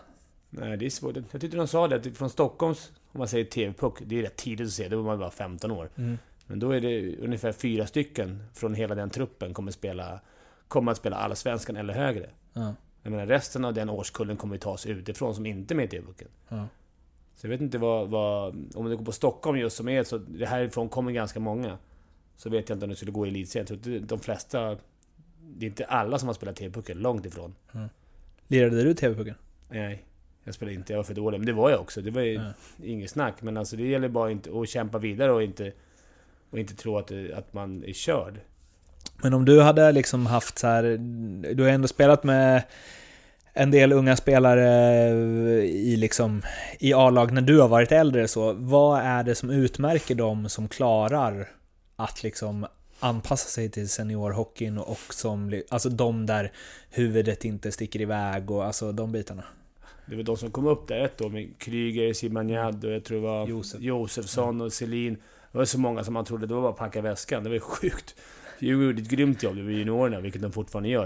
nej, 0.49 0.77
det 0.77 0.85
är 0.85 0.89
svårt. 0.89 1.15
Jag 1.31 1.41
tyckte 1.41 1.57
de 1.57 1.67
sa 1.67 1.87
det, 1.87 1.95
att 1.95 2.17
från 2.17 2.29
Stockholms, 2.29 2.91
om 3.11 3.19
man 3.19 3.27
säger 3.27 3.45
TV-puck, 3.45 3.97
det 4.05 4.19
är 4.19 4.21
rätt 4.21 4.35
tidigt 4.35 4.67
att 4.67 4.73
se, 4.73 4.87
då 4.87 4.97
var 4.97 5.03
man 5.03 5.19
bara 5.19 5.31
15 5.31 5.71
år. 5.71 5.89
Mm. 5.95 6.17
Men 6.45 6.59
då 6.59 6.71
är 6.71 6.81
det 6.81 7.17
ungefär 7.17 7.51
fyra 7.51 7.87
stycken 7.87 8.43
från 8.53 8.73
hela 8.73 8.95
den 8.95 9.09
truppen 9.09 9.53
kommer 9.53 9.71
spela 9.71 10.19
kommer 10.67 10.91
att 10.91 10.97
spela 10.97 11.15
Allsvenskan 11.15 11.75
eller 11.75 11.93
högre. 11.93 12.29
Ja. 12.53 12.73
Jag 13.03 13.11
menar 13.11 13.25
resten 13.25 13.65
av 13.65 13.73
den 13.73 13.89
årskullen 13.89 14.37
kommer 14.37 14.55
ju 14.55 14.59
tas 14.59 14.85
utifrån 14.85 15.35
som 15.35 15.45
inte 15.45 15.73
är 15.73 15.75
med 15.75 15.85
i 15.85 15.87
TV-pucken. 15.87 16.27
Ja. 16.49 16.67
Så 17.35 17.47
jag 17.47 17.49
vet 17.49 17.61
inte 17.61 17.77
vad, 17.77 18.09
vad... 18.09 18.55
Om 18.75 18.89
det 18.89 18.95
går 18.95 19.05
på 19.05 19.11
Stockholm 19.11 19.57
just 19.57 19.77
som 19.77 19.89
är 19.89 20.03
så... 20.03 20.17
Det 20.17 20.45
härifrån 20.45 20.89
kommer 20.89 21.11
ganska 21.11 21.39
många. 21.39 21.77
Så 22.37 22.49
vet 22.49 22.69
jag 22.69 22.75
inte 22.75 22.85
om 22.85 22.89
det 22.89 22.95
skulle 22.95 23.11
gå 23.11 23.25
i 23.25 23.29
elitserien. 23.29 23.67
Jag 23.69 23.83
tror 23.83 23.99
de 23.99 24.19
flesta... 24.19 24.77
Det 25.55 25.65
är 25.65 25.69
inte 25.69 25.85
alla 25.85 26.19
som 26.19 26.27
har 26.27 26.33
spelat 26.33 26.55
TV-pucken, 26.55 26.97
långt 26.97 27.25
ifrån. 27.25 27.55
Lirade 28.47 28.83
du 28.83 28.93
TV-pucken? 28.93 29.35
Nej, 29.69 30.03
jag 30.43 30.55
spelade 30.55 30.75
inte. 30.75 30.93
Jag 30.93 30.97
var 30.97 31.03
för 31.03 31.13
dålig. 31.13 31.37
Men 31.39 31.45
det 31.45 31.53
var 31.53 31.69
jag 31.69 31.81
också. 31.81 32.01
Det 32.01 32.11
var 32.11 32.21
ju 32.21 32.33
Ja. 32.33 32.53
inget 32.83 33.09
snack. 33.09 33.41
Men 33.41 33.57
alltså 33.57 33.75
det 33.75 33.87
gäller 33.87 34.09
bara 34.09 34.31
inte 34.31 34.49
att 34.59 34.69
kämpa 34.69 34.97
vidare 34.97 35.31
och 35.31 35.43
inte... 35.43 35.71
Och 36.49 36.59
inte 36.59 36.75
tro 36.75 36.97
att, 36.97 37.11
att 37.35 37.53
man 37.53 37.83
är 37.83 37.93
körd. 37.93 38.39
Men 39.23 39.33
om 39.33 39.45
du 39.45 39.61
hade 39.61 39.91
liksom 39.91 40.25
haft 40.25 40.57
så 40.59 40.67
här, 40.67 40.83
du 41.53 41.63
har 41.63 41.69
ändå 41.69 41.87
spelat 41.87 42.23
med 42.23 42.63
en 43.53 43.71
del 43.71 43.91
unga 43.93 44.15
spelare 44.15 44.67
i, 45.65 45.95
liksom, 45.95 46.41
i 46.79 46.93
A-lag 46.93 47.31
när 47.33 47.41
du 47.41 47.59
har 47.59 47.67
varit 47.67 47.91
äldre 47.91 48.27
så, 48.27 48.53
vad 48.53 48.99
är 49.01 49.23
det 49.23 49.35
som 49.35 49.49
utmärker 49.49 50.15
dem 50.15 50.49
som 50.49 50.67
klarar 50.67 51.47
att 52.03 52.23
liksom 52.23 52.65
anpassa 52.99 53.49
sig 53.49 53.69
till 53.69 53.89
seniorhockeyn 53.89 54.77
och 54.77 55.13
som, 55.13 55.61
alltså 55.69 55.89
de 55.89 56.25
där 56.25 56.51
huvudet 56.89 57.45
inte 57.45 57.71
sticker 57.71 58.01
iväg 58.01 58.51
och 58.51 58.65
alltså 58.65 58.91
de 58.91 59.11
bitarna? 59.11 59.43
Det 60.05 60.15
var 60.15 60.23
de 60.23 60.37
som 60.37 60.51
kom 60.51 60.67
upp 60.67 60.87
där 60.87 60.99
ett 61.05 61.21
år 61.21 61.29
med 61.29 61.57
Kryger, 61.57 62.13
Zibanejad 62.13 62.85
och 62.85 62.91
jag 62.91 63.03
tror 63.03 63.17
det 63.17 63.27
var 63.27 63.47
Josef. 63.47 63.81
Josefsson 63.81 64.61
och 64.61 64.73
Selin. 64.73 65.13
Det 65.51 65.57
var 65.57 65.65
så 65.65 65.79
många 65.79 66.03
som 66.03 66.13
man 66.13 66.25
trodde 66.25 66.47
det 66.47 66.53
var 66.53 66.61
bara 66.61 66.71
att 66.71 66.77
packa 66.77 67.01
väskan. 67.01 67.43
Det 67.43 67.49
var 67.49 67.53
ju 67.55 67.59
sjukt. 67.59 68.15
Djurgården 68.59 68.87
gjorde 68.87 69.01
ett 69.01 69.09
grymt 69.09 69.43
jobb, 69.43 69.55
var 69.55 69.71
juniorerna, 69.71 70.19
vilket 70.19 70.41
de 70.41 70.51
fortfarande 70.51 70.89
gör. 70.89 71.05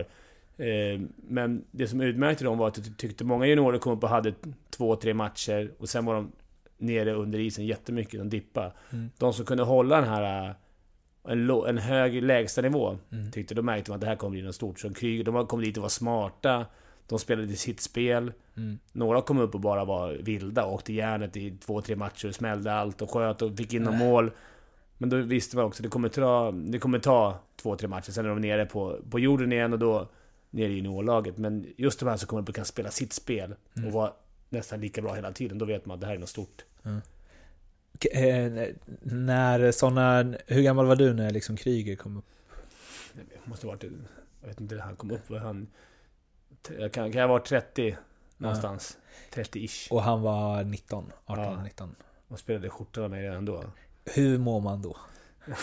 Eh, 0.58 1.02
Men 1.28 1.66
det 1.72 1.88
som 1.88 2.02
utmärkte 2.02 2.44
dem 2.44 2.58
var 2.58 2.68
att 2.68 2.78
jag 2.78 2.98
tyckte 2.98 3.24
många 3.24 3.46
juniorer 3.46 3.80
kom 3.80 3.94
upp 3.94 4.04
och 4.04 4.10
hade 4.10 4.34
två, 4.70 4.96
tre 4.96 5.14
matcher 5.14 5.72
och 5.78 5.90
sen 5.90 6.06
var 6.06 6.16
de 6.16 6.32
nere 6.78 7.14
under 7.14 7.40
isen 7.40 7.66
jättemycket, 7.66 8.20
de 8.20 8.30
dippade. 8.30 8.72
Mm. 8.94 9.10
De 9.18 9.34
som 9.34 9.46
kunde 9.46 9.64
hålla 9.64 10.02
den 10.02 10.10
här... 10.10 10.56
En, 11.28 11.50
en 11.50 11.78
hög 11.78 12.24
lägstanivå, 12.24 12.98
Mm. 13.12 13.32
tyckte 13.32 13.56
de 13.56 13.66
märkte 13.66 13.94
att 13.94 14.02
det 14.02 14.08
här 14.08 14.16
kommer 14.16 14.32
bli 14.32 14.42
något 14.42 14.56
stort. 14.56 14.80
Så 14.80 14.94
Kryger, 14.94 15.24
de 15.24 15.48
kom 15.48 15.62
dit 15.62 15.78
och 15.78 15.82
var 15.82 15.90
smarta. 15.90 16.66
De 17.08 17.20
spelade 17.20 17.54
sitt 17.56 17.82
spel. 17.82 18.34
Mm. 18.58 18.80
Några 18.94 19.22
kom 19.22 19.40
upp 19.40 19.56
och 19.56 19.62
bara 19.62 19.86
var 19.86 20.14
vilda, 20.14 20.66
åkte 20.66 20.94
järnet 20.94 21.38
i 21.38 21.52
två, 21.52 21.82
tre 21.82 21.96
matcher 21.96 22.32
smällde 22.32 22.74
allt 22.74 23.02
och 23.02 23.12
sköt 23.12 23.42
och 23.42 23.58
fick 23.58 23.74
in 23.74 23.84
några 23.84 23.98
mål. 23.98 24.32
Men 24.98 25.10
då 25.10 25.18
visste 25.18 25.56
man 25.56 25.66
också 25.66 25.80
att 25.82 25.84
det 25.84 25.90
kommer 25.90 26.10
ta, 26.10 26.52
det 26.52 26.80
kommer 26.80 27.00
ta 27.00 27.40
två, 27.62 27.76
tre 27.76 27.88
matcher, 27.88 28.12
sen 28.12 28.26
är 28.26 28.30
de 28.30 28.42
nere 28.42 28.66
på, 28.66 29.00
på 29.12 29.20
jorden 29.20 29.52
igen 29.54 29.74
och 29.74 29.80
då 29.80 30.08
nere 30.50 30.68
i 30.72 30.76
juniorlaget. 30.76 31.38
Men 31.38 31.66
just 31.78 32.00
de 32.00 32.10
här 32.10 32.18
som 32.18 32.28
kommer 32.28 32.42
upp 32.42 32.50
och 32.50 32.56
kan 32.56 32.66
spela 32.66 32.92
sitt 32.92 33.14
spel 33.14 33.56
och 33.86 33.92
vara 33.92 34.12
nästan 34.50 34.82
lika 34.82 35.02
bra 35.02 35.14
hela 35.14 35.32
tiden, 35.32 35.58
då 35.58 35.66
vet 35.66 35.86
man 35.86 35.96
att 35.96 36.02
det 36.02 36.08
här 36.08 36.16
är 36.16 36.20
något 36.20 36.30
stort. 36.30 36.66
K- 36.84 36.90
eh, 38.06 38.52
när 39.02 39.72
såna, 39.72 40.34
hur 40.48 40.62
gammal 40.62 40.86
var 40.86 40.96
du 40.96 41.14
när 41.14 41.32
liksom 41.32 41.58
Kryger 41.58 41.96
kom 41.96 42.18
upp? 42.18 42.26
Det 43.14 43.50
måste 43.50 43.68
ha 43.68 43.72
varit, 43.74 43.84
jag 44.42 44.48
vet 44.48 44.62
inte 44.62 44.76
när 44.76 44.82
han 44.82 44.96
kom 44.96 45.12
upp, 45.12 45.30
var 45.30 45.40
han... 45.40 45.68
Kan, 46.68 47.12
kan 47.12 47.22
jag 47.22 47.28
vara 47.28 47.42
30 47.42 47.98
någonstans? 48.38 48.98
30-ish. 49.34 49.92
Och 49.92 50.04
han 50.04 50.22
var 50.22 50.64
19, 50.64 51.12
18, 51.26 51.44
Ja. 51.44 51.64
19. 51.64 51.96
Och 52.28 52.40
spelade 52.40 52.70
skjortan 52.70 53.04
av 53.04 53.10
mig 53.10 53.24
redan 53.24 53.46
då. 53.46 53.64
Hur 54.06 54.38
mår 54.38 54.60
man 54.62 54.82
då? 54.82 54.98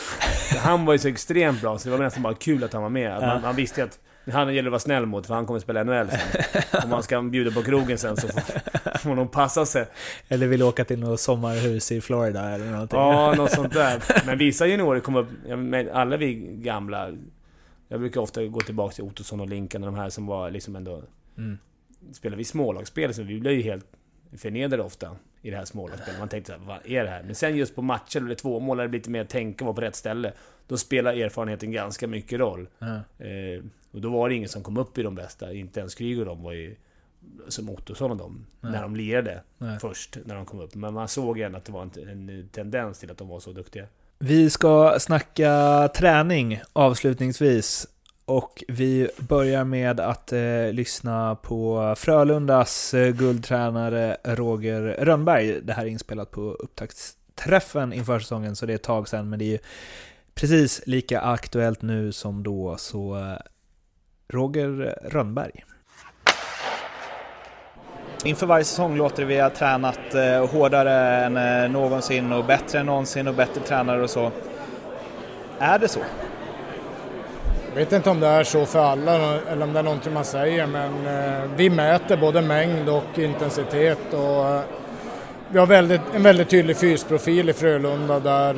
Han 0.58 0.84
var 0.84 0.92
ju 0.92 0.98
så 0.98 1.08
extremt 1.08 1.60
bra, 1.60 1.78
så 1.78 1.88
det 1.88 1.96
var 1.96 2.04
nästan 2.04 2.22
bara 2.22 2.34
kul 2.34 2.64
att 2.64 2.72
han 2.72 2.82
var 2.82 2.88
med. 2.88 3.16
Att 3.16 3.22
Ja. 3.22 3.28
Man, 3.28 3.42
man 3.42 3.56
visste 3.56 3.84
att 3.84 4.00
han 4.32 4.54
gäller 4.54 4.68
att 4.68 4.72
vara 4.72 4.80
snäll 4.80 5.06
mot, 5.06 5.26
för 5.26 5.34
han 5.34 5.46
kommer 5.46 5.60
spela 5.60 5.84
NHL 5.84 6.10
sen. 6.10 6.62
Om 6.84 6.90
man 6.90 7.02
ska 7.02 7.22
bjuda 7.22 7.50
på 7.50 7.62
krogen 7.62 7.98
sen 7.98 8.16
så 8.16 8.28
får, 8.28 8.98
får 8.98 9.16
de 9.16 9.28
passa 9.28 9.66
sig. 9.66 9.86
Eller 10.28 10.46
vill 10.46 10.62
åka 10.62 10.84
till 10.84 10.98
något 10.98 11.20
sommarhus 11.20 11.92
i 11.92 12.00
Florida 12.00 12.50
eller 12.50 12.70
någonting? 12.70 12.98
Ja, 12.98 13.34
något 13.36 13.50
sånt 13.50 13.72
där. 13.72 14.02
Men 14.26 14.38
vissa 14.38 14.66
juniorer 14.66 15.00
kommer 15.00 15.20
upp, 15.20 15.28
men 15.58 15.90
alla 15.90 16.16
vi 16.16 16.34
gamla... 16.50 17.10
Jag 17.88 18.00
brukar 18.00 18.20
ofta 18.20 18.44
gå 18.44 18.60
tillbaka 18.60 18.94
till 18.94 19.04
Ottosson 19.04 19.40
och 19.40 19.48
Linkan 19.48 19.84
och 19.84 19.92
de 19.92 19.98
här 19.98 20.10
som 20.10 20.26
var 20.26 20.50
liksom 20.50 20.76
ändå... 20.76 21.02
Mm. 21.38 21.58
Spelar 22.12 22.36
vi 22.36 22.44
smålagsspel 22.44 23.14
så 23.14 23.22
vi 23.22 23.40
blev 23.40 23.52
ju 23.52 23.62
helt 23.62 23.86
förnedrade 24.36 24.82
ofta 24.82 25.16
i 25.42 25.50
det 25.50 25.56
här 25.56 25.64
smålagsspelet. 25.64 26.18
Man 26.18 26.28
tänkte 26.28 26.52
såhär, 26.52 26.66
vad 26.66 26.78
är 26.84 27.04
det 27.04 27.10
här? 27.10 27.22
Men 27.22 27.34
sen 27.34 27.56
just 27.56 27.74
på 27.74 27.82
matcher 27.82 28.16
eller 28.16 28.34
två 28.34 28.60
mål, 28.60 28.76
det 28.76 28.88
blir 28.88 29.00
lite 29.00 29.10
mer 29.10 29.24
tänka, 29.24 29.64
vara 29.64 29.74
på 29.74 29.80
rätt 29.80 29.96
ställe. 29.96 30.32
Då 30.68 30.76
spelar 30.76 31.12
erfarenheten 31.12 31.72
ganska 31.72 32.08
mycket 32.08 32.38
roll. 32.38 32.68
Ja. 32.78 32.94
Eh, 33.24 33.64
och 33.92 34.00
då 34.00 34.10
var 34.10 34.28
det 34.28 34.34
ingen 34.34 34.48
som 34.48 34.62
kom 34.62 34.76
upp 34.76 34.98
i 34.98 35.02
de 35.02 35.14
bästa. 35.14 35.52
Inte 35.52 35.80
ens 35.80 35.94
Kryger 35.94 36.20
och 36.20 36.26
de 36.26 36.42
var 36.42 36.52
ju 36.52 36.76
som 37.48 37.70
Ottosson 37.70 38.10
och 38.10 38.16
de. 38.16 38.46
Nej. 38.60 38.72
När 38.72 38.82
de 38.82 38.96
lirade 38.96 39.42
Nej. 39.58 39.78
först, 39.80 40.18
när 40.24 40.34
de 40.34 40.46
kom 40.46 40.60
upp. 40.60 40.74
Men 40.74 40.94
man 40.94 41.08
såg 41.08 41.38
igen 41.38 41.54
att 41.54 41.64
det 41.64 41.72
var 41.72 41.82
en, 41.82 42.08
en 42.08 42.48
tendens 42.52 42.98
till 42.98 43.10
att 43.10 43.18
de 43.18 43.28
var 43.28 43.40
så 43.40 43.52
duktiga. 43.52 43.86
Vi 44.18 44.50
ska 44.50 44.96
snacka 44.98 45.88
träning 45.96 46.60
avslutningsvis. 46.72 47.86
Och 48.26 48.64
vi 48.68 49.08
börjar 49.18 49.64
med 49.64 50.00
att 50.00 50.32
eh, 50.32 50.72
lyssna 50.72 51.34
på 51.34 51.94
Frölundas 51.96 52.94
eh, 52.94 53.12
guldtränare 53.12 54.16
Roger 54.24 54.82
Rönnberg. 54.82 55.60
Det 55.62 55.72
här 55.72 55.82
är 55.82 55.88
inspelat 55.88 56.30
på 56.30 56.40
upptaktsträffen 56.40 57.92
inför 57.92 58.18
säsongen, 58.18 58.56
så 58.56 58.66
det 58.66 58.72
är 58.72 58.74
ett 58.74 58.82
tag 58.82 59.08
sedan, 59.08 59.30
men 59.30 59.38
det 59.38 59.44
är 59.44 59.50
ju 59.50 59.58
precis 60.34 60.82
lika 60.86 61.20
aktuellt 61.20 61.82
nu 61.82 62.12
som 62.12 62.42
då, 62.42 62.76
så 62.78 63.16
eh, 63.16 63.36
Roger 64.28 64.98
Rönnberg. 65.02 65.64
Inför 68.24 68.46
varje 68.46 68.64
säsong 68.64 68.96
låter 68.96 69.22
det 69.22 69.28
vi 69.28 69.38
har 69.38 69.50
tränat 69.50 70.14
eh, 70.14 70.46
hårdare 70.46 71.24
än 71.24 71.36
eh, 71.36 71.70
någonsin 71.70 72.32
och 72.32 72.44
bättre 72.44 72.78
än 72.78 72.86
någonsin 72.86 73.28
och 73.28 73.34
bättre 73.34 73.60
tränare 73.60 74.02
och 74.02 74.10
så. 74.10 74.30
Är 75.58 75.78
det 75.78 75.88
så? 75.88 76.00
Jag 77.68 77.76
vet 77.76 77.92
inte 77.92 78.10
om 78.10 78.20
det 78.20 78.26
är 78.26 78.44
så 78.44 78.66
för 78.66 78.78
alla 78.78 79.40
eller 79.40 79.62
om 79.62 79.72
det 79.72 79.78
är 79.78 79.82
någonting 79.82 80.12
man 80.12 80.24
säger 80.24 80.66
men 80.66 81.06
eh, 81.06 81.50
vi 81.56 81.70
mäter 81.70 82.16
både 82.16 82.42
mängd 82.42 82.88
och 82.88 83.18
intensitet 83.18 84.12
och 84.12 84.62
vi 85.50 85.58
har 85.58 85.66
väldigt, 85.66 86.00
en 86.14 86.22
väldigt 86.22 86.48
tydlig 86.48 86.76
fysprofil 86.76 87.48
i 87.48 87.52
Frölunda 87.52 88.20
där 88.20 88.50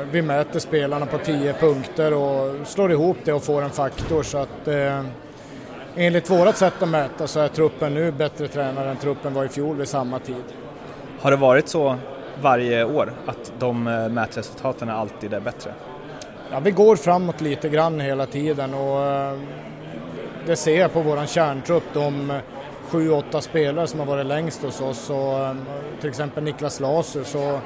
eh, 0.00 0.06
vi 0.10 0.22
mäter 0.22 0.58
spelarna 0.58 1.06
på 1.06 1.18
10 1.18 1.52
punkter 1.52 2.14
och 2.14 2.66
slår 2.66 2.92
ihop 2.92 3.16
det 3.24 3.32
och 3.32 3.44
får 3.44 3.62
en 3.62 3.70
faktor 3.70 4.22
så 4.22 4.38
att 4.38 4.68
eh, 4.68 5.00
enligt 5.96 6.30
vårat 6.30 6.56
sätt 6.56 6.82
att 6.82 6.88
mäta 6.88 7.26
så 7.26 7.40
är 7.40 7.48
truppen 7.48 7.94
nu 7.94 8.12
bättre 8.12 8.48
tränare 8.48 8.90
än 8.90 8.96
truppen 8.96 9.34
var 9.34 9.44
i 9.44 9.48
fjol 9.48 9.76
vid 9.76 9.88
samma 9.88 10.18
tid. 10.18 10.44
Har 11.20 11.30
det 11.30 11.36
varit 11.36 11.68
så 11.68 11.96
varje 12.42 12.84
år 12.84 13.12
att 13.26 13.52
de 13.58 13.86
eh, 13.86 14.08
mätresultaten 14.08 14.88
alltid 14.88 15.32
är 15.32 15.40
bättre? 15.40 15.72
Ja, 16.50 16.60
vi 16.60 16.70
går 16.70 16.96
framåt 16.96 17.40
lite 17.40 17.68
grann 17.68 18.00
hela 18.00 18.26
tiden 18.26 18.74
och 18.74 19.06
eh, 19.06 19.38
det 20.46 20.56
ser 20.56 20.80
jag 20.80 20.92
på 20.92 21.00
våran 21.00 21.26
kärntrupp, 21.26 21.84
de 21.92 22.32
sju, 22.86 23.10
åtta 23.10 23.40
spelare 23.40 23.86
som 23.86 24.00
har 24.00 24.06
varit 24.06 24.26
längst 24.26 24.62
hos 24.62 24.80
oss. 24.80 25.10
Och 25.10 25.38
ehm, 25.38 25.60
till 26.00 26.10
exempel 26.10 26.44
Niklas 26.44 26.80
Lasu 26.80 27.24
så 27.24 27.60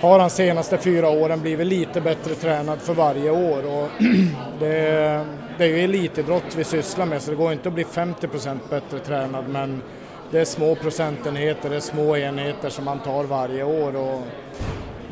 har 0.00 0.18
han 0.18 0.30
senaste 0.30 0.78
fyra 0.78 1.08
åren 1.08 1.40
blivit 1.40 1.66
lite 1.66 2.00
bättre 2.00 2.34
tränad 2.34 2.80
för 2.80 2.94
varje 2.94 3.30
år. 3.30 3.66
Och 3.66 3.88
det, 4.60 5.26
det 5.58 5.64
är 5.64 5.68
ju 5.68 5.84
elitidrott 5.84 6.54
vi 6.56 6.64
sysslar 6.64 7.06
med 7.06 7.22
så 7.22 7.30
det 7.30 7.36
går 7.36 7.52
inte 7.52 7.68
att 7.68 7.74
bli 7.74 7.84
50% 7.84 8.58
bättre 8.70 8.98
tränad. 8.98 9.44
Men 9.48 9.82
det 10.30 10.40
är 10.40 10.44
små 10.44 10.74
procentenheter, 10.74 11.70
det 11.70 11.76
är 11.76 11.80
små 11.80 12.16
enheter 12.16 12.68
som 12.68 12.84
man 12.84 12.98
tar 12.98 13.24
varje 13.24 13.64
år. 13.64 13.96
Och 13.96 14.22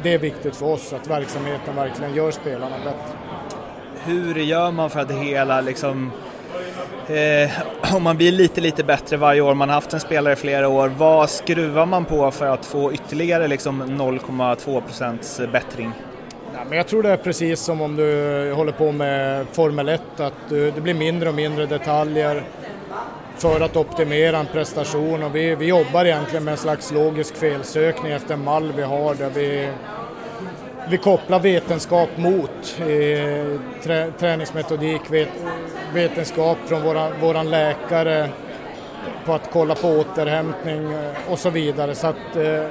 det 0.03 0.15
är 0.15 0.19
viktigt 0.19 0.57
för 0.57 0.67
oss 0.67 0.93
att 0.93 1.11
verksamheten 1.11 1.77
verkligen 1.77 2.15
gör 2.15 2.31
spelarna 2.31 2.77
bättre. 2.85 3.19
Hur 4.05 4.35
gör 4.35 4.71
man 4.71 4.91
för 4.91 5.01
att 5.01 5.11
hela 5.11 5.61
liksom 5.61 6.13
Eh, 7.11 7.51
om 7.95 8.03
man 8.03 8.17
blir 8.17 8.33
lite, 8.33 8.61
lite 8.61 8.85
bättre 8.85 9.17
varje 9.17 9.41
år, 9.41 9.55
man 9.55 9.69
har 9.69 9.75
haft 9.75 9.93
en 9.93 10.01
spelare 10.01 10.33
i 10.33 10.37
flera 10.37 10.69
år, 10.69 10.89
vad 10.89 11.31
skruvar 11.31 11.87
man 11.87 12.05
på 12.05 12.31
för 12.31 12.47
att 12.47 12.67
få 12.67 12.93
ytterligare 12.93 13.49
liksom 13.49 13.83
0,2 13.83 14.81
procents 14.81 15.41
bättring? 15.53 15.93
Ja, 16.55 16.61
men 16.69 16.77
jag 16.77 16.87
tror 16.87 17.03
det 17.03 17.11
är 17.11 17.17
precis 17.17 17.61
som 17.61 17.81
om 17.81 17.97
du 17.97 18.53
håller 18.57 18.73
på 18.73 18.93
med 18.93 19.47
Formel 19.53 19.89
1, 19.89 20.21
att 20.21 20.33
du, 20.49 20.71
det 20.71 20.81
blir 20.81 20.95
mindre 20.95 21.29
och 21.29 21.35
mindre 21.35 21.67
detaljer 21.67 22.43
för 23.37 23.61
att 23.61 23.77
optimera 23.77 24.39
en 24.39 24.47
prestation 24.47 25.23
och 25.23 25.35
vi, 25.37 25.55
vi 25.55 25.67
jobbar 25.67 26.05
egentligen 26.05 26.45
med 26.45 26.53
en 26.53 26.59
slags 26.59 26.93
logisk 26.93 27.37
felsökning 27.37 28.13
efter 28.13 28.35
en 28.35 28.45
mall 28.45 28.73
vi 28.77 28.83
har 28.83 29.15
där 29.15 29.31
vi 29.31 29.69
vi 30.91 30.99
kopplar 30.99 31.41
vetenskap 31.41 32.09
mot 32.17 32.77
eh, 32.79 33.61
trä, 33.83 34.13
träningsmetodik, 34.19 35.01
vet, 35.11 35.29
vetenskap 35.95 36.59
från 36.67 36.83
våra, 36.83 37.11
våran 37.11 37.51
läkare 37.51 38.29
på 39.25 39.33
att 39.33 39.51
kolla 39.53 39.75
på 39.75 39.89
återhämtning 39.89 40.93
eh, 40.93 41.33
och 41.33 41.39
så 41.39 41.51
vidare. 41.51 41.95
Så 41.95 42.07
att 42.07 42.37
eh, 42.37 42.65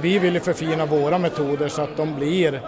vi 0.00 0.18
vill 0.18 0.34
ju 0.34 0.40
förfina 0.40 0.86
våra 0.86 1.18
metoder 1.18 1.68
så 1.68 1.82
att 1.82 1.96
de 1.96 2.14
blir, 2.14 2.60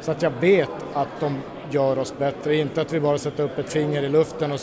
så 0.00 0.10
att 0.10 0.22
jag 0.22 0.32
vet 0.40 0.68
att 0.94 1.20
de 1.20 1.42
gör 1.70 1.98
oss 1.98 2.14
bättre. 2.18 2.56
Inte 2.56 2.80
att 2.80 2.92
vi 2.92 3.00
bara 3.00 3.18
sätter 3.18 3.44
upp 3.44 3.58
ett 3.58 3.72
finger 3.72 4.02
i 4.02 4.08
luften 4.08 4.52
och 4.52 4.60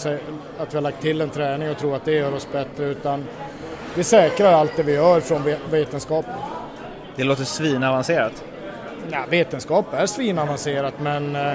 att 0.58 0.74
vi 0.74 0.78
har 0.78 0.82
lagt 0.82 1.02
till 1.02 1.22
en 1.22 1.30
träning 1.30 1.70
och 1.70 1.78
tror 1.78 1.96
att 1.96 2.06
det 2.06 2.12
gör 2.12 2.36
oss 2.36 2.48
bättre 2.52 2.86
utan 2.86 3.26
vi 3.96 4.04
säkrar 4.04 4.54
allt 4.54 4.72
det 4.76 4.84
vi 4.84 4.94
gör 4.94 5.20
från 5.20 5.44
vetenskapen. 5.72 6.34
Det 7.16 7.24
låter 7.24 7.44
svinavancerat. 7.44 8.44
Ja, 9.12 9.26
vetenskap 9.30 9.86
är 9.94 10.06
svinavancerat 10.06 10.94
men 11.00 11.36
eh, 11.36 11.54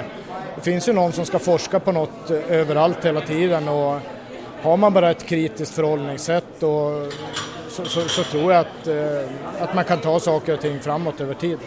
det 0.55 0.61
finns 0.61 0.89
ju 0.89 0.93
någon 0.93 1.11
som 1.11 1.25
ska 1.25 1.39
forska 1.39 1.79
på 1.79 1.91
något 1.91 2.31
eh, 2.31 2.51
överallt 2.51 3.05
hela 3.05 3.21
tiden 3.21 3.67
och 3.67 3.99
har 4.61 4.77
man 4.77 4.93
bara 4.93 5.11
ett 5.11 5.25
kritiskt 5.25 5.75
förhållningssätt 5.75 6.63
och 6.63 7.13
så, 7.69 7.85
så, 7.85 8.01
så, 8.01 8.23
tror 8.23 8.53
jag 8.53 8.59
att, 8.61 8.87
eh, 8.87 9.63
att 9.63 9.75
man 9.75 9.83
kan 9.83 9.99
ta 9.99 10.19
saker 10.19 10.53
och 10.53 10.61
ting 10.61 10.79
framåt 10.79 11.21
över 11.21 11.33
tid. 11.33 11.57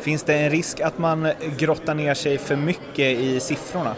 Finns 0.00 0.22
det 0.22 0.34
en 0.34 0.50
risk 0.50 0.80
att 0.80 0.98
man 0.98 1.28
grottar 1.58 1.94
ner 1.94 2.14
sig 2.14 2.38
för 2.38 2.56
mycket 2.56 3.18
i 3.18 3.40
siffrorna? 3.40 3.94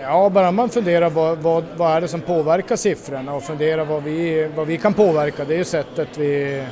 Ja, 0.00 0.30
bara 0.30 0.50
man 0.50 0.68
funderar 0.68 1.10
vad, 1.10 1.38
vad, 1.38 1.64
vad 1.76 1.96
är 1.96 2.00
det 2.00 2.08
som 2.08 2.20
påverkar 2.20 2.76
siffrorna 2.76 3.34
och 3.34 3.42
funderar 3.42 3.84
vad 3.84 4.02
vi, 4.02 4.50
vad 4.56 4.66
vi 4.66 4.78
kan 4.78 4.94
påverka, 4.94 5.44
det 5.44 5.54
är 5.54 5.58
ju 5.58 5.64
sättet 5.64 6.08
vi 6.18 6.64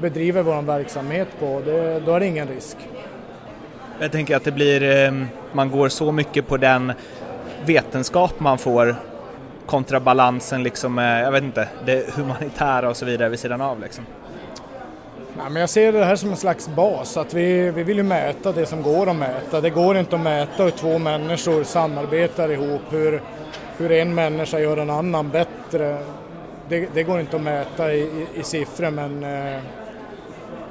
bedriver 0.00 0.42
vår 0.42 0.62
verksamhet 0.62 1.28
på, 1.40 1.62
det, 1.64 2.00
då 2.00 2.14
är 2.14 2.20
det 2.20 2.26
ingen 2.26 2.48
risk. 2.48 2.76
Jag 4.00 4.12
tänker 4.12 4.36
att 4.36 4.44
det 4.44 4.52
blir, 4.52 4.82
ehm, 4.82 5.26
man 5.52 5.70
går 5.70 5.88
så 5.88 6.12
mycket 6.12 6.48
på 6.48 6.56
den 6.56 6.92
vetenskap 7.66 8.40
man 8.40 8.58
får 8.58 8.96
kontra 9.66 10.00
balansen 10.00 10.62
liksom 10.62 10.94
med, 10.94 11.24
jag 11.24 11.32
vet 11.32 11.42
inte, 11.42 11.68
det 11.86 12.14
humanitära 12.14 12.88
och 12.88 12.96
så 12.96 13.04
vidare 13.04 13.28
vid 13.28 13.38
sidan 13.38 13.60
av 13.60 13.80
liksom. 13.80 14.06
Ja, 15.38 15.48
men 15.48 15.60
jag 15.60 15.70
ser 15.70 15.92
det 15.92 16.04
här 16.04 16.16
som 16.16 16.30
en 16.30 16.36
slags 16.36 16.68
bas, 16.68 17.16
att 17.16 17.34
vi, 17.34 17.70
vi 17.70 17.82
vill 17.82 17.96
ju 17.96 18.02
mäta 18.02 18.52
det 18.52 18.66
som 18.66 18.82
går 18.82 19.10
att 19.10 19.16
mäta. 19.16 19.60
Det 19.60 19.70
går 19.70 19.96
inte 19.96 20.16
att 20.16 20.22
mäta 20.22 20.62
hur 20.62 20.70
två 20.70 20.98
människor 20.98 21.64
samarbetar 21.64 22.48
ihop, 22.48 22.82
hur, 22.90 23.22
hur 23.76 23.92
en 23.92 24.14
människa 24.14 24.58
gör 24.58 24.76
en 24.76 24.90
annan 24.90 25.30
bättre. 25.30 25.98
Det, 26.68 26.88
det 26.94 27.02
går 27.02 27.20
inte 27.20 27.36
att 27.36 27.42
mäta 27.42 27.92
i, 27.92 28.00
i, 28.00 28.26
i 28.34 28.42
siffror 28.42 28.90
men 28.90 29.24
eh, 29.24 29.60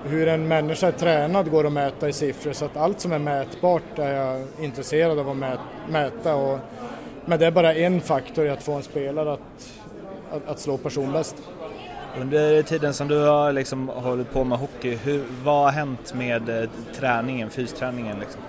hur 0.06 0.28
en 0.28 0.48
människa 0.48 0.88
är 0.88 0.92
tränad 0.92 1.52
går 1.52 1.66
att 1.66 1.74
mäta 1.74 2.10
i 2.10 2.14
siffror 2.14 2.54
så 2.54 2.66
att 2.66 2.78
allt 2.78 3.00
som 3.00 3.12
är 3.12 3.20
mätbart 3.20 4.00
är 4.00 4.14
jag 4.14 4.44
intresserad 4.60 5.20
av 5.20 5.30
att 5.30 5.60
mäta. 5.90 6.36
Och, 6.36 6.60
men 7.26 7.40
det 7.40 7.46
är 7.46 7.52
bara 7.52 7.74
en 7.74 8.02
faktor 8.02 8.46
i 8.46 8.50
att 8.50 8.64
få 8.64 8.74
en 8.74 8.84
spelare 8.84 9.34
att, 9.34 9.40
att, 10.32 10.50
att 10.50 10.60
slå 10.60 10.78
personbäst. 10.78 11.36
Under 12.22 12.62
tiden 12.62 12.94
som 12.94 13.08
du 13.08 13.26
har 13.26 13.54
liksom 13.54 13.90
hållit 13.90 14.32
på 14.32 14.44
med 14.44 14.58
hockey, 14.58 14.96
hur, 14.96 15.24
vad 15.44 15.64
har 15.64 15.72
hänt 15.72 16.14
med 16.14 16.50
eh, 16.50 16.70
träningen, 16.96 17.50
fysträningen? 17.50 18.20
Liksom? 18.20 18.42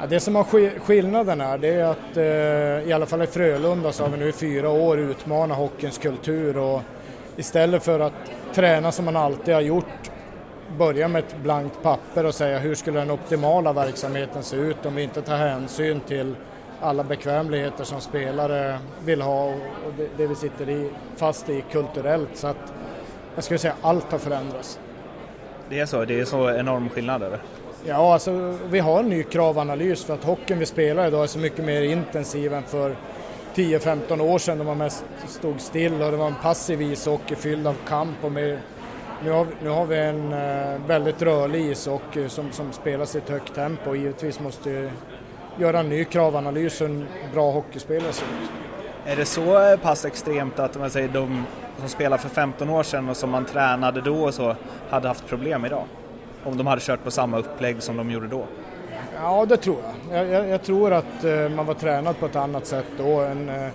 Ja, 0.00 0.06
det 0.06 0.20
som 0.20 0.34
har 0.34 0.44
skillnaden 0.78 1.40
är 1.40 1.58
det 1.58 1.68
är 1.68 1.84
att 1.84 2.16
eh, 2.16 2.88
i 2.88 2.92
alla 2.92 3.06
fall 3.06 3.22
i 3.22 3.26
Frölunda 3.26 3.92
så 3.92 4.02
har 4.02 4.10
vi 4.10 4.16
nu 4.16 4.28
i 4.28 4.32
fyra 4.32 4.68
år 4.68 4.98
utmanat 4.98 5.58
hockeyns 5.58 5.98
kultur 5.98 6.58
och 6.58 6.82
istället 7.36 7.82
för 7.82 8.00
att 8.00 8.12
träna 8.54 8.92
som 8.92 9.04
man 9.04 9.16
alltid 9.16 9.54
har 9.54 9.60
gjort 9.60 10.05
börja 10.78 11.08
med 11.08 11.24
ett 11.24 11.36
blankt 11.42 11.82
papper 11.82 12.26
och 12.26 12.34
säga 12.34 12.58
hur 12.58 12.74
skulle 12.74 12.98
den 12.98 13.10
optimala 13.10 13.72
verksamheten 13.72 14.42
se 14.42 14.56
ut 14.56 14.86
om 14.86 14.94
vi 14.94 15.02
inte 15.02 15.22
tar 15.22 15.36
hänsyn 15.36 16.00
till 16.00 16.34
alla 16.80 17.04
bekvämligheter 17.04 17.84
som 17.84 18.00
spelare 18.00 18.78
vill 19.04 19.22
ha 19.22 19.44
och 19.44 19.92
det, 20.16 20.26
vi 20.26 20.34
sitter 20.34 20.68
i, 20.68 20.90
fast 21.16 21.48
i 21.48 21.64
kulturellt. 21.72 22.30
Så 22.34 22.46
att 22.46 22.72
jag 23.34 23.44
skulle 23.44 23.58
säga 23.58 23.74
allt 23.82 24.12
har 24.12 24.18
förändrats. 24.18 24.78
Det 25.68 25.80
är 25.80 25.86
så? 25.86 26.04
Det 26.04 26.20
är 26.20 26.24
så 26.24 26.50
enorm 26.50 26.88
skillnad 26.88 27.22
eller? 27.22 27.38
Ja, 27.84 28.12
alltså 28.12 28.58
vi 28.70 28.78
har 28.78 28.98
en 28.98 29.08
ny 29.08 29.22
kravanalys 29.22 30.04
för 30.04 30.14
att 30.14 30.24
hockeyn 30.24 30.58
vi 30.58 30.66
spelar 30.66 31.06
idag 31.06 31.22
är 31.22 31.26
så 31.26 31.38
mycket 31.38 31.64
mer 31.64 31.82
intensiv 31.82 32.54
än 32.54 32.62
för 32.62 32.96
10-15 33.54 34.20
år 34.20 34.38
sedan 34.38 34.58
då 34.58 34.64
man 34.64 34.78
mest 34.78 35.04
stod 35.26 35.60
still 35.60 36.02
och 36.02 36.10
det 36.10 36.16
var 36.16 36.26
en 36.26 36.34
passiv 36.42 36.82
ishockey 36.82 37.34
fylld 37.34 37.66
av 37.66 37.76
kamp 37.88 38.24
och 38.24 38.32
mer 38.32 38.60
nu 39.24 39.30
har, 39.30 39.46
nu 39.62 39.68
har 39.68 39.86
vi 39.86 39.98
en 39.98 40.32
uh, 40.32 40.86
väldigt 40.86 41.22
rörlig 41.22 41.70
ishockey 41.70 42.28
som, 42.28 42.52
som 42.52 42.72
spelas 42.72 43.14
i 43.14 43.18
ett 43.18 43.28
högt 43.28 43.54
tempo 43.54 43.90
och 43.90 43.96
givetvis 43.96 44.40
måste 44.40 44.70
vi 44.70 44.90
göra 45.58 45.80
en 45.80 45.88
ny 45.88 46.04
kravanalys 46.04 46.80
hur 46.80 46.86
en 46.86 47.06
bra 47.32 47.50
hockeyspelare 47.50 48.12
ser 48.12 48.26
ut. 48.26 48.50
Är 49.06 49.16
det 49.16 49.24
så 49.24 49.70
eh, 49.70 49.78
pass 49.78 50.04
extremt 50.04 50.58
att 50.58 50.78
man 50.78 50.90
säger 50.90 51.08
de 51.08 51.44
som 51.78 51.88
spelar 51.88 52.18
för 52.18 52.28
15 52.28 52.70
år 52.70 52.82
sedan 52.82 53.08
och 53.08 53.16
som 53.16 53.30
man 53.30 53.44
tränade 53.44 54.00
då 54.00 54.24
och 54.24 54.34
så 54.34 54.56
hade 54.90 55.08
haft 55.08 55.26
problem 55.26 55.64
idag? 55.64 55.84
Om 56.44 56.56
de 56.56 56.66
hade 56.66 56.80
kört 56.80 57.04
på 57.04 57.10
samma 57.10 57.38
upplägg 57.38 57.82
som 57.82 57.96
de 57.96 58.10
gjorde 58.10 58.26
då? 58.26 58.44
Ja, 59.22 59.46
det 59.46 59.56
tror 59.56 59.76
jag. 59.82 60.18
Jag, 60.18 60.32
jag, 60.32 60.48
jag 60.48 60.62
tror 60.62 60.92
att 60.92 61.24
uh, 61.24 61.48
man 61.48 61.66
var 61.66 61.74
tränad 61.74 62.18
på 62.18 62.26
ett 62.26 62.36
annat 62.36 62.66
sätt 62.66 62.86
då. 62.98 63.20
En 63.20 63.48
uh, 63.48 63.68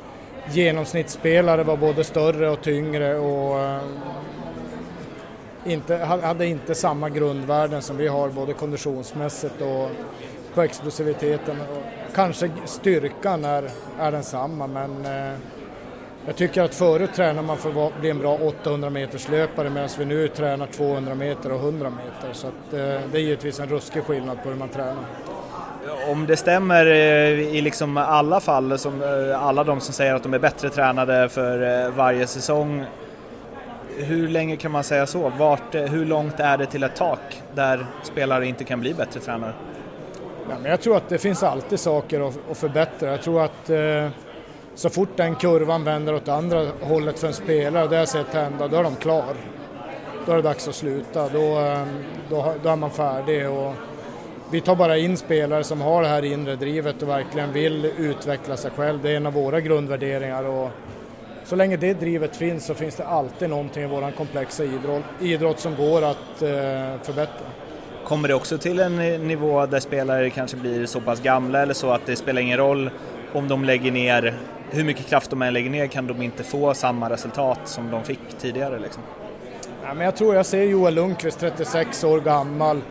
genomsnittsspelare 0.49 1.63
var 1.63 1.77
både 1.77 2.03
större 2.03 2.49
och 2.49 2.61
tyngre 2.61 3.15
och 3.15 3.81
inte, 5.65 5.97
hade 5.97 6.45
inte 6.45 6.75
samma 6.75 7.09
grundvärden 7.09 7.81
som 7.81 7.97
vi 7.97 8.07
har 8.07 8.29
både 8.29 8.53
konditionsmässigt 8.53 9.61
och 9.61 9.89
på 10.53 10.61
explosiviteten. 10.61 11.57
kanske 12.15 12.49
styrkan 12.65 13.45
är, 13.45 13.69
är 13.99 14.11
densamma 14.11 14.67
men 14.67 15.05
eh, 15.05 15.37
jag 16.25 16.35
tycker 16.35 16.61
att 16.61 16.75
förut 16.75 17.09
tränade 17.15 17.47
man 17.47 17.57
för 17.57 17.87
att 17.87 17.99
bli 17.99 18.09
en 18.09 18.19
bra 18.19 18.37
800 18.41 18.89
meters 18.89 19.29
löpare 19.29 19.69
medan 19.69 19.89
vi 19.99 20.05
nu 20.05 20.27
tränar 20.27 20.67
200 20.67 21.15
meter 21.15 21.51
och 21.51 21.59
100 21.59 21.89
meter 21.89 22.33
så 22.33 22.47
att, 22.47 22.73
eh, 22.73 22.79
det 23.11 23.17
är 23.17 23.21
givetvis 23.21 23.59
en 23.59 23.69
ruskig 23.69 24.03
skillnad 24.03 24.43
på 24.43 24.49
hur 24.49 24.55
man 24.55 24.69
tränar. 24.69 25.05
Om 26.07 26.25
det 26.25 26.37
stämmer 26.37 26.85
eh, 26.85 27.55
i 27.55 27.61
liksom 27.61 27.97
alla 27.97 28.39
fall, 28.39 28.77
som 28.77 29.01
eh, 29.03 29.45
alla 29.45 29.63
de 29.63 29.79
som 29.79 29.93
säger 29.93 30.15
att 30.15 30.23
de 30.23 30.33
är 30.33 30.39
bättre 30.39 30.69
tränade 30.69 31.29
för 31.29 31.85
eh, 31.85 31.91
varje 31.91 32.27
säsong, 32.27 32.85
hur 34.03 34.27
länge 34.27 34.55
kan 34.55 34.71
man 34.71 34.83
säga 34.83 35.05
så? 35.05 35.31
Vart, 35.37 35.75
eh, 35.75 35.83
hur 35.83 36.05
långt 36.05 36.39
är 36.39 36.57
det 36.57 36.65
till 36.65 36.83
ett 36.83 36.95
tak 36.95 37.41
där 37.55 37.85
spelare 38.03 38.47
inte 38.47 38.63
kan 38.63 38.79
bli 38.79 38.93
bättre 38.93 39.19
tränare? 39.19 39.53
Ja, 40.49 40.55
men 40.61 40.71
jag 40.71 40.81
tror 40.81 40.97
att 40.97 41.09
det 41.09 41.17
finns 41.17 41.43
alltid 41.43 41.79
saker 41.79 42.27
att, 42.27 42.39
att 42.51 42.57
förbättra. 42.57 43.11
Jag 43.11 43.21
tror 43.21 43.43
att 43.43 43.69
eh, 43.69 44.09
så 44.75 44.89
fort 44.89 45.09
den 45.15 45.35
kurvan 45.35 45.83
vänder 45.83 46.13
åt 46.13 46.27
andra 46.27 46.67
hållet 46.81 47.19
för 47.19 47.27
en 47.27 47.33
spelare, 47.33 47.87
det 47.87 47.95
har 47.95 47.99
jag 47.99 48.09
sett 48.09 48.33
hända, 48.33 48.67
då 48.67 48.77
är 48.77 48.83
de 48.83 48.95
klar. 48.95 49.35
Då 50.25 50.31
är 50.31 50.35
det 50.35 50.41
dags 50.41 50.67
att 50.67 50.75
sluta, 50.75 51.29
då, 51.29 51.59
eh, 51.59 51.85
då, 52.29 52.53
då 52.63 52.69
är 52.69 52.75
man 52.75 52.91
färdig. 52.91 53.49
Och 53.49 53.73
vi 54.51 54.61
tar 54.61 54.75
bara 54.75 54.97
in 54.97 55.17
spelare 55.17 55.63
som 55.63 55.81
har 55.81 56.01
det 56.01 56.07
här 56.07 56.25
inre 56.25 56.55
drivet 56.55 57.01
och 57.01 57.09
verkligen 57.09 57.53
vill 57.53 57.85
utveckla 57.97 58.57
sig 58.57 58.71
själv. 58.71 58.99
Det 59.01 59.11
är 59.11 59.17
en 59.17 59.25
av 59.25 59.33
våra 59.33 59.61
grundvärderingar. 59.61 60.43
Och 60.43 60.69
så 61.45 61.55
länge 61.55 61.77
det 61.77 61.93
drivet 61.93 62.35
finns 62.35 62.65
så 62.65 62.73
finns 62.73 62.95
det 62.95 63.05
alltid 63.05 63.49
någonting 63.49 63.83
i 63.83 63.87
vår 63.87 64.11
komplexa 64.11 64.63
idrott, 64.63 65.03
idrott 65.21 65.59
som 65.59 65.75
går 65.75 66.01
att 66.01 66.41
eh, 66.41 66.49
förbättra. 67.03 67.45
Kommer 68.05 68.27
det 68.27 68.33
också 68.33 68.57
till 68.57 68.79
en 68.79 68.97
nivå 69.27 69.65
där 69.65 69.79
spelare 69.79 70.29
kanske 70.29 70.57
blir 70.57 70.85
så 70.85 71.01
pass 71.01 71.21
gamla 71.21 71.61
eller 71.61 71.73
så 71.73 71.91
att 71.91 72.05
det 72.05 72.15
spelar 72.15 72.41
ingen 72.41 72.57
roll 72.57 72.89
om 73.33 73.47
de 73.47 73.65
lägger 73.65 73.91
ner, 73.91 74.33
hur 74.69 74.83
mycket 74.83 75.05
kraft 75.05 75.29
de 75.29 75.41
än 75.41 75.53
lägger 75.53 75.69
ner 75.69 75.87
kan 75.87 76.07
de 76.07 76.21
inte 76.21 76.43
få 76.43 76.73
samma 76.73 77.09
resultat 77.09 77.59
som 77.65 77.91
de 77.91 78.03
fick 78.03 78.19
tidigare 78.39 78.79
liksom? 78.79 79.03
Ja, 79.83 79.93
men 79.93 80.05
jag 80.05 80.15
tror 80.15 80.35
jag 80.35 80.45
ser 80.45 80.63
Joel 80.63 80.93
Lundqvist, 80.93 81.39
36 81.39 82.03
år 82.03 82.19
gammal, 82.19 82.81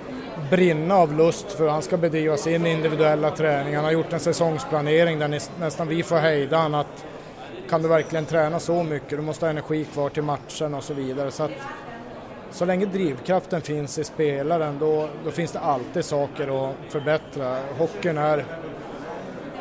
brinna 0.51 0.95
av 0.95 1.17
lust 1.17 1.53
för 1.53 1.69
han 1.69 1.83
ska 1.83 1.97
bedriva 1.97 2.37
sin 2.37 2.67
individuella 2.67 3.31
träning. 3.31 3.75
Han 3.75 3.85
har 3.85 3.93
gjort 3.93 4.13
en 4.13 4.21
säsongsplanering 4.21 5.19
där 5.19 5.41
nästan 5.61 5.89
vi 5.89 6.03
får 6.03 6.17
hejda 6.17 6.57
han 6.57 6.75
att 6.75 7.05
kan 7.71 7.83
du 7.83 7.89
verkligen 7.89 8.25
träna 8.25 8.61
så 8.61 8.83
mycket? 8.83 9.11
Du 9.11 9.21
måste 9.21 9.47
ha 9.47 9.51
energi 9.51 9.85
kvar 9.85 10.09
till 10.09 10.23
matchen 10.23 10.75
och 10.75 10.85
så 10.85 10.95
vidare. 10.95 11.31
Så, 11.31 11.43
att, 11.43 11.51
så 12.51 12.65
länge 12.65 12.87
drivkraften 12.87 13.61
finns 13.61 13.99
i 13.99 14.05
spelaren 14.05 14.79
då, 14.79 15.09
då 15.25 15.31
finns 15.31 15.53
det 15.53 15.59
alltid 15.59 16.05
saker 16.05 16.71
att 16.71 16.75
förbättra. 16.89 17.57
Hockeyn 17.79 18.19
är 18.19 18.45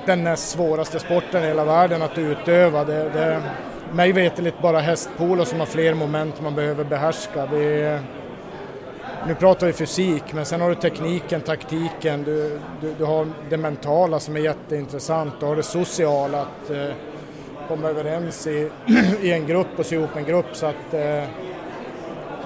den 0.05 0.23
näst 0.23 0.49
svåraste 0.49 0.99
sporten 0.99 1.43
i 1.43 1.47
hela 1.47 1.65
världen 1.65 2.01
att 2.01 2.17
utöva. 2.17 2.83
Det, 2.83 3.09
det, 3.09 3.43
mig 3.93 4.11
veterligt 4.11 4.61
bara 4.61 4.79
hästpolo 4.79 5.45
som 5.45 5.59
har 5.59 5.65
fler 5.65 5.93
moment 5.93 6.41
man 6.41 6.55
behöver 6.55 6.83
behärska. 6.83 7.45
Det, 7.45 8.01
nu 9.27 9.35
pratar 9.35 9.67
vi 9.67 9.73
fysik, 9.73 10.33
men 10.33 10.45
sen 10.45 10.61
har 10.61 10.69
du 10.69 10.75
tekniken, 10.75 11.41
taktiken, 11.41 12.23
du, 12.23 12.59
du, 12.81 12.93
du 12.97 13.03
har 13.03 13.27
det 13.49 13.57
mentala 13.57 14.19
som 14.19 14.35
är 14.35 14.39
jätteintressant, 14.39 15.33
du 15.39 15.45
har 15.45 15.55
det 15.55 15.63
sociala, 15.63 16.41
att 16.41 16.69
eh, 16.69 16.93
komma 17.69 17.89
överens 17.89 18.47
i, 18.47 18.69
i 19.21 19.31
en 19.31 19.47
grupp 19.47 19.79
och 19.79 19.85
se 19.85 19.95
ihop 19.95 20.15
en 20.15 20.25
grupp. 20.25 20.45
Så 20.53 20.65
att 20.65 20.93
eh, 20.93 21.23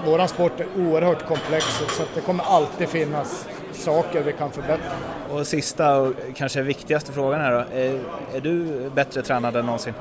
våran 0.05 0.27
sport 0.27 0.59
är 0.59 0.67
oerhört 0.77 1.27
komplex 1.27 1.65
så 1.97 2.03
att 2.03 2.15
det 2.15 2.21
kommer 2.21 2.43
alltid 2.43 2.89
finnas 2.89 3.47
saker 3.71 4.23
vi 4.23 4.33
kan 4.33 4.51
förbättra. 4.51 4.91
Och 5.29 5.47
sista 5.47 5.97
och 5.97 6.13
kanske 6.35 6.61
viktigaste 6.61 7.11
frågan 7.11 7.41
här 7.41 7.51
då. 7.51 7.57
Är, 7.57 7.99
är 8.35 8.41
du 8.41 8.89
bättre 8.95 9.21
tränad 9.21 9.55
än 9.55 9.65
någonsin? 9.65 9.93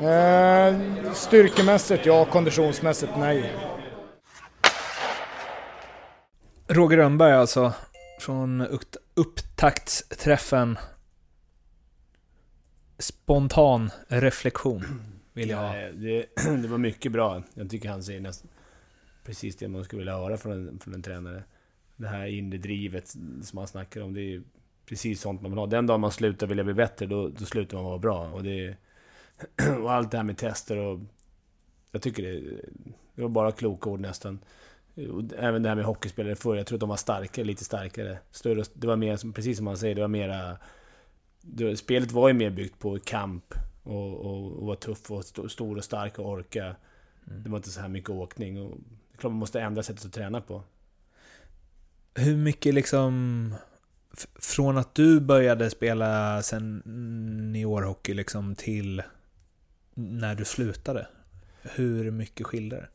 Eh, 0.00 0.74
styrkemässigt 1.12 2.06
ja, 2.06 2.24
konditionsmässigt 2.24 3.12
nej. 3.18 3.52
Roger 6.68 6.96
Rönnberg 6.96 7.32
alltså, 7.32 7.72
från 8.20 8.66
upptaktsträffen. 9.14 10.78
Spontan 12.98 13.90
reflektion 14.08 14.84
vill 15.32 15.50
jag 15.50 15.58
ha. 15.58 15.72
Det, 15.74 16.26
det, 16.62 16.68
var 16.68 16.78
mycket 16.78 17.12
bra. 17.12 17.42
Jag 17.54 17.70
tycker 17.70 17.88
han 17.88 18.02
säger 18.02 18.20
nästan 18.20 18.50
precis 19.24 19.56
det 19.56 19.68
man 19.68 19.84
skulle 19.84 20.00
vilja 20.00 20.16
höra 20.16 20.36
från 20.36 20.52
en, 20.52 20.78
från 20.78 20.94
en 20.94 21.02
tränare. 21.02 21.44
Det 21.96 22.08
här 22.08 22.26
inre 22.26 22.58
drivet 22.58 23.08
som 23.42 23.58
han 23.58 23.66
snackar 23.66 24.00
om, 24.00 24.14
det 24.14 24.20
är 24.20 24.42
precis 24.86 25.20
sånt 25.20 25.42
man 25.42 25.50
vill 25.50 25.58
ha. 25.58 25.66
Den 25.66 25.86
dagen 25.86 26.00
man 26.00 26.12
slutar 26.12 26.46
vilja 26.46 26.64
bli 26.64 26.74
bättre, 26.74 27.06
då, 27.06 27.28
då 27.28 27.44
slutar 27.44 27.76
man 27.76 27.84
vara 27.84 27.98
bra. 27.98 28.30
Och, 28.30 28.42
det, 28.42 28.76
och 29.82 29.92
allt 29.92 30.10
det 30.10 30.16
här 30.16 30.24
med 30.24 30.36
tester 30.36 30.76
och... 30.76 31.00
Jag 31.90 32.02
tycker 32.02 32.22
det, 32.22 32.40
det 33.14 33.22
var 33.22 33.28
bara 33.28 33.52
kloka 33.52 33.90
ord 33.90 34.00
nästan. 34.00 34.38
Även 35.38 35.62
det 35.62 35.68
här 35.68 35.76
med 35.76 35.84
hockeyspelare 35.84 36.36
förr, 36.36 36.56
jag 36.56 36.66
tror 36.66 36.76
att 36.76 36.80
de 36.80 36.88
var 36.88 36.96
starkare, 36.96 37.44
lite 37.44 37.64
starkare. 37.64 38.18
Större, 38.30 38.64
det 38.74 38.86
var 38.86 38.96
mer, 38.96 39.32
precis 39.32 39.56
som 39.56 39.66
han 39.66 39.78
säger, 39.78 39.94
det 39.94 40.00
var 40.00 40.08
mera... 40.08 40.58
Det, 41.48 41.76
spelet 41.76 42.12
var 42.12 42.28
ju 42.28 42.34
mer 42.34 42.50
byggt 42.50 42.78
på 42.78 42.98
kamp 42.98 43.54
och, 43.82 44.26
och, 44.26 44.52
och 44.52 44.66
vara 44.66 44.76
tuff 44.76 45.10
och 45.10 45.50
stor 45.50 45.76
och 45.76 45.84
stark 45.84 46.18
och 46.18 46.28
orka. 46.28 46.76
Mm. 47.26 47.42
Det 47.42 47.50
var 47.50 47.56
inte 47.56 47.70
så 47.70 47.80
här 47.80 47.88
mycket 47.88 48.10
åkning. 48.10 48.60
Och 48.60 48.76
det 48.78 49.14
är 49.14 49.18
klart 49.18 49.32
man 49.32 49.38
måste 49.38 49.60
ändra 49.60 49.82
sättet 49.82 50.04
att 50.04 50.12
träna 50.12 50.40
på. 50.40 50.62
Hur 52.14 52.36
mycket 52.36 52.74
liksom... 52.74 53.54
Från 54.34 54.78
att 54.78 54.94
du 54.94 55.20
började 55.20 55.70
spela 55.70 56.42
seniorhockey 56.42 58.14
liksom 58.14 58.54
till 58.54 59.02
när 59.94 60.34
du 60.34 60.44
slutade. 60.44 61.06
Hur 61.62 62.10
mycket 62.10 62.46
skilde 62.46 62.76
det? 62.76 62.88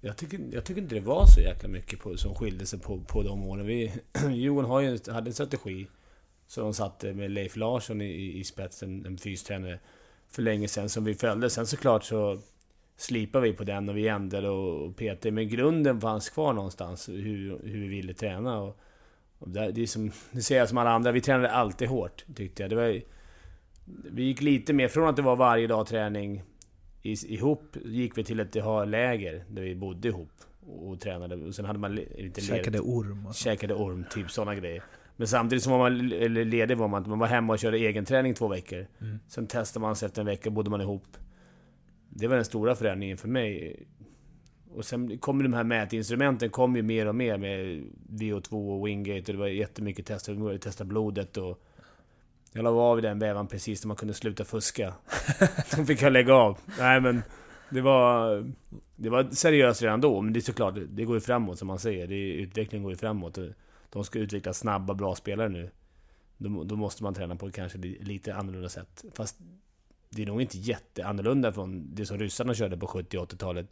Jag 0.00 0.16
tycker, 0.16 0.40
jag 0.52 0.64
tycker 0.64 0.82
inte 0.82 0.94
det 0.94 1.00
var 1.00 1.26
så 1.26 1.40
jäkla 1.40 1.68
mycket 1.68 2.00
på, 2.00 2.16
som 2.16 2.34
skilde 2.34 2.66
sig 2.66 2.78
på, 2.78 3.00
på 3.00 3.22
de 3.22 3.42
åren. 3.42 3.66
Vi, 3.66 3.92
Johan 4.30 4.64
har 4.64 4.80
ju, 4.80 4.98
hade 5.08 5.30
en 5.30 5.34
strategi 5.34 5.86
som 6.50 6.64
de 6.64 6.74
satte 6.74 7.14
med 7.14 7.30
Leif 7.30 7.56
Larsson 7.56 8.00
i, 8.00 8.38
i 8.38 8.44
spetsen, 8.44 9.06
en 9.06 9.18
fystränare, 9.18 9.78
för 10.28 10.42
länge 10.42 10.68
sedan 10.68 10.88
som 10.88 11.04
vi 11.04 11.14
följde. 11.14 11.50
Sen 11.50 11.66
såklart 11.66 12.04
så 12.04 12.40
slipade 12.96 13.44
vi 13.44 13.52
på 13.52 13.64
den 13.64 13.88
och 13.88 13.96
vi 13.96 14.08
ändrade 14.08 14.48
och, 14.48 14.86
och 14.86 14.96
petade. 14.96 15.30
Men 15.30 15.48
grunden 15.48 16.00
fanns 16.00 16.28
kvar 16.28 16.52
någonstans, 16.52 17.08
hur, 17.08 17.60
hur 17.64 17.80
vi 17.80 17.88
ville 17.88 18.14
träna. 18.14 18.60
Och, 18.60 18.80
och 19.38 19.48
det, 19.48 19.72
det, 19.72 19.82
är 19.82 19.86
som, 19.86 20.12
det 20.30 20.42
säger 20.42 20.60
jag 20.60 20.68
som 20.68 20.78
alla 20.78 20.90
andra, 20.90 21.12
vi 21.12 21.20
tränade 21.20 21.50
alltid 21.50 21.88
hårt, 21.88 22.24
tyckte 22.34 22.62
jag. 22.62 22.70
Det 22.70 22.76
var, 22.76 23.00
vi 23.84 24.22
gick 24.22 24.40
lite 24.40 24.72
mer, 24.72 24.88
från 24.88 25.08
att 25.08 25.16
det 25.16 25.22
var 25.22 25.36
varje 25.36 25.66
dag 25.66 25.86
träning 25.86 26.42
ihop 27.02 27.76
gick 27.84 28.18
vi 28.18 28.24
till 28.24 28.40
att 28.40 28.54
ha 28.54 28.84
läger 28.84 29.44
där 29.48 29.62
vi 29.62 29.74
bodde 29.74 30.08
ihop 30.08 30.32
och 30.66 31.00
tränade. 31.00 31.36
Och 31.36 31.54
sen 31.54 31.64
hade 31.64 31.78
man 31.78 31.94
lite 31.94 32.40
Käkade 32.40 32.80
orm 32.80 33.26
och 33.26 33.34
Käkade 33.34 33.74
orm, 33.74 34.04
typ 34.10 34.30
sådana 34.30 34.54
grejer. 34.54 34.82
Men 35.20 35.28
samtidigt 35.28 35.64
som 35.64 35.78
man 35.78 36.08
ledig 36.08 36.76
var 36.76 36.88
man 36.88 37.08
man 37.08 37.18
var 37.18 37.26
hemma 37.26 37.52
och 37.52 37.58
körde 37.58 37.78
egen 37.78 38.04
träning 38.04 38.34
två 38.34 38.48
veckor. 38.48 38.86
Mm. 39.00 39.18
Sen 39.28 39.46
testade 39.46 39.82
man 39.82 39.96
sig 39.96 40.06
efter 40.06 40.20
en 40.20 40.26
vecka, 40.26 40.50
bodde 40.50 40.70
man 40.70 40.80
ihop. 40.80 41.16
Det 42.08 42.26
var 42.26 42.36
den 42.36 42.44
stora 42.44 42.74
förändringen 42.74 43.16
för 43.16 43.28
mig. 43.28 43.76
Och 44.74 44.84
sen 44.84 45.18
kommer 45.18 45.42
de 45.44 45.52
här 45.52 45.64
mätinstrumenten 45.64 46.50
kom 46.50 46.76
ju 46.76 46.82
mer 46.82 47.06
och 47.06 47.14
mer 47.14 47.38
med 47.38 47.84
VO2 48.10 48.78
och 48.78 48.86
Wingate 48.86 49.32
och 49.32 49.32
det 49.32 49.38
var 49.38 49.46
jättemycket 49.46 50.06
tester. 50.06 50.50
Vi 50.50 50.58
testade 50.58 50.88
blodet 50.88 51.36
och 51.36 51.62
jag 52.52 52.62
la 52.62 52.70
av 52.70 52.98
i 52.98 53.02
den 53.02 53.18
vävan 53.18 53.46
precis 53.46 53.84
när 53.84 53.88
man 53.88 53.96
kunde 53.96 54.14
sluta 54.14 54.44
fuska. 54.44 54.94
Då 55.76 55.84
fick 55.84 56.02
jag 56.02 56.12
lägga 56.12 56.34
av. 56.34 56.58
Nej 56.78 57.00
men... 57.00 57.22
Det 57.70 57.80
var... 57.80 58.44
Det 58.96 59.10
var 59.10 59.24
seriöst 59.30 59.82
redan 59.82 60.00
då, 60.00 60.20
men 60.20 60.32
det 60.32 60.38
är 60.38 60.42
såklart, 60.42 60.74
det 60.88 61.04
går 61.04 61.16
ju 61.16 61.20
framåt 61.20 61.58
som 61.58 61.68
man 61.68 61.78
säger. 61.78 62.06
Det 62.06 62.32
utvecklingen 62.32 62.82
går 62.82 62.92
ju 62.92 62.98
framåt. 62.98 63.38
De 63.90 64.04
ska 64.04 64.18
utveckla 64.18 64.52
snabba, 64.52 64.94
bra 64.94 65.14
spelare 65.14 65.48
nu. 65.48 65.70
Då, 66.38 66.64
då 66.64 66.76
måste 66.76 67.02
man 67.02 67.14
träna 67.14 67.36
på 67.36 67.50
kanske 67.50 67.78
lite 67.78 68.34
annorlunda 68.34 68.68
sätt. 68.68 69.04
Fast 69.14 69.36
det 70.10 70.22
är 70.22 70.26
nog 70.26 70.42
inte 70.42 70.58
jätteannorlunda 70.58 71.52
från 71.52 71.94
det 71.94 72.06
som 72.06 72.18
ryssarna 72.18 72.54
körde 72.54 72.76
på 72.76 72.86
70 72.86 73.18
80-talet. 73.18 73.66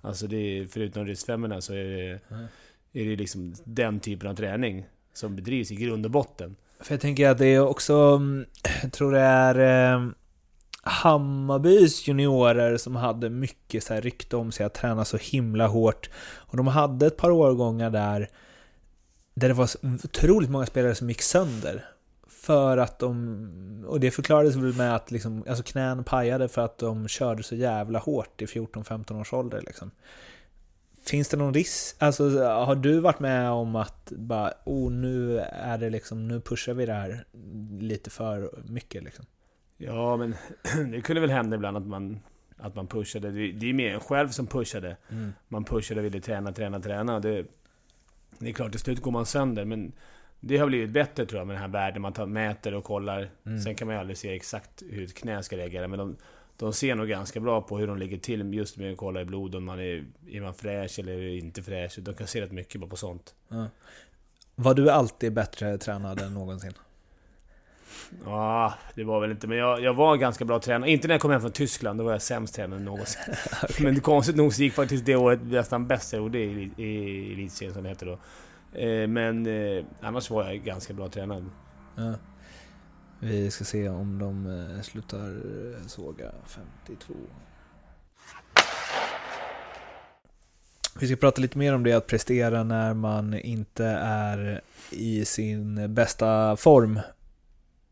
Alltså 0.00 0.26
det 0.26 0.36
är, 0.36 0.66
förutom 0.66 1.06
ryssfemmorna 1.06 1.60
så 1.60 1.72
är 1.72 1.84
det, 1.84 2.20
mm. 2.30 2.46
är 2.92 3.04
det 3.04 3.16
liksom 3.16 3.54
den 3.64 4.00
typen 4.00 4.30
av 4.30 4.34
träning 4.34 4.86
som 5.12 5.36
bedrivs 5.36 5.70
i 5.70 5.74
grund 5.74 6.04
och 6.04 6.10
botten. 6.10 6.56
För 6.80 6.94
jag 6.94 7.00
tänker 7.00 7.28
att 7.28 7.38
det 7.38 7.46
är 7.46 7.60
också, 7.60 7.94
mm, 7.94 8.46
jag 8.82 8.92
tror 8.92 9.12
det 9.12 9.20
är 9.20 9.94
eh, 9.94 10.08
Hammarbys 10.82 12.08
juniorer 12.08 12.76
som 12.76 12.96
hade 12.96 13.30
mycket 13.30 13.84
så 13.84 13.94
här 13.94 14.00
rykte 14.00 14.36
om 14.36 14.52
sig 14.52 14.66
att 14.66 14.74
träna 14.74 15.04
så 15.04 15.16
himla 15.16 15.66
hårt. 15.66 16.10
Och 16.16 16.56
de 16.56 16.66
hade 16.66 17.06
ett 17.06 17.16
par 17.16 17.30
årgångar 17.30 17.90
där, 17.90 18.30
där 19.36 19.48
det 19.48 19.54
var 19.54 19.70
otroligt 20.04 20.50
många 20.50 20.66
spelare 20.66 20.94
som 20.94 21.08
gick 21.08 21.22
sönder. 21.22 21.84
För 22.28 22.76
att 22.76 22.98
de, 22.98 23.84
och 23.88 24.00
det 24.00 24.10
förklarades 24.10 24.56
väl 24.56 24.74
med 24.74 24.94
att 24.94 25.10
liksom, 25.10 25.44
alltså 25.48 25.64
knän 25.64 26.04
pajade 26.04 26.48
för 26.48 26.64
att 26.64 26.78
de 26.78 27.08
körde 27.08 27.42
så 27.42 27.54
jävla 27.54 27.98
hårt 27.98 28.42
i 28.42 28.46
14-15 28.46 29.20
års 29.20 29.32
ålder 29.32 29.62
liksom. 29.66 29.90
Finns 31.06 31.28
det 31.28 31.36
någon 31.36 31.54
risk? 31.54 31.96
Alltså, 31.98 32.44
har 32.44 32.74
du 32.74 33.00
varit 33.00 33.20
med 33.20 33.50
om 33.50 33.76
att 33.76 34.12
bara, 34.16 34.52
oh, 34.64 34.92
nu 34.92 35.38
är 35.38 35.78
det 35.78 35.90
liksom, 35.90 36.28
nu 36.28 36.40
pushar 36.40 36.74
vi 36.74 36.86
det 36.86 36.92
här 36.92 37.24
lite 37.80 38.10
för 38.10 38.50
mycket 38.68 39.04
liksom? 39.04 39.26
Ja, 39.76 40.16
men 40.16 40.34
det 40.92 41.00
kunde 41.00 41.20
väl 41.20 41.30
hända 41.30 41.56
ibland 41.56 41.76
att 41.76 41.86
man, 41.86 42.20
att 42.56 42.74
man 42.74 42.86
pushade. 42.86 43.30
Det, 43.30 43.52
det 43.52 43.70
är 43.70 43.72
mer 43.72 43.94
en 43.94 44.00
själv 44.00 44.28
som 44.28 44.46
pushade. 44.46 44.96
Mm. 45.10 45.32
Man 45.48 45.64
pushade 45.64 46.00
och 46.00 46.04
ville 46.04 46.20
träna, 46.20 46.52
träna, 46.52 46.80
träna. 46.80 47.20
Det, 47.20 47.46
det 48.38 48.48
är 48.48 48.52
klart, 48.52 48.70
till 48.70 48.80
slut 48.80 49.02
går 49.02 49.10
man 49.10 49.26
sönder. 49.26 49.64
Men 49.64 49.92
det 50.40 50.56
har 50.56 50.66
blivit 50.66 50.90
bättre 50.90 51.26
tror 51.26 51.40
jag 51.40 51.46
med 51.46 51.56
den 51.56 51.60
här 51.60 51.68
världen. 51.68 52.02
Man 52.02 52.12
tar, 52.12 52.26
mäter 52.26 52.74
och 52.74 52.84
kollar. 52.84 53.30
Mm. 53.46 53.60
Sen 53.60 53.74
kan 53.74 53.86
man 53.86 53.94
ju 53.96 54.00
aldrig 54.00 54.18
se 54.18 54.34
exakt 54.34 54.82
hur 54.90 55.04
ett 55.04 55.14
knä 55.14 55.42
ska 55.42 55.56
reagera. 55.56 55.88
Men 55.88 55.98
de, 55.98 56.16
de 56.56 56.72
ser 56.72 56.94
nog 56.94 57.08
ganska 57.08 57.40
bra 57.40 57.60
på 57.60 57.78
hur 57.78 57.86
de 57.86 57.98
ligger 57.98 58.18
till 58.18 58.54
just 58.54 58.76
med 58.76 58.92
att 58.92 58.98
kolla 58.98 59.20
i 59.20 59.24
blod. 59.24 59.54
Om 59.54 59.64
man 59.64 59.80
är, 59.80 60.04
är 60.30 60.40
man 60.40 60.54
fräsch 60.54 60.98
eller 60.98 61.22
inte 61.22 61.62
fräsch. 61.62 61.98
De 61.98 62.14
kan 62.14 62.26
se 62.26 62.40
rätt 62.40 62.52
mycket 62.52 62.80
bara 62.80 62.90
på 62.90 62.96
sånt. 62.96 63.34
Ja. 63.48 63.66
Var 64.54 64.74
du 64.74 64.90
alltid 64.90 65.32
bättre 65.32 65.78
tränad 65.78 66.20
än 66.20 66.34
någonsin? 66.34 66.72
Ja, 68.24 68.74
det 68.94 69.04
var 69.04 69.20
väl 69.20 69.30
inte. 69.30 69.46
Men 69.46 69.58
jag, 69.58 69.82
jag 69.82 69.94
var 69.94 70.16
ganska 70.16 70.44
bra 70.44 70.60
tränare. 70.60 70.90
Inte 70.90 71.08
när 71.08 71.14
jag 71.14 71.20
kom 71.20 71.30
hem 71.30 71.40
från 71.40 71.52
Tyskland, 71.52 71.98
då 71.98 72.04
var 72.04 72.12
jag 72.12 72.22
sämst 72.22 72.54
tränare 72.54 72.78
än 72.78 72.84
någonsin. 72.84 73.34
Men 73.80 74.00
konstigt 74.00 74.36
nog 74.36 74.54
så 74.54 74.62
gick 74.62 74.72
faktiskt 74.72 75.06
det 75.06 75.16
året 75.16 75.40
nästan 75.42 75.86
bäst 75.86 76.12
jag 76.12 76.22
gjorde 76.22 76.38
i, 76.38 76.70
i, 76.76 76.82
i 76.84 77.32
elitserien 77.32 77.74
som 77.74 77.82
det 77.82 77.88
heter 77.88 78.06
då. 78.06 78.18
Eh, 78.78 79.08
men 79.08 79.46
eh, 79.46 79.84
annars 80.00 80.30
var 80.30 80.44
jag 80.44 80.64
ganska 80.64 80.94
bra 80.94 81.08
tränad. 81.08 81.50
Ja. 81.96 82.14
Vi 83.20 83.50
ska 83.50 83.64
se 83.64 83.88
om 83.88 84.18
de 84.18 84.46
eh, 84.46 84.82
slutar 84.82 85.28
eh, 85.28 85.86
såga 85.86 86.32
52. 86.46 87.14
Vi 91.00 91.06
ska 91.06 91.16
prata 91.16 91.40
lite 91.40 91.58
mer 91.58 91.74
om 91.74 91.82
det, 91.82 91.92
att 91.92 92.06
prestera 92.06 92.64
när 92.64 92.94
man 92.94 93.34
inte 93.34 93.84
är 94.00 94.60
i 94.90 95.24
sin 95.24 95.94
bästa 95.94 96.56
form. 96.56 97.00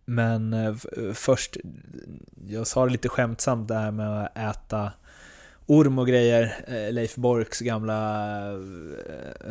Men 0.04 0.52
eh, 0.52 0.74
först, 1.14 1.56
jag 2.48 2.66
sa 2.66 2.86
det 2.86 2.92
lite 2.92 3.08
skämtsamt 3.08 3.68
det 3.68 3.74
här 3.74 3.90
med 3.90 4.24
att 4.24 4.36
äta 4.36 4.92
orm 5.66 5.98
och 5.98 6.06
grejer. 6.06 6.64
Eh, 6.66 6.92
Leif 6.92 7.16
Borks 7.16 7.60
gamla 7.60 7.94
eh, 8.52 8.58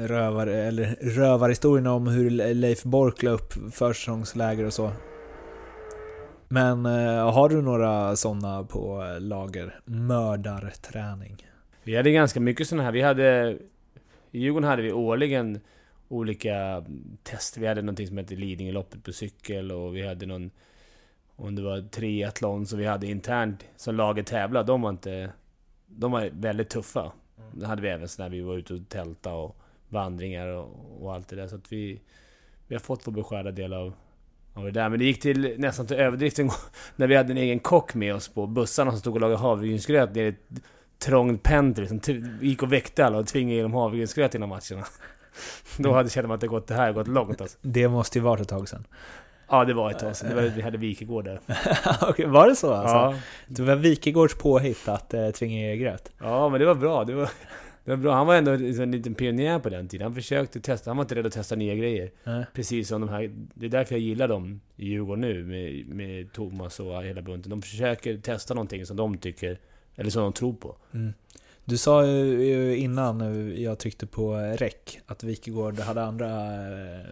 rövar, 0.08 0.48
eller 0.48 0.96
rövarhistorierna 1.02 1.94
om 1.94 2.08
hur 2.08 2.30
Leif 2.54 2.84
Bork 2.84 3.24
la 3.24 3.32
upp 3.32 3.54
försäsongsläger 3.72 4.66
och 4.66 4.74
så. 4.74 4.92
Men 6.48 6.86
har 6.86 7.50
du 7.50 7.62
några 7.62 8.16
sådana 8.16 8.64
på 8.64 9.16
lager? 9.20 9.80
Mördarträning? 9.86 11.48
Vi 11.84 11.96
hade 11.96 12.12
ganska 12.12 12.40
mycket 12.40 12.68
sådana 12.68 12.84
här. 12.84 12.92
Vi 12.92 13.02
hade... 13.02 13.58
I 14.32 14.40
Djurgården 14.40 14.70
hade 14.70 14.82
vi 14.82 14.92
årligen 14.92 15.60
olika 16.14 16.86
tester. 17.24 17.62
Vi 17.62 17.68
hade 17.68 17.82
någonting 17.82 18.08
som 18.08 18.18
hette 18.18 18.36
Lidingöloppet 18.36 19.04
på 19.04 19.14
cykel 19.14 19.72
och 19.72 19.96
vi 19.96 20.08
hade 20.08 20.26
någon... 20.26 20.52
Om 21.36 21.56
det 21.56 21.62
var 21.62 21.82
triathlon 21.82 22.66
som 22.66 22.80
vi 22.80 22.86
hade 22.86 23.08
internt 23.08 23.66
som 23.76 23.96
laget 23.96 24.28
tävlade. 24.28 24.68
De 24.68 24.82
var 24.82 24.90
inte... 24.90 25.32
De 25.88 26.12
var 26.12 26.30
väldigt 26.34 26.70
tuffa. 26.70 27.12
Det 27.52 27.66
hade 27.66 27.82
vi 27.82 27.88
även 27.88 28.08
när 28.18 28.30
vi 28.30 28.42
var 28.42 28.58
ute 28.58 28.74
och 28.74 28.90
tälta 28.90 29.34
och 29.34 29.58
vandringar 29.90 30.48
och, 30.48 31.02
och 31.02 31.14
allt 31.14 31.28
det 31.28 31.36
där. 31.36 31.48
Så 31.48 31.56
att 31.56 31.72
vi... 31.72 32.02
Vi 32.68 32.76
har 32.76 32.80
fått 32.80 33.08
vår 33.08 33.12
beskärda 33.12 33.52
del 33.52 33.74
av, 33.74 33.94
av 34.54 34.64
det 34.66 34.72
där. 34.72 34.90
Men 34.90 35.00
det 35.00 35.06
gick 35.06 35.22
till 35.22 35.56
nästan 35.58 35.88
till 35.88 35.98
överdrift 35.98 36.40
en 36.40 36.48
gång 36.48 36.58
när 36.96 37.08
vi 37.08 37.16
hade 37.16 37.34
en 37.34 37.38
egen 37.38 37.60
kock 37.60 37.96
med 37.96 38.16
oss 38.16 38.28
på 38.28 38.48
bussarna 38.48 38.92
som 38.92 39.00
stod 39.00 39.14
och 39.14 39.22
lagade 39.22 39.40
havregrynsgröt 39.40 40.16
nere 40.16 40.26
i 40.26 40.28
ett 40.28 40.64
trångt 41.00 41.44
penter. 41.44 41.82
Liksom, 41.82 42.00
t- 42.00 42.22
gick 42.42 42.64
och 42.64 42.74
väckte 42.74 43.06
alla 43.06 43.18
och 43.18 43.28
tvingade 43.28 43.60
i 43.60 43.62
dem 43.62 43.74
havregrynsgröt 43.74 44.36
innan 44.36 44.50
matcherna. 44.50 44.86
Då 45.78 45.94
hade 45.94 46.10
kände 46.10 46.28
man 46.28 46.36
att 46.36 46.42
det 46.42 46.48
gått, 46.48 46.68
det 46.68 46.74
här 46.74 46.92
gått 46.92 47.08
långt 47.08 47.42
alltså. 47.42 47.58
Det 47.62 47.88
måste 47.88 48.18
ju 48.18 48.24
varit 48.24 48.42
ett 48.42 48.50
tag 48.50 48.70
sedan. 48.70 48.88
Ja, 49.50 49.66
det 49.66 49.74
var 49.74 49.92
ett 49.92 50.00
tag 50.00 50.16
sedan. 50.16 50.30
Det 50.30 50.36
var, 50.36 50.42
vi 50.42 50.62
hade 50.62 50.78
Wikegård 50.78 51.26
där. 51.26 51.40
Okej, 52.10 52.26
var 52.26 52.48
det 52.48 52.56
så 52.56 52.74
alltså? 52.74 52.96
Ja. 52.96 53.16
Det 53.48 53.62
var 53.62 53.76
Wikegårds 53.76 54.36
påhitt 54.36 54.88
att 54.88 55.14
eh, 55.14 55.30
tvinga 55.30 55.72
er 55.72 55.76
gröt? 55.76 56.12
Ja, 56.20 56.50
men 56.50 56.60
det 56.60 56.66
var 56.66 56.76
bra. 56.76 57.04
Det 57.04 57.14
var, 57.14 57.30
det 57.84 57.92
var 57.92 57.98
bra. 57.98 58.14
Han 58.14 58.28
var 58.28 58.36
ändå 58.36 58.52
en 58.52 58.92
liten 58.92 59.16
pionjär 59.16 59.60
på 59.60 59.70
den 59.70 59.88
tiden. 59.88 60.06
Han 60.06 60.16
försökte 60.16 60.60
testa. 60.60 60.90
Han 60.90 60.98
var 60.98 61.04
inte 61.04 61.16
rädd 61.16 61.26
att 61.26 61.34
testa 61.34 61.56
nya 61.56 61.76
grejer. 61.76 62.12
Nej. 62.24 62.46
Precis 62.54 62.88
som 62.88 63.02
de 63.02 63.10
här... 63.10 63.32
Det 63.54 63.66
är 63.66 63.70
därför 63.70 63.96
jag 63.96 64.02
gillar 64.02 64.28
dem 64.28 64.62
i 64.76 64.86
Djurgården 64.86 65.22
nu 65.22 65.44
med, 65.44 65.88
med 65.88 66.34
Thomas 66.34 66.80
och 66.80 67.04
hela 67.04 67.22
bunten. 67.22 67.50
De 67.50 67.62
försöker 67.62 68.18
testa 68.18 68.54
någonting 68.54 68.86
som 68.86 68.98
de 68.98 69.18
tycker... 69.18 69.58
Eller 69.96 70.10
som 70.10 70.24
de 70.24 70.34
tror 70.34 70.54
på. 70.54 70.76
Mm. 70.94 71.14
Du 71.66 71.78
sa 71.78 72.06
ju 72.06 72.78
innan 72.78 73.22
eh, 73.22 73.64
jag 73.64 73.80
tryckte 73.80 74.06
på 74.08 74.36
räck 74.36 75.00
att 75.08 75.24
Wikegård 75.24 75.80
hade 75.80 76.04
andra 76.04 76.28
eh, 76.28 77.06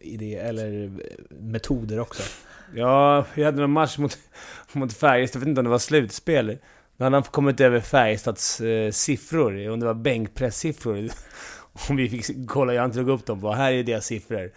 idéer, 0.00 0.44
eller 0.48 0.84
eh, 0.84 0.90
metoder 1.40 2.00
också. 2.00 2.22
Ja, 2.74 3.24
vi 3.34 3.44
hade 3.44 3.60
någon 3.60 3.70
match 3.70 3.98
mot, 3.98 4.18
mot 4.72 4.92
Färjestad, 4.92 5.36
jag 5.36 5.40
vet 5.40 5.48
inte 5.48 5.60
om 5.60 5.64
det 5.64 5.70
var 5.70 5.78
slutspel. 5.78 6.58
Då 6.96 7.04
hade 7.04 7.16
han 7.16 7.22
kommit 7.22 7.60
över 7.60 7.80
Färjestads 7.80 8.60
eh, 8.60 8.90
siffror, 8.90 9.70
om 9.70 9.80
det 9.80 9.86
var 9.86 9.94
bänkpressiffror, 9.94 11.08
om 11.88 11.96
vi 11.96 12.08
fick 12.08 12.48
kolla, 12.48 12.74
jag 12.74 12.92
drog 12.92 13.08
upp 13.08 13.26
dem 13.26 13.40
bara, 13.40 13.54
här 13.54 13.72
är 13.72 13.82
deras 13.82 14.06
siffror. 14.06 14.50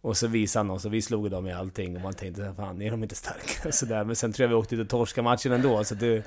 Och 0.00 0.16
så 0.16 0.26
visade 0.26 0.60
han 0.60 0.70
oss 0.70 0.84
och 0.84 0.94
vi 0.94 1.02
slog 1.02 1.30
dem 1.30 1.46
i 1.46 1.52
allting 1.52 1.96
och 1.96 2.02
man 2.02 2.14
tänkte 2.14 2.54
fan 2.56 2.82
är 2.82 2.90
de 2.90 3.02
inte 3.02 3.14
starka? 3.14 3.72
Så 3.72 3.86
där. 3.86 4.04
Men 4.04 4.16
sen 4.16 4.32
tror 4.32 4.44
jag 4.44 4.48
vi 4.48 4.54
åkte 4.54 4.74
ut 4.74 4.80
och 4.80 4.88
torskade 4.88 5.24
matchen 5.24 5.52
ändå. 5.52 5.84
Så 5.84 5.94
det, 5.94 6.24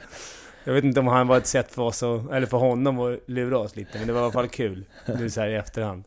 jag 0.68 0.74
vet 0.74 0.84
inte 0.84 1.00
om 1.00 1.08
han 1.08 1.28
var 1.28 1.38
ett 1.38 1.48
sätt 1.48 1.72
för 1.72 1.82
oss, 1.82 2.04
att, 2.04 2.32
eller 2.32 2.48
för 2.48 2.58
honom 2.58 3.00
att 3.00 3.20
lura 3.26 3.58
oss 3.58 3.76
lite. 3.76 3.98
Men 3.98 4.08
det 4.08 4.14
var 4.14 4.20
i 4.20 4.24
alla 4.24 4.32
fall 4.32 4.48
kul, 4.48 4.86
nu 5.06 5.30
så 5.30 5.42
här 5.42 5.48
i 5.48 5.56
efterhand. 5.56 6.04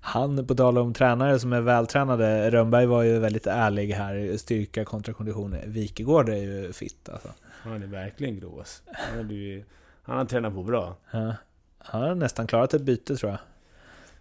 Han, 0.00 0.46
på 0.46 0.54
tal 0.54 0.78
om 0.78 0.94
tränare 0.94 1.38
som 1.38 1.52
är 1.52 1.60
vältränade, 1.60 2.50
Rönnberg 2.50 2.86
var 2.86 3.02
ju 3.02 3.18
väldigt 3.18 3.46
ärlig 3.46 3.92
här. 3.92 4.36
Styrka 4.36 4.84
kontra 4.84 5.14
kondition. 5.14 5.56
Wikegård 5.66 6.28
är 6.28 6.36
ju 6.36 6.72
fit 6.72 7.08
alltså. 7.08 7.28
Han 7.62 7.82
är 7.82 7.86
verkligen 7.86 8.44
alltså. 8.58 8.82
han, 8.86 9.16
har 9.16 9.24
blivit, 9.24 9.66
han 10.02 10.18
har 10.18 10.24
tränat 10.24 10.54
på 10.54 10.62
bra. 10.62 10.96
Ja. 11.10 11.34
Han 11.78 12.02
har 12.02 12.14
nästan 12.14 12.46
klarat 12.46 12.74
ett 12.74 12.82
byte 12.82 13.16
tror 13.16 13.30
jag. 13.30 13.40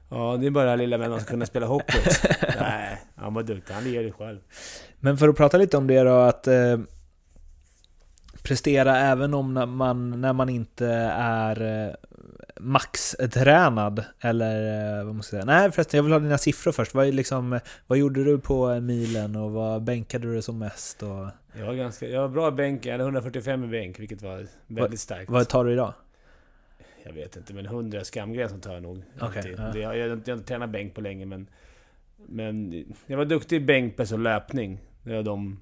Ja, 0.09 0.38
det 0.38 0.47
är 0.47 0.51
bara 0.51 0.63
det 0.63 0.69
här 0.69 0.78
lilla 0.78 0.97
med 0.97 1.05
att 1.05 1.11
man 1.11 1.19
ska 1.19 1.30
kunna 1.30 1.45
spela 1.45 1.65
hockey. 1.65 1.97
Nej, 2.59 3.01
han 3.15 3.34
var 3.34 3.43
duktig. 3.43 3.74
Han 3.74 3.91
ger 3.91 4.03
det 4.03 4.11
själv. 4.11 4.39
Men 4.99 5.17
för 5.17 5.30
att 5.30 5.38
prata 5.38 5.57
lite 5.57 5.78
om 5.78 5.88
det 5.88 6.03
då, 6.03 6.13
att 6.13 6.47
eh, 6.47 6.78
prestera 8.44 8.98
även 8.98 9.34
om 9.34 9.54
när 9.54 9.66
man, 9.66 10.22
när 10.22 10.34
man 10.34 10.50
inte 10.50 10.88
är 11.18 11.88
eh, 11.88 11.94
maxtränad, 12.60 14.06
eller 14.20 15.00
eh, 15.00 15.06
vad 15.06 15.16
måste 15.16 15.36
jag 15.36 15.44
säga? 15.44 15.60
Nej 15.60 15.72
förresten, 15.72 15.98
jag 15.98 16.04
vill 16.04 16.14
ha 16.14 16.20
dina 16.20 16.38
siffror 16.38 16.72
först. 16.72 16.94
Vad, 16.94 17.14
liksom, 17.14 17.60
vad 17.88 17.98
gjorde 17.98 18.24
du 18.24 18.39
på 18.39 18.80
milen 18.80 19.36
och 19.36 19.52
vad 19.52 19.84
bänkade 19.84 20.34
du 20.34 20.41
som 20.41 20.60
mest? 20.60 21.04
Och, 21.04 21.28
Jag 21.58 21.66
var, 21.66 21.74
ganska, 21.74 22.08
jag 22.08 22.22
var 22.22 22.30
bra 22.30 22.48
i 22.48 22.52
bänk. 22.52 22.86
Jag 22.86 22.91
hade 22.91 23.04
145 23.04 23.64
i 23.64 23.68
bänk, 23.68 24.00
vilket 24.00 24.22
var 24.22 24.48
väldigt 24.68 25.00
starkt. 25.00 25.30
vad 25.30 25.50
tar 25.50 25.66
du 25.66 25.74
idag? 25.74 25.94
Jag 27.06 27.14
vet 27.14 27.36
inte, 27.36 27.54
men 27.54 27.66
100 27.66 28.04
skamgränsen 28.04 28.62
tar 28.62 28.74
jag 28.74 28.84
nog. 28.84 29.04
Alltid. 29.20 29.56
ja. 29.58 29.78
jag, 29.78 29.98
jag, 29.98 29.98
jag 29.98 30.10
har 30.10 30.34
inte 30.34 30.48
tränat 30.48 30.70
bänk 30.70 30.96
på 30.96 31.02
länge, 31.02 31.26
men... 31.26 31.48
Men 32.26 32.86
jag 33.06 33.18
var 33.18 33.26
duktig 33.26 33.56
i 33.56 33.60
bänkpress 33.60 34.12
och 34.12 34.20
löpning. 34.20 34.80
Det 35.04 35.16
var 35.16 35.24
de 35.24 35.60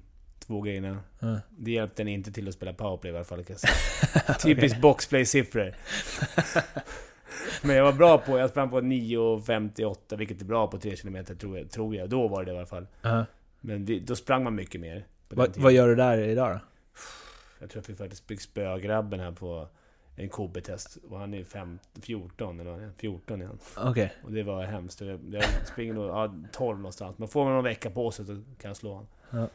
två 0.52 0.60
grejerna. 0.60 0.98
Ja. 1.18 1.40
Det 1.50 1.70
hjälpte 1.70 2.02
inte 2.02 2.32
till 2.32 2.48
att 2.48 2.54
spela 2.54 2.72
powerplay 2.72 3.12
i 3.12 3.16
alla 3.16 3.24
fall. 3.24 3.44
Typiskt 4.42 4.80
boxplay-siffror. 4.80 5.74
Men 7.62 7.76
jag 7.76 7.84
var 7.84 7.92
bra 7.92 8.18
på, 8.18 8.38
jag 8.38 8.50
sprang 8.50 8.70
på 8.70 8.80
9.58, 8.80 10.16
vilket 10.16 10.40
är 10.40 10.44
bra 10.44 10.66
på 10.66 10.78
3 10.78 10.96
km 10.96 11.24
tror 11.24 11.58
jag, 11.58 11.70
tror 11.70 11.94
jag. 11.96 12.10
Då 12.10 12.28
var 12.28 12.44
det 12.44 12.50
det 12.50 12.54
i 12.54 12.58
alla 12.58 12.66
fall. 12.66 12.86
Ja. 13.02 13.24
Men 13.60 13.84
vi, 13.84 14.00
då 14.00 14.16
sprang 14.16 14.44
man 14.44 14.54
mycket 14.54 14.80
mer. 14.80 15.06
den 15.28 15.52
Vad, 15.56 15.72
gör 15.72 15.88
du 15.88 15.94
där 15.94 16.18
idag 16.18 16.52
då? 16.52 16.60
Jag 17.58 17.70
tror 17.70 17.78
jag 17.78 17.84
fick 17.84 17.98
faktiskt 17.98 18.28
fick 18.28 18.40
spöa 18.40 18.78
grabben 18.78 19.20
här 19.20 19.32
på 19.32 19.68
en 20.16 20.28
KB-test. 20.28 20.98
Och 21.10 21.18
han 21.18 21.34
är 21.34 21.44
fem, 21.44 21.78
14 22.02 22.60
eller 22.60 22.70
vad 22.70 22.80
är 22.80 22.84
han? 22.84 22.94
14 22.94 23.42
är 23.42 23.46
han. 23.46 23.58
Okej. 23.76 24.12
Och 24.24 24.32
det 24.32 24.42
var 24.42 24.64
hemskt. 24.64 25.00
Jag, 25.00 25.20
jag 25.30 25.44
springer 25.66 25.94
nog 25.94 26.04
ja, 26.04 26.34
12 26.52 26.78
någonstans. 26.78 27.18
Men 27.18 27.28
får 27.28 27.44
man 27.44 27.54
någon 27.54 27.64
vecka 27.64 27.90
på 27.90 28.10
sig 28.10 28.26
så 28.26 28.32
kan 28.32 28.68
jag 28.68 28.76
slå 28.76 28.90
honom. 28.90 29.06
Ja. 29.30 29.48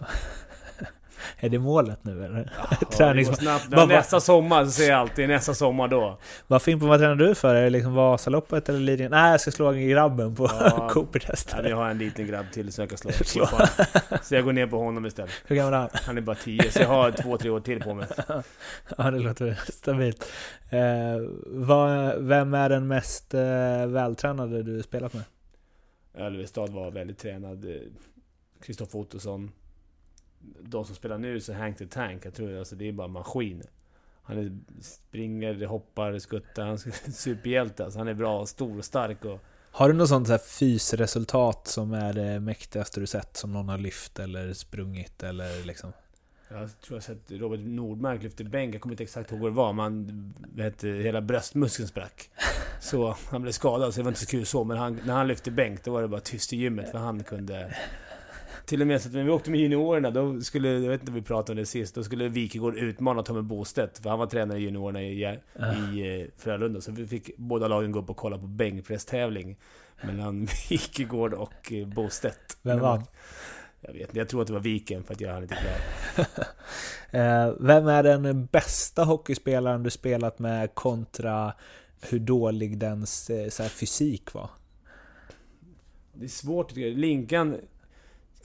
är 1.40 1.50
det 1.50 1.60
målet 1.60 2.04
nu 2.04 2.26
eller? 2.26 2.54
Ja, 3.00 3.14
går 3.14 3.34
snabbt. 3.34 3.90
Nästa 3.90 4.20
sommar 4.20 4.66
så 4.66 4.72
säger 4.72 4.92
jag 4.92 5.00
alltid 5.00 5.30
nästa 5.30 5.54
sommar 5.54 5.88
då. 5.88 6.20
Vad 6.48 6.62
Fimpen, 6.62 6.88
vad 6.88 7.00
tränar 7.00 7.16
du 7.16 7.36
för? 7.36 7.56
Är 7.56 7.64
det 7.64 7.70
liksom 7.70 7.94
Vasaloppet 7.94 8.70
eller 8.70 8.80
Lidingö? 8.80 9.10
Nej, 9.10 9.32
jag 9.32 9.42
ska 9.42 9.52
slå 9.52 9.72
grabben 9.72 10.36
på 10.36 10.50
Ja. 10.60 10.90
Cooper-testet. 10.94 11.56
Ja, 11.58 11.62
vi 11.62 11.72
har 11.72 11.90
en 11.90 11.98
liten 11.98 12.28
grabb 12.28 12.46
till 12.52 12.74
som 12.74 12.82
jag 12.82 12.90
kan 12.90 12.98
slå. 12.98 13.12
Slå. 13.12 13.48
Så 14.24 14.36
jag 14.36 14.44
går 14.44 14.54
ner 14.54 14.68
på 14.68 14.78
honom 14.78 15.06
istället. 15.06 15.32
Hur 15.46 15.56
gammal 15.56 15.74
är 15.74 15.78
han? 15.78 15.90
Han 15.94 16.18
är 16.18 16.22
bara 16.22 16.36
10, 16.36 16.72
så 16.72 16.80
jag 16.82 16.88
har 16.88 17.12
två, 17.12 17.38
tre 17.38 17.50
år 17.50 17.60
till 17.60 17.80
på 17.80 17.94
mig. 17.94 18.08
Ja, 18.98 19.12
det 19.12 19.20
låter 19.20 19.60
stabilt. 19.70 20.32
Eh, 20.70 20.80
vad, 21.46 22.24
vem 22.24 22.54
är 22.54 22.70
den 22.70 22.88
mest 22.88 23.34
eh, 23.34 23.88
vältränade 23.88 24.64
du 24.64 24.84
spelat 24.84 25.14
med? 25.14 25.24
Ölvestad 26.14 26.70
var 26.70 26.92
väldigt 26.92 27.18
tränad. 27.18 27.66
Eh, 27.66 27.82
Kristoffer 28.62 29.00
Ottosson. 29.00 29.52
De 30.62 30.86
som 30.86 30.96
spelar 30.96 31.18
nu, 31.18 31.40
så 31.40 31.54
Hank 31.54 31.78
the 31.78 31.86
Tank, 31.86 32.26
jag 32.26 32.34
tror 32.34 32.60
alltså 32.60 32.76
det 32.76 32.88
är 32.88 32.92
bara 32.92 33.08
maskiner. 33.08 33.68
Han 34.24 34.38
är, 34.38 34.58
springer, 34.82 35.66
hoppar, 35.66 36.20
skuttar. 36.20 36.66
Han 36.66 36.74
är 36.74 37.12
superhjälte. 37.12 37.84
Alltså, 37.84 38.00
han 38.00 38.08
är 38.08 38.14
bra, 38.14 38.46
stor 38.46 38.78
och 38.78 38.86
stark. 38.86 39.26
Och, 39.26 39.40
Har 39.72 39.88
du 39.90 39.94
något 39.94 40.10
sånt 40.10 40.28
så 40.28 40.34
här 40.34 40.40
fysresultat 40.40 41.68
som 41.68 41.94
är 41.94 42.14
det 42.14 42.40
mäktigaste 42.40 43.00
du 43.00 43.08
sett? 43.08 43.38
Som 43.38 43.54
någon 43.54 43.70
har 43.70 43.78
lyft 43.78 44.20
eller 44.20 44.54
sprungit 44.54 45.24
eller 45.24 45.66
liksom? 45.66 45.94
jag 46.50 46.82
tror 46.82 46.96
jag 46.96 47.04
sett 47.04 47.32
Robert 47.32 47.60
Nordmark 47.60 48.24
lyfta 48.24 48.44
bänk. 48.44 48.76
Jag 48.76 48.82
kommer 48.82 48.94
inte 48.94 49.04
exakt 49.04 49.32
ihåg 49.32 49.40
vad 49.40 49.52
det 49.52 49.56
var, 49.56 49.74
men 49.74 50.34
vet, 50.56 50.84
hela 50.84 51.22
bröstmuskeln 51.22 51.88
sprack. 51.88 52.30
Så 52.82 53.18
han 53.30 53.42
blev 53.42 53.52
skadad, 53.52 53.94
så 53.94 54.00
det 54.00 54.04
var 54.04 54.12
inte 54.12 54.20
så 54.20 54.28
kul 54.28 54.46
så. 54.46 54.64
Men 54.64 54.78
han, 54.78 55.00
när 55.06 55.14
han 55.14 55.28
lyfte 55.28 55.52
bänk, 55.52 55.84
då 55.84 55.92
var 55.92 56.02
det 56.02 56.08
bara 56.08 56.22
tyst 56.22 56.54
i 56.54 56.58
gymmet. 56.58 56.92
För 56.92 56.98
han 56.98 57.24
kunde... 57.24 57.76
Till 58.68 58.82
och 58.82 58.88
med 58.88 59.02
så 59.02 59.08
att 59.08 59.14
när 59.14 59.24
vi 59.24 59.30
åkte 59.30 59.52
med 59.52 59.60
juniorerna, 59.60 60.12
då 60.12 60.42
skulle, 60.42 60.70
jag 60.70 60.90
vet 60.90 61.02
inte 61.02 61.12
om 61.12 61.16
vi 61.16 61.22
pratade 61.22 61.52
om 61.52 61.58
det 61.58 61.66
sist, 61.66 61.96
då 61.96 62.04
skulle 62.04 62.30
Wikegård 62.30 62.76
utmana 62.76 63.24
Tommy 63.24 63.42
Bostedt. 63.42 64.00
För 64.00 64.10
han 64.10 64.20
var 64.20 64.26
tränare 64.28 64.60
i 64.60 64.62
juniorerna 64.62 65.04
i, 65.04 65.24
i 65.24 66.22
eh, 66.22 66.28
Frölunda. 66.38 66.82
Så 66.82 66.92
vi 66.92 67.08
fick 67.08 67.38
båda 67.38 67.68
lagen 67.68 67.92
gå 67.92 68.00
upp 68.00 68.10
och 68.10 68.18
kolla 68.18 68.38
på 68.38 68.48
bänkpresstävling. 68.48 69.58
Mellan 70.02 70.48
Wikegård 70.70 71.34
och 71.34 71.72
eh, 71.72 71.88
Bostedt. 71.88 72.58
Vem 72.62 72.80
vann? 72.80 73.04
Jag 73.82 73.94
vet 73.94 74.02
inte, 74.02 74.18
jag 74.18 74.30
tror 74.30 74.42
att 74.42 74.48
det 74.48 74.54
var 74.54 74.60
Viken 74.60 75.04
för 75.04 75.14
att 75.14 75.22
jag 75.22 75.34
hann 75.34 75.44
inte 75.44 75.56
klar. 75.56 76.26
Eh, 77.12 77.54
Vem 77.60 77.88
är 77.88 78.04
den 78.04 78.46
bästa 78.46 79.04
hockeyspelaren 79.04 79.84
du 79.84 79.90
spelat 79.90 80.40
med 80.40 80.76
kontra 80.76 81.54
hur 82.02 82.20
dålig 82.20 82.78
dens 82.78 83.26
så 83.26 83.64
här, 83.64 83.70
fysik 83.70 84.34
var? 84.34 84.50
Det 86.14 86.26
är 86.26 86.30
svårt 86.30 86.70
tycker 86.70 86.82
jag. 86.82 86.98
Linkan 86.98 87.58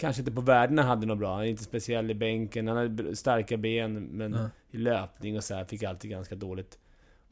kanske 0.03 0.21
inte 0.23 0.33
på 0.33 0.41
värdena 0.41 0.83
hade 0.83 1.07
något 1.07 1.19
bra. 1.19 1.35
Han 1.35 1.43
är 1.45 1.49
inte 1.49 1.65
speciell 1.65 2.11
i 2.11 2.15
bänken. 2.15 2.69
Han 2.69 2.77
hade 2.77 3.17
starka 3.17 3.57
ben, 3.57 3.95
men 4.03 4.33
Ja. 4.33 4.51
i 4.71 4.77
löpning 4.77 5.37
och 5.37 5.45
så 5.45 5.55
här 5.55 5.65
fick 5.65 5.83
alltid 5.83 6.11
ganska 6.11 6.35
dåligt. 6.35 6.79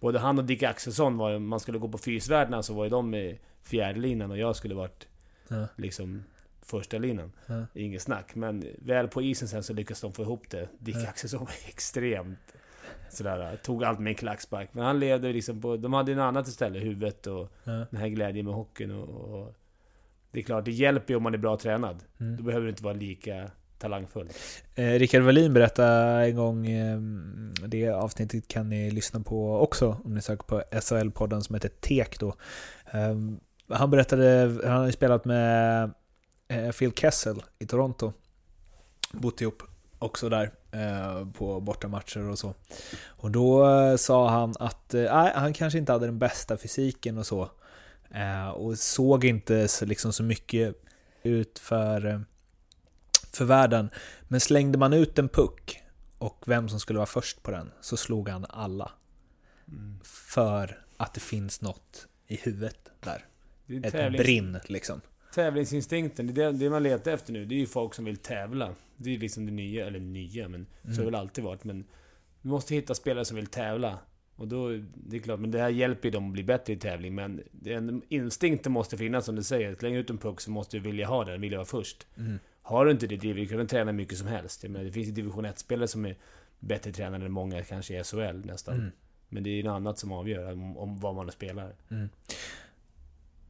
Både 0.00 0.18
han 0.18 0.38
och 0.38 0.44
Dick 0.44 0.62
Axelsson 0.62 1.16
var 1.16 1.30
ju, 1.30 1.36
om 1.36 1.46
man 1.48 1.60
skulle 1.60 1.78
gå 1.78 1.88
på 1.88 1.98
fysvärdena 1.98 2.62
så 2.62 2.74
var 2.74 2.84
ju 2.84 2.90
de 2.90 3.14
i 3.14 3.38
fjärde 3.62 4.00
linan 4.00 4.30
och 4.30 4.38
jag 4.38 4.56
skulle 4.56 4.74
varit 4.74 5.06
Ja. 5.48 5.66
liksom 5.76 6.24
första 6.62 6.98
linan. 6.98 7.32
Ja. 7.46 7.66
Inget 7.74 8.02
snack. 8.02 8.34
Men 8.34 8.64
väl 8.78 9.08
på 9.08 9.22
isen 9.22 9.48
sen 9.48 9.62
så 9.62 9.72
lyckades 9.72 10.00
de 10.00 10.12
få 10.12 10.22
ihop 10.22 10.50
det. 10.50 10.68
Dick 10.78 10.96
Ja. 10.96 11.08
Axelsson 11.08 11.40
var 11.40 11.50
extremt 11.68 12.38
sådär, 13.10 13.56
tog 13.56 13.84
allt 13.84 13.98
med 13.98 14.10
en 14.10 14.14
klackspark. 14.14 14.68
Men 14.72 14.84
han 14.84 14.98
levde 15.00 15.32
liksom 15.32 15.60
på, 15.60 15.76
de 15.76 15.92
hade 15.92 16.10
ju 16.10 16.16
något 16.16 16.22
annat 16.22 16.48
istället, 16.48 16.82
huvudet 16.82 17.26
och 17.26 17.52
den 17.64 17.96
här 17.96 18.08
glädjen 18.08 18.44
med 18.46 18.54
hockeyn 18.54 18.90
och, 18.90 19.08
och 19.08 19.54
det 20.32 20.38
är 20.40 20.42
klart, 20.42 20.64
det 20.64 20.70
hjälper 20.70 21.12
ju 21.12 21.16
om 21.16 21.22
man 21.22 21.34
är 21.34 21.38
bra 21.38 21.56
tränad. 21.56 22.02
Mm. 22.20 22.36
Då 22.36 22.42
behöver 22.42 22.64
du 22.64 22.70
inte 22.70 22.84
vara 22.84 22.94
lika 22.94 23.50
talangfull. 23.78 24.28
Eh, 24.74 24.84
Rickard 24.84 25.22
Wallin 25.22 25.54
berättade 25.54 26.26
en 26.26 26.36
gång, 26.36 26.66
eh, 26.66 27.00
det 27.66 27.88
avsnittet 27.88 28.48
kan 28.48 28.68
ni 28.68 28.90
lyssna 28.90 29.20
på 29.20 29.58
också 29.60 30.00
om 30.04 30.14
ni 30.14 30.22
söker 30.22 30.44
på 30.44 30.62
SHL-podden 30.70 31.40
som 31.40 31.54
heter 31.54 31.68
Tek 31.68 32.20
då. 32.20 32.34
Eh, 32.92 33.16
han 33.68 33.90
berättade, 33.90 34.58
han 34.64 34.78
har 34.78 34.86
ju 34.86 34.92
spelat 34.92 35.24
med 35.24 35.90
eh, 36.48 36.70
Phil 36.70 36.92
Kessel 36.92 37.42
i 37.58 37.66
Toronto. 37.66 38.12
Bott 39.12 39.40
ihop 39.40 39.62
också 39.98 40.28
där 40.28 40.50
eh, 40.72 41.28
på 41.32 41.60
bortamatcher 41.60 42.28
och 42.28 42.38
så. 42.38 42.54
Och 43.06 43.30
då 43.30 43.70
eh, 43.70 43.96
sa 43.96 44.28
han 44.28 44.54
att 44.58 44.94
han 45.34 45.52
kanske 45.52 45.78
inte 45.78 45.92
hade 45.92 46.06
den 46.06 46.18
bästa 46.18 46.56
fysiken 46.56 47.18
och 47.18 47.26
så. 47.26 47.50
Eh, 48.14 48.48
och 48.48 48.78
såg 48.78 49.24
inte 49.24 49.68
så, 49.68 49.84
liksom, 49.86 50.12
så 50.12 50.22
mycket 50.22 50.82
ut 51.22 51.58
för, 51.58 52.06
eh, 52.06 52.20
för 53.32 53.44
världen. 53.44 53.90
Men 54.28 54.40
slängde 54.40 54.78
man 54.78 54.92
ut 54.92 55.18
en 55.18 55.28
puck 55.28 55.82
och 56.18 56.42
vem 56.46 56.68
som 56.68 56.80
skulle 56.80 56.96
vara 56.98 57.06
först 57.06 57.42
på 57.42 57.50
den 57.50 57.70
så 57.80 57.96
slog 57.96 58.28
han 58.28 58.46
alla. 58.48 58.92
För 60.04 60.84
att 60.96 61.14
det 61.14 61.20
finns 61.20 61.60
något 61.62 62.06
i 62.26 62.36
huvudet 62.36 62.90
där. 63.00 63.24
Det 63.66 63.76
är 63.76 63.86
Ett 63.86 63.94
tävlings- 63.94 64.16
brinn 64.18 64.58
liksom. 64.64 65.00
Tävlingsinstinkten, 65.34 66.26
det 66.34 66.42
är 66.42 66.52
det, 66.52 66.58
det 66.58 66.70
man 66.70 66.82
letar 66.82 67.10
efter 67.12 67.32
nu. 67.32 67.44
Det 67.44 67.54
är 67.54 67.58
ju 67.58 67.66
folk 67.66 67.94
som 67.94 68.04
vill 68.04 68.16
tävla. 68.16 68.74
Det 68.96 69.14
är 69.14 69.18
liksom 69.18 69.46
det 69.46 69.52
nya, 69.52 69.86
eller 69.86 70.00
nya, 70.00 70.48
men 70.48 70.66
så 70.82 70.88
har 70.88 70.90
det 70.90 70.94
Mm. 71.00 71.04
väl 71.04 71.14
alltid 71.14 71.44
varit. 71.44 71.64
Men 71.64 71.84
vi 72.42 72.48
måste 72.50 72.74
hitta 72.74 72.94
spelare 72.94 73.24
som 73.24 73.36
vill 73.36 73.46
tävla. 73.46 73.98
Och 74.40 74.48
då, 74.48 74.68
det 74.94 75.16
är 75.16 75.20
klart, 75.20 75.40
men 75.40 75.50
det 75.50 75.58
här 75.58 75.68
hjälper 75.68 76.08
ju 76.08 76.12
dem 76.12 76.26
att 76.26 76.32
bli 76.32 76.44
bättre 76.44 76.72
i 76.72 76.76
tävling. 76.76 77.14
Men 77.14 77.42
den 77.50 78.02
instinkten 78.08 78.72
måste 78.72 78.96
finnas 78.96 79.24
som 79.24 79.36
du 79.36 79.42
säger. 79.42 79.74
Släng 79.74 79.94
ut 79.94 80.10
en 80.10 80.18
puck 80.18 80.40
så 80.40 80.50
måste 80.50 80.76
du 80.76 80.80
vilja 80.80 81.06
ha 81.06 81.24
den, 81.24 81.40
vilja 81.40 81.58
vara 81.58 81.66
först. 81.66 82.06
Mm. 82.16 82.38
Har 82.62 82.84
du 82.84 82.90
inte 82.90 83.06
det 83.06 83.16
drivet, 83.16 83.48
kan 83.48 83.58
du 83.58 83.66
träna 83.66 83.92
mycket 83.92 84.18
som 84.18 84.26
helst. 84.26 84.62
Jag 84.62 84.72
menar, 84.72 84.84
det 84.84 84.92
finns 84.92 85.08
ju 85.08 85.12
division 85.12 85.46
1-spelare 85.46 85.88
som 85.88 86.04
är 86.06 86.16
bättre 86.58 86.92
tränade 86.92 87.24
än 87.24 87.32
många 87.32 87.62
kanske 87.62 88.00
i 88.00 88.04
SHL 88.04 88.40
nästan. 88.44 88.74
Mm. 88.74 88.90
Men 89.28 89.42
det 89.42 89.50
är 89.50 89.54
ju 89.54 89.62
något 89.62 89.76
annat 89.76 89.98
som 89.98 90.12
avgör 90.12 90.52
om, 90.52 90.78
om 90.78 91.00
vad 91.00 91.14
man 91.14 91.30
spelar. 91.30 91.72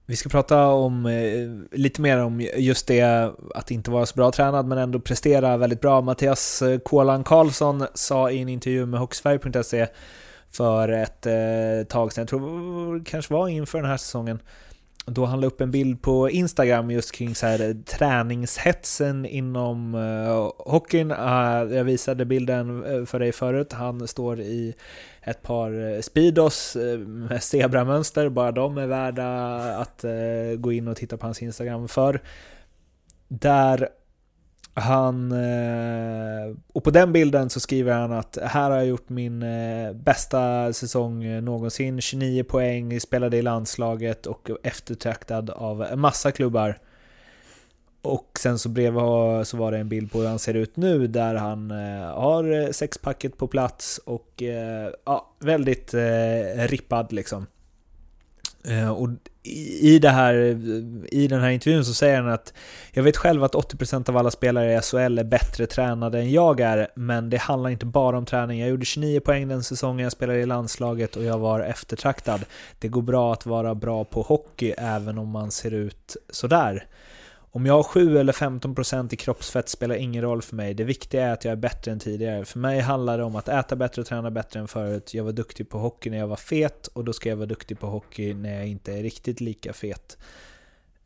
Vi 0.06 0.16
ska 0.16 0.28
prata 0.28 0.66
om 0.66 1.06
eh, 1.06 1.78
lite 1.78 2.00
mer 2.00 2.18
om 2.18 2.40
just 2.56 2.86
det 2.86 3.32
att 3.54 3.70
inte 3.70 3.90
vara 3.90 4.06
så 4.06 4.14
bra 4.14 4.30
tränad 4.32 4.66
men 4.66 4.78
ändå 4.78 5.00
prestera 5.00 5.56
väldigt 5.56 5.80
bra. 5.80 6.00
Mattias 6.00 6.62
eh, 6.62 6.78
Kålan 6.78 7.24
Karlsson 7.24 7.86
sa 7.94 8.30
i 8.30 8.38
en 8.38 8.48
intervju 8.48 8.86
med 8.86 9.00
Hockeysverige.se 9.00 9.86
för 10.50 10.88
ett 10.88 11.26
eh, 11.26 11.86
tag 11.88 12.12
sedan, 12.12 12.22
jag 12.22 12.28
tror 12.28 12.98
det 12.98 13.04
kanske 13.04 13.34
var 13.34 13.48
inför 13.48 13.78
den 13.78 13.90
här 13.90 13.96
säsongen, 13.96 14.42
då 15.06 15.24
han 15.24 15.40
la 15.40 15.46
upp 15.46 15.60
en 15.60 15.70
bild 15.70 16.02
på 16.02 16.30
Instagram 16.30 16.90
just 16.90 17.12
kring 17.12 17.34
så 17.34 17.46
här, 17.46 17.68
eh, 17.68 17.74
träningshetsen 17.74 19.26
inom 19.26 19.94
uh, 19.94 20.50
hockeyn. 20.58 21.10
Uh, 21.10 21.76
jag 21.76 21.84
visade 21.84 22.24
bilden 22.24 23.06
för 23.06 23.18
dig 23.18 23.32
förut. 23.32 23.72
Han 23.72 24.08
står 24.08 24.40
i 24.40 24.74
ett 25.22 25.42
par 25.42 26.02
Speedos 26.02 26.76
med 27.06 27.42
zebramönster. 27.42 28.28
Bara 28.28 28.52
de 28.52 28.78
är 28.78 28.86
värda 28.86 29.26
att 29.76 30.04
eh, 30.04 30.10
gå 30.58 30.72
in 30.72 30.88
och 30.88 30.96
titta 30.96 31.16
på 31.16 31.26
hans 31.26 31.42
Instagram 31.42 31.88
för. 31.88 32.20
Där 33.28 33.88
han... 34.74 35.32
Eh, 35.32 36.56
och 36.72 36.84
på 36.84 36.90
den 36.90 37.12
bilden 37.12 37.50
så 37.50 37.60
skriver 37.60 37.92
han 37.92 38.12
att 38.12 38.38
här 38.42 38.70
har 38.70 38.76
jag 38.76 38.86
gjort 38.86 39.08
min 39.08 39.42
eh, 39.42 39.92
bästa 39.92 40.72
säsong 40.72 41.24
eh, 41.24 41.42
någonsin. 41.42 42.00
29 42.00 42.44
poäng, 42.44 43.00
spelade 43.00 43.36
i 43.36 43.42
landslaget 43.42 44.26
och 44.26 44.50
eftertraktad 44.62 45.50
av 45.50 45.82
en 45.82 46.00
massa 46.00 46.32
klubbar. 46.32 46.78
Och 48.02 48.38
sen 48.40 48.58
så 48.58 48.68
bredvid 48.68 49.02
så 49.46 49.56
var 49.56 49.72
det 49.72 49.78
en 49.78 49.88
bild 49.88 50.12
på 50.12 50.18
hur 50.18 50.28
han 50.28 50.38
ser 50.38 50.54
ut 50.54 50.76
nu 50.76 51.06
där 51.06 51.34
han 51.34 51.70
har 51.70 52.72
sexpacket 52.72 53.36
på 53.36 53.46
plats 53.46 54.00
och 54.04 54.42
ja, 55.04 55.34
väldigt 55.38 55.94
rippad 56.56 57.12
liksom. 57.12 57.46
Eh, 58.64 58.90
och 58.90 59.08
i, 59.42 59.94
i, 59.94 59.98
det 59.98 60.08
här, 60.08 60.34
I 61.14 61.26
den 61.28 61.40
här 61.40 61.50
intervjun 61.50 61.84
så 61.84 61.94
säger 61.94 62.20
han 62.22 62.32
att 62.32 62.54
jag 62.92 63.02
vet 63.02 63.16
själv 63.16 63.44
att 63.44 63.54
80% 63.54 64.08
av 64.08 64.16
alla 64.16 64.30
spelare 64.30 64.74
i 64.74 64.80
SHL 64.80 65.18
är 65.18 65.24
bättre 65.24 65.66
tränade 65.66 66.18
än 66.18 66.30
jag 66.30 66.60
är, 66.60 66.88
men 66.94 67.30
det 67.30 67.36
handlar 67.36 67.70
inte 67.70 67.86
bara 67.86 68.18
om 68.18 68.26
träning. 68.26 68.60
Jag 68.60 68.68
gjorde 68.68 68.84
29 68.84 69.20
poäng 69.20 69.48
den 69.48 69.62
säsongen 69.62 70.02
jag 70.04 70.12
spelade 70.12 70.40
i 70.40 70.46
landslaget 70.46 71.16
och 71.16 71.24
jag 71.24 71.38
var 71.38 71.60
eftertraktad. 71.60 72.44
Det 72.78 72.88
går 72.88 73.02
bra 73.02 73.32
att 73.32 73.46
vara 73.46 73.74
bra 73.74 74.04
på 74.04 74.22
hockey 74.22 74.74
även 74.78 75.18
om 75.18 75.28
man 75.28 75.50
ser 75.50 75.74
ut 75.74 76.16
sådär. 76.30 76.86
Om 77.52 77.66
jag 77.66 77.74
har 77.74 77.82
7 77.82 78.18
eller 78.18 78.32
15% 78.32 79.14
i 79.14 79.16
kroppsfett 79.16 79.68
spelar 79.68 79.94
ingen 79.94 80.22
roll 80.22 80.42
för 80.42 80.56
mig. 80.56 80.74
Det 80.74 80.84
viktiga 80.84 81.26
är 81.26 81.32
att 81.32 81.44
jag 81.44 81.52
är 81.52 81.56
bättre 81.56 81.92
än 81.92 81.98
tidigare. 81.98 82.44
För 82.44 82.58
mig 82.58 82.80
handlar 82.80 83.18
det 83.18 83.24
om 83.24 83.36
att 83.36 83.48
äta 83.48 83.76
bättre 83.76 84.02
och 84.02 84.08
träna 84.08 84.30
bättre 84.30 84.60
än 84.60 84.68
förut. 84.68 85.14
Jag 85.14 85.24
var 85.24 85.32
duktig 85.32 85.68
på 85.68 85.78
hockey 85.78 86.10
när 86.10 86.18
jag 86.18 86.26
var 86.26 86.36
fet 86.36 86.86
och 86.86 87.04
då 87.04 87.12
ska 87.12 87.28
jag 87.28 87.36
vara 87.36 87.46
duktig 87.46 87.80
på 87.80 87.86
hockey 87.86 88.34
när 88.34 88.54
jag 88.54 88.66
inte 88.66 88.92
är 88.92 89.02
riktigt 89.02 89.40
lika 89.40 89.72
fet. 89.72 90.18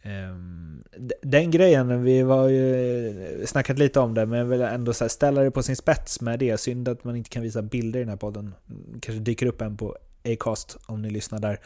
Ehm, 0.03 0.85
den 1.23 1.51
grejen, 1.51 2.03
vi 2.03 2.21
har 2.21 2.49
ju 2.49 3.07
eh, 3.41 3.47
snackat 3.47 3.79
lite 3.79 4.01
om 4.01 4.15
det, 4.15 4.27
men 4.27 4.39
jag 4.39 4.47
vill 4.47 4.61
ändå 4.61 4.93
ställa 4.93 5.43
det 5.43 5.51
på 5.51 5.63
sin 5.63 5.77
spets 5.77 6.21
med 6.21 6.39
det. 6.39 6.59
Synd 6.59 6.89
att 6.89 7.05
man 7.05 7.17
inte 7.17 7.31
kan 7.31 7.43
visa 7.43 7.63
bilder 7.63 8.01
i 8.01 8.03
den 8.03 8.11
här 8.11 8.17
podden. 8.17 8.55
Kanske 9.01 9.21
dyker 9.21 9.47
upp 9.47 9.61
en 9.61 9.77
på 9.77 9.97
Acast 10.25 10.77
om 10.87 11.03
ni 11.03 11.11
lyssnar 11.11 11.39
där. 11.39 11.61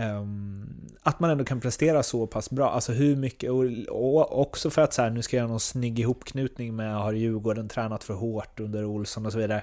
Ehm, 0.00 0.66
att 1.02 1.20
man 1.20 1.30
ändå 1.30 1.44
kan 1.44 1.60
prestera 1.60 2.02
så 2.02 2.26
pass 2.26 2.50
bra. 2.50 2.70
Alltså 2.70 2.92
hur 2.92 3.16
mycket, 3.16 3.50
och, 3.50 3.64
och 3.88 4.40
också 4.40 4.70
för 4.70 4.82
att 4.82 4.92
så 4.92 5.02
här, 5.02 5.10
nu 5.10 5.22
ska 5.22 5.36
jag 5.36 5.42
göra 5.42 5.50
någon 5.50 5.60
snygg 5.60 5.98
ihopknutning 5.98 6.76
med 6.76 6.94
har 6.94 7.12
Djurgården 7.12 7.68
tränat 7.68 8.04
för 8.04 8.14
hårt 8.14 8.60
under 8.60 8.84
Olsson 8.84 9.26
och 9.26 9.32
så 9.32 9.38
vidare. 9.38 9.62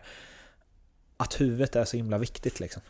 Att 1.18 1.42
huvudet 1.42 1.76
är 1.76 1.86
så 1.86 1.98
himla 1.98 2.18
viktigt 2.18 2.60
liksom. 2.60 2.82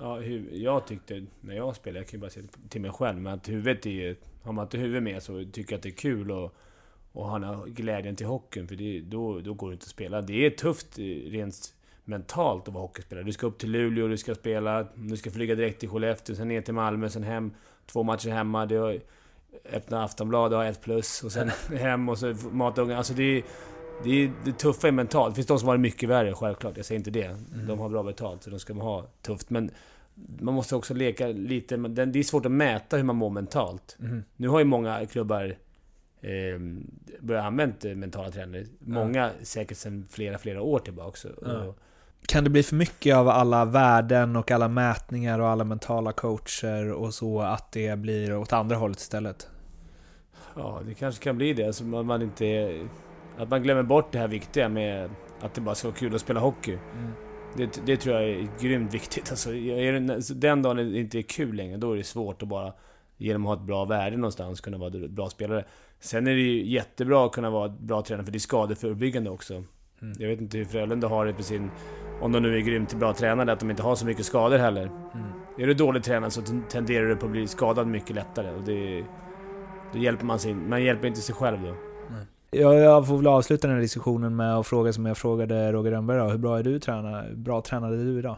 Ja, 0.00 0.22
jag 0.52 0.86
tyckte 0.86 1.26
när 1.40 1.54
jag 1.54 1.76
spelade, 1.76 1.98
jag 1.98 2.08
kan 2.08 2.18
ju 2.18 2.20
bara 2.20 2.30
säga 2.30 2.46
till 2.68 2.80
mig 2.80 2.90
själv, 2.90 3.20
men 3.20 3.34
att 3.34 3.48
huvudet 3.48 3.86
är 3.86 3.90
ju... 3.90 4.16
Har 4.42 4.52
man 4.52 4.64
inte 4.64 4.78
huvudet 4.78 5.02
med 5.02 5.22
så 5.22 5.44
tycker 5.52 5.72
jag 5.72 5.78
att 5.78 5.82
det 5.82 5.88
är 5.88 5.90
kul 5.90 6.30
och, 6.30 6.54
och 7.12 7.28
ha 7.28 7.64
glädjen 7.64 8.16
till 8.16 8.26
hockeyn, 8.26 8.68
för 8.68 8.76
det, 8.76 9.00
då, 9.00 9.40
då 9.40 9.54
går 9.54 9.68
det 9.68 9.72
inte 9.72 9.84
att 9.84 9.88
spela. 9.88 10.22
Det 10.22 10.46
är 10.46 10.50
tufft 10.50 10.98
eh, 10.98 11.02
rent 11.30 11.74
mentalt 12.04 12.68
att 12.68 12.74
vara 12.74 12.82
hockeyspelare. 12.82 13.24
Du 13.24 13.32
ska 13.32 13.46
upp 13.46 13.58
till 13.58 13.70
Luleå, 13.70 14.08
du 14.08 14.16
ska 14.16 14.34
spela, 14.34 14.86
du 14.94 15.16
ska 15.16 15.30
flyga 15.30 15.54
direkt 15.54 15.80
till 15.80 15.88
Skellefteå, 15.88 16.36
sen 16.36 16.48
ner 16.48 16.60
till 16.60 16.74
Malmö, 16.74 17.08
sen 17.08 17.22
hem. 17.22 17.52
Två 17.86 18.02
matcher 18.02 18.30
hemma, 18.30 18.66
du 18.66 18.78
har 18.78 19.00
öppna 19.72 20.04
Aftonbladet, 20.04 20.56
har 20.56 20.64
ett 20.64 20.80
plus 20.80 21.24
och 21.24 21.32
sen 21.32 21.50
hem 21.78 22.08
och 22.08 22.18
så 22.18 22.34
mata 22.50 22.82
ungarna. 22.82 22.98
Alltså 22.98 23.14
det 23.14 23.22
är, 23.22 23.42
det, 24.04 24.10
är, 24.10 24.32
det 24.44 24.52
tuffa 24.52 24.88
är 24.88 24.92
mentalt. 24.92 25.34
Det 25.34 25.34
finns 25.34 25.46
de 25.46 25.58
som 25.58 25.68
har 25.68 25.76
det 25.76 25.82
mycket 25.82 26.08
värre, 26.08 26.34
självklart. 26.34 26.76
Jag 26.76 26.86
säger 26.86 26.98
inte 26.98 27.10
det. 27.10 27.24
Mm. 27.24 27.66
De 27.66 27.78
har 27.78 27.88
bra 27.88 28.02
betalt, 28.02 28.42
så 28.42 28.50
de 28.50 28.58
ska 28.58 28.74
ha 28.74 29.06
tufft. 29.22 29.50
Men 29.50 29.70
man 30.40 30.54
måste 30.54 30.76
också 30.76 30.94
leka 30.94 31.26
lite... 31.26 31.76
Det 31.76 32.18
är 32.18 32.22
svårt 32.22 32.46
att 32.46 32.52
mäta 32.52 32.96
hur 32.96 33.04
man 33.04 33.16
mår 33.16 33.30
mentalt. 33.30 33.96
Mm. 34.00 34.22
Nu 34.36 34.48
har 34.48 34.58
ju 34.58 34.64
många 34.64 35.06
klubbar 35.06 35.56
eh, 36.20 36.60
börjat 37.20 37.44
använda 37.44 37.94
mentala 37.94 38.30
tränare. 38.30 38.64
Många 38.78 39.30
säkert 39.42 39.76
sedan 39.76 40.06
flera, 40.10 40.38
flera 40.38 40.62
år 40.62 40.78
tillbaka. 40.78 41.28
Och, 41.28 41.78
Kan 42.26 42.44
det 42.44 42.50
bli 42.50 42.62
för 42.62 42.76
mycket 42.76 43.16
av 43.16 43.28
alla 43.28 43.64
värden 43.64 44.36
och 44.36 44.50
alla 44.50 44.68
mätningar 44.68 45.38
och 45.38 45.48
alla 45.48 45.64
mentala 45.64 46.12
coacher 46.12 46.92
och 46.92 47.14
så 47.14 47.40
att 47.40 47.72
det 47.72 47.98
blir 47.98 48.36
åt 48.36 48.52
andra 48.52 48.76
hållet 48.76 49.00
istället? 49.00 49.48
Ja, 50.56 50.80
det 50.86 50.94
kanske 50.94 51.24
kan 51.24 51.36
bli 51.36 51.52
det. 51.52 51.66
Alltså 51.66 51.84
man, 51.84 52.22
inte... 52.22 52.78
Att 53.38 53.48
man 53.48 53.62
glömmer 53.62 53.82
bort 53.82 54.12
det 54.12 54.18
här 54.18 54.28
viktiga 54.28 54.68
med 54.68 55.10
att 55.40 55.54
det 55.54 55.60
bara 55.60 55.74
ska 55.74 55.88
vara 55.88 55.98
kul 55.98 56.14
att 56.14 56.20
spela 56.20 56.40
hockey. 56.40 56.78
Mm. 56.98 57.12
Det, 57.56 57.86
det 57.86 57.96
tror 57.96 58.16
jag 58.16 58.30
är 58.30 58.48
grymt 58.60 58.94
viktigt. 58.94 59.30
Alltså, 59.30 59.54
är 59.54 60.34
den 60.34 60.62
dagen 60.62 60.76
det 60.76 60.98
inte 60.98 61.18
är 61.18 61.22
kul 61.22 61.56
längre, 61.56 61.76
då 61.76 61.92
är 61.92 61.96
det 61.96 62.04
svårt 62.04 62.42
att 62.42 62.48
bara 62.48 62.72
genom 63.16 63.46
att 63.46 63.48
ha 63.48 63.62
ett 63.62 63.66
bra 63.66 63.84
värde 63.84 64.16
någonstans 64.16 64.60
kunna 64.60 64.78
vara 64.78 65.08
bra 65.08 65.30
spelare. 65.30 65.64
Sen 66.00 66.26
är 66.26 66.30
det 66.30 66.40
ju 66.40 66.66
jättebra 66.66 67.26
att 67.26 67.32
kunna 67.32 67.50
vara 67.50 67.68
bra 67.68 68.02
tränare, 68.02 68.24
för 68.24 68.32
det 68.32 68.36
är 68.36 68.40
skadeförebyggande 68.40 69.30
också. 69.30 69.64
Mm. 70.02 70.16
Jag 70.18 70.28
vet 70.28 70.40
inte 70.40 70.58
hur 70.58 70.64
Frölunda 70.64 71.08
har 71.08 71.26
det 71.26 71.32
på 71.32 71.42
sin... 71.42 71.70
Om 72.20 72.32
de 72.32 72.42
nu 72.42 72.56
är 72.56 72.60
grymt 72.60 72.94
bra 72.94 73.14
tränare, 73.14 73.52
att 73.52 73.60
de 73.60 73.70
inte 73.70 73.82
har 73.82 73.94
så 73.94 74.06
mycket 74.06 74.26
skador 74.26 74.58
heller. 74.58 74.82
Mm. 74.82 75.26
Är 75.58 75.66
du 75.66 75.74
dålig 75.74 76.02
tränare 76.02 76.30
så 76.30 76.42
tenderar 76.68 77.06
du 77.06 77.16
på 77.16 77.26
att 77.26 77.32
bli 77.32 77.46
skadad 77.46 77.86
mycket 77.86 78.16
lättare. 78.16 78.50
Och 78.50 78.62
det, 78.62 79.04
då 79.92 79.98
hjälper 79.98 80.24
man 80.24 80.38
sin... 80.38 80.68
Man 80.68 80.82
hjälper 80.82 81.08
inte 81.08 81.20
sig 81.20 81.34
själv 81.34 81.62
då. 81.62 81.74
Jag, 82.50 82.74
jag 82.74 83.06
får 83.06 83.16
väl 83.16 83.26
avsluta 83.26 83.66
den 83.66 83.76
här 83.76 83.82
diskussionen 83.82 84.36
med 84.36 84.56
att 84.56 84.66
fråga 84.66 84.92
som 84.92 85.06
jag 85.06 85.18
frågade 85.18 85.72
Roger 85.72 85.90
Rönnberg 85.90 86.18
då. 86.18 86.28
Hur 86.28 86.38
bra 86.38 86.58
är 86.58 86.62
du 86.62 86.78
tränare? 86.78 87.26
Hur 87.28 87.36
bra 87.36 87.62
tränade 87.62 88.04
du 88.04 88.18
idag? 88.18 88.36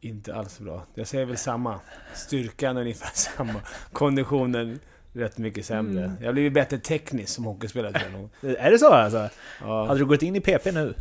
Inte 0.00 0.34
alls 0.34 0.60
bra. 0.60 0.82
Jag 0.94 1.06
säger 1.06 1.26
väl 1.26 1.36
samma. 1.36 1.80
Styrkan 2.14 2.76
är 2.76 2.80
ungefär 2.80 3.10
samma. 3.14 3.60
Konditionen 3.92 4.78
rätt 5.16 5.38
mycket 5.38 5.66
sämre. 5.66 6.04
Mm. 6.04 6.16
Jag 6.20 6.26
har 6.26 6.32
blivit 6.32 6.52
bättre 6.52 6.78
tekniskt 6.78 7.32
som 7.32 7.44
hockeyspelare 7.44 7.92
tror 7.92 8.04
jag 8.12 8.20
nog. 8.20 8.30
Är 8.58 8.70
det 8.70 8.78
så 8.78 8.92
alltså? 8.92 9.28
Ja, 9.60 9.86
Hade 9.86 10.00
du 10.00 10.06
gått 10.06 10.22
in 10.22 10.36
i 10.36 10.40
PP 10.40 10.72
nu? 10.72 10.94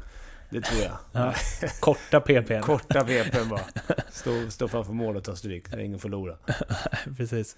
det 0.49 0.61
tror 0.61 0.81
jag. 0.81 0.97
Ja. 1.11 1.33
Korta 1.79 2.19
PP. 2.19 2.61
Korta 2.61 3.03
VPn 3.03 3.49
bara. 3.49 3.61
Stå, 4.11 4.49
stå 4.49 4.67
framför 4.67 4.93
mål 4.93 5.15
och 5.15 5.23
ta 5.23 5.35
stryk. 5.35 5.71
Det 5.71 5.77
är 5.77 5.81
ingen 5.81 5.99
förlora. 5.99 6.35
Precis. 7.17 7.57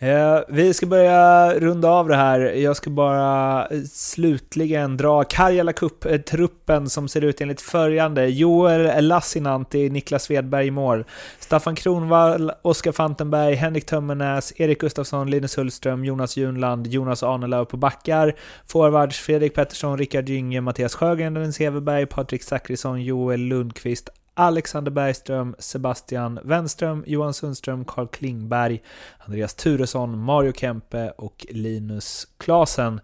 Eh, 0.00 0.40
vi 0.48 0.74
ska 0.74 0.86
börja 0.86 1.54
runda 1.54 1.88
av 1.88 2.08
det 2.08 2.16
här. 2.16 2.40
Jag 2.40 2.76
ska 2.76 2.90
bara 2.90 3.66
eh, 3.66 3.80
slutligen 3.92 4.96
dra 4.96 5.24
Karjala 5.24 5.72
Cup-truppen 5.72 6.82
eh, 6.82 6.86
som 6.86 7.08
ser 7.08 7.24
ut 7.24 7.40
enligt 7.40 7.60
följande. 7.60 8.26
Joel 8.26 9.06
Lassinantti, 9.06 9.90
Niklas 9.90 10.22
Svedberg 10.22 10.66
i 10.66 10.70
mål. 10.70 11.04
Staffan 11.38 11.74
Kronvall, 11.74 12.52
Oskar 12.62 12.92
Fantenberg, 12.92 13.54
Henrik 13.54 13.86
Tömmernes, 13.86 14.52
Erik 14.56 14.80
Gustafsson, 14.80 15.30
Linus 15.30 15.58
Hullström, 15.58 16.04
Jonas 16.04 16.36
Junland, 16.36 16.86
Jonas 16.86 17.22
Arnelöv 17.22 17.64
på 17.64 17.76
backar. 17.76 18.34
Forwards 18.66 19.18
Fredrik 19.18 19.54
Pettersson, 19.54 19.98
Rickard 19.98 20.28
Gynge, 20.28 20.60
Mattias 20.60 20.94
Sjögren, 20.94 21.34
Dennis 21.34 21.58
Heverberg, 21.58 22.06
Patrik 22.06 22.42
Zackrisson, 22.42 23.04
Joel 23.04 23.40
Lundqvist, 23.40 24.08
Alexander 24.38 24.90
Bergström, 24.90 25.56
Sebastian 25.58 26.40
Wenström, 26.44 27.04
Johan 27.06 27.34
Sundström, 27.34 27.84
Carl 27.84 28.06
Klingberg, 28.06 28.82
Andreas 29.18 29.54
Turesson, 29.54 30.18
Mario 30.18 30.52
Kempe 30.52 31.10
och 31.10 31.46
Linus 31.50 32.28
Klasen. 32.36 33.00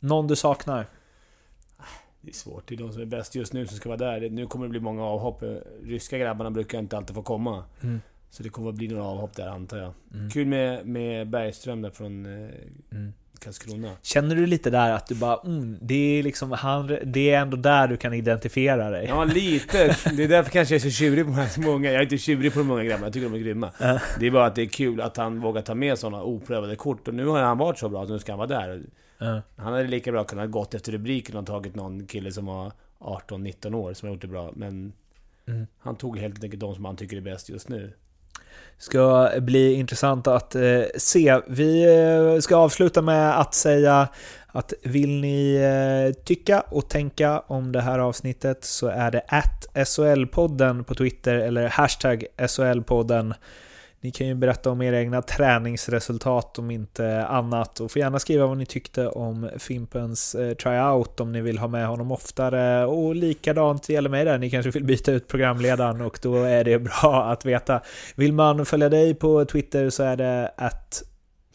Någon 0.00 0.26
du 0.26 0.36
saknar? 0.36 0.86
Det 2.20 2.30
är 2.30 2.34
svårt. 2.34 2.68
Det 2.68 2.74
är 2.74 2.78
de 2.78 2.92
som 2.92 3.02
är 3.02 3.06
bäst 3.06 3.34
just 3.34 3.52
nu 3.52 3.66
som 3.66 3.76
ska 3.76 3.88
vara 3.88 3.98
där. 3.98 4.30
Nu 4.30 4.46
kommer 4.46 4.66
det 4.66 4.70
bli 4.70 4.80
många 4.80 5.04
avhopp. 5.04 5.42
Ryska 5.82 6.18
grabbarna 6.18 6.50
brukar 6.50 6.78
inte 6.78 6.96
alltid 6.96 7.16
få 7.16 7.22
komma. 7.22 7.64
Mm. 7.82 8.00
Så 8.30 8.42
det 8.42 8.48
kommer 8.48 8.68
att 8.68 8.74
bli 8.74 8.88
några 8.88 9.04
avhopp 9.04 9.36
där 9.36 9.48
antar 9.48 9.76
jag. 9.76 9.92
Mm. 10.14 10.30
Kul 10.30 10.46
med, 10.46 10.86
med 10.86 11.28
Bergström 11.28 11.82
där 11.82 11.90
från 11.90 12.26
eh, 12.26 12.50
Mm. 12.90 13.12
Karlskrona. 13.40 13.90
Känner 14.02 14.36
du 14.36 14.46
lite 14.46 14.70
där 14.70 14.90
att 14.92 15.06
du 15.06 15.14
bara, 15.14 15.40
mm, 15.44 15.78
det 15.80 16.18
är 16.18 16.22
liksom 16.22 16.52
han, 16.52 16.98
det 17.04 17.30
är 17.30 17.40
ändå 17.40 17.56
där 17.56 17.88
du 17.88 17.96
kan 17.96 18.14
identifiera 18.14 18.90
dig? 18.90 19.06
Ja, 19.08 19.24
lite. 19.24 19.96
Det 20.16 20.24
är 20.24 20.28
därför 20.28 20.50
kanske 20.50 20.74
jag 20.74 20.80
är 20.84 20.90
så 20.90 20.96
tjurig 20.96 21.24
på 21.24 21.30
de 21.30 21.36
här 21.36 21.48
så 21.48 21.60
många. 21.60 21.86
Jag 21.90 21.98
är 21.98 22.02
inte 22.02 22.18
tjurig 22.18 22.52
på 22.52 22.58
de 22.58 22.68
många 22.68 22.84
grabbarna, 22.84 23.06
jag 23.06 23.12
tycker 23.12 23.28
de 23.28 23.34
är 23.34 23.38
grymma. 23.38 23.70
Ja. 23.80 24.00
Det 24.20 24.26
är 24.26 24.30
bara 24.30 24.46
att 24.46 24.54
det 24.54 24.62
är 24.62 24.66
kul 24.66 25.00
att 25.00 25.16
han 25.16 25.40
vågar 25.40 25.62
ta 25.62 25.74
med 25.74 25.98
sådana 25.98 26.22
oprövade 26.22 26.76
kort. 26.76 27.08
Och 27.08 27.14
nu 27.14 27.26
har 27.26 27.42
han 27.42 27.58
varit 27.58 27.78
så 27.78 27.88
bra 27.88 28.02
att 28.02 28.08
nu 28.08 28.18
ska 28.18 28.32
han 28.32 28.38
vara 28.38 28.48
där. 28.48 28.82
Ja. 29.18 29.42
Han 29.56 29.72
hade 29.72 29.88
lika 29.88 30.12
bra 30.12 30.24
kunnat 30.24 30.50
gått 30.50 30.74
efter 30.74 30.92
rubriken 30.92 31.36
och 31.36 31.46
tagit 31.46 31.74
någon 31.74 32.06
kille 32.06 32.32
som 32.32 32.46
var 32.46 32.72
18-19 32.98 33.74
år 33.74 33.92
som 33.94 34.08
har 34.08 34.14
gjort 34.14 34.22
det 34.22 34.28
bra. 34.28 34.52
Men 34.56 34.92
Mm. 35.48 35.66
han 35.78 35.96
tog 35.96 36.18
helt 36.18 36.44
enkelt 36.44 36.60
de 36.60 36.74
som 36.74 36.84
han 36.84 36.96
tycker 36.96 37.16
är 37.16 37.20
bäst 37.20 37.48
just 37.48 37.68
nu 37.68 37.92
ska 38.78 39.30
bli 39.40 39.74
intressant 39.74 40.26
att 40.26 40.54
eh, 40.54 40.82
se. 40.96 41.40
Vi 41.46 41.84
eh, 41.84 42.40
ska 42.40 42.56
avsluta 42.56 43.02
med 43.02 43.40
att 43.40 43.54
säga 43.54 44.08
att 44.46 44.72
vill 44.82 45.20
ni 45.20 45.54
eh, 45.54 46.22
tycka 46.24 46.60
och 46.60 46.88
tänka 46.88 47.40
om 47.46 47.72
det 47.72 47.80
här 47.80 47.98
avsnittet 47.98 48.64
så 48.64 48.86
är 48.86 49.10
det 49.10 49.22
att 49.28 49.66
SHL-podden 49.74 50.82
på 50.82 50.94
Twitter 50.94 51.34
eller 51.34 51.68
hashtag 51.68 52.24
SHL-podden. 52.38 53.34
Ni 54.00 54.10
kan 54.10 54.26
ju 54.26 54.34
berätta 54.34 54.70
om 54.70 54.82
era 54.82 55.00
egna 55.00 55.22
träningsresultat 55.22 56.58
om 56.58 56.70
inte 56.70 57.26
annat 57.26 57.80
och 57.80 57.90
får 57.90 58.00
gärna 58.00 58.18
skriva 58.18 58.46
vad 58.46 58.58
ni 58.58 58.66
tyckte 58.66 59.08
om 59.08 59.50
Fimpens 59.58 60.34
eh, 60.34 60.54
tryout 60.54 61.20
om 61.20 61.32
ni 61.32 61.40
vill 61.40 61.58
ha 61.58 61.68
med 61.68 61.86
honom 61.86 62.12
oftare 62.12 62.86
och 62.86 63.14
likadant 63.14 63.88
gäller 63.88 64.10
mig 64.10 64.24
där. 64.24 64.38
Ni 64.38 64.50
kanske 64.50 64.70
vill 64.70 64.84
byta 64.84 65.12
ut 65.12 65.28
programledaren 65.28 66.00
och 66.00 66.18
då 66.22 66.36
är 66.36 66.64
det 66.64 66.78
bra 66.78 67.24
att 67.24 67.44
veta. 67.44 67.80
Vill 68.14 68.32
man 68.32 68.66
följa 68.66 68.88
dig 68.88 69.14
på 69.14 69.44
Twitter 69.44 69.90
så 69.90 70.02
är 70.02 70.16
det 70.16 70.52
att 70.56 71.02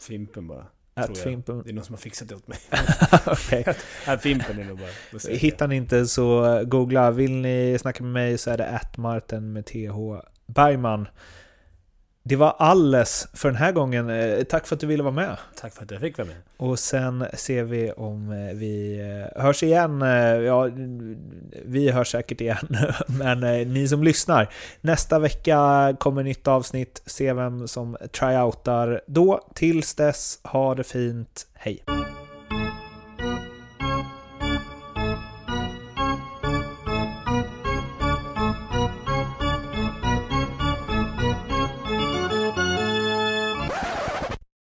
Fimpen 0.00 0.48
bara. 0.48 0.66
Att. 0.94 1.18
Fimpen. 1.18 1.62
Det 1.62 1.70
är 1.70 1.74
någon 1.74 1.84
som 1.84 1.92
har 1.92 2.00
fixat 2.00 2.28
det 2.28 2.34
åt 2.34 2.48
mig. 2.48 2.58
Okej. 3.26 3.64
Nej, 4.06 4.18
Fimpen 4.18 4.58
är 4.58 4.64
nog 4.64 4.78
bara... 4.78 5.34
Hittar 5.34 5.68
ni 5.68 5.76
inte 5.76 6.06
så 6.06 6.60
googla. 6.64 7.10
Vill 7.10 7.32
ni 7.32 7.76
snacka 7.80 8.02
med 8.02 8.12
mig 8.12 8.38
så 8.38 8.50
är 8.50 8.56
det 8.56 8.66
att 8.66 8.96
Martin 8.96 9.52
med 9.52 9.66
TH 9.66 9.96
Bergman. 10.46 11.08
Det 12.24 12.36
var 12.36 12.54
alles 12.58 13.28
för 13.32 13.48
den 13.48 13.56
här 13.56 13.72
gången. 13.72 14.10
Eh, 14.10 14.42
Tack 14.42 14.66
för 14.66 14.76
att 14.76 14.80
du 14.80 14.86
ville 14.86 15.02
vara 15.02 15.14
med. 15.14 15.36
Tack 15.56 15.74
för 15.74 15.82
att 15.82 15.90
jag 15.90 16.00
fick 16.00 16.18
vara 16.18 16.28
med. 16.28 16.36
Och 16.56 16.78
sen 16.78 17.26
ser 17.34 17.64
vi 17.64 17.92
om 17.92 18.32
eh, 18.32 18.54
vi 18.56 19.00
eh, 19.00 19.42
hörs 19.42 19.62
igen. 19.62 20.00
Ja, 20.44 20.70
vi 21.64 21.90
hörs 21.90 22.10
säkert 22.10 22.40
igen. 22.40 22.76
Men 23.06 23.40
ni 23.72 23.88
som 23.88 24.04
lyssnar. 24.04 24.48
Nästa 24.80 25.18
vecka 25.18 25.96
kommer 25.98 26.22
nytt 26.22 26.48
avsnitt. 26.48 27.02
Se 27.06 27.32
vem 27.32 27.68
som 27.68 27.96
tryoutar 28.12 29.00
då. 29.06 29.40
Tills 29.54 29.94
dess, 29.94 30.38
ha 30.44 30.74
det 30.74 30.84
fint. 30.84 31.46
Hej! 31.54 31.84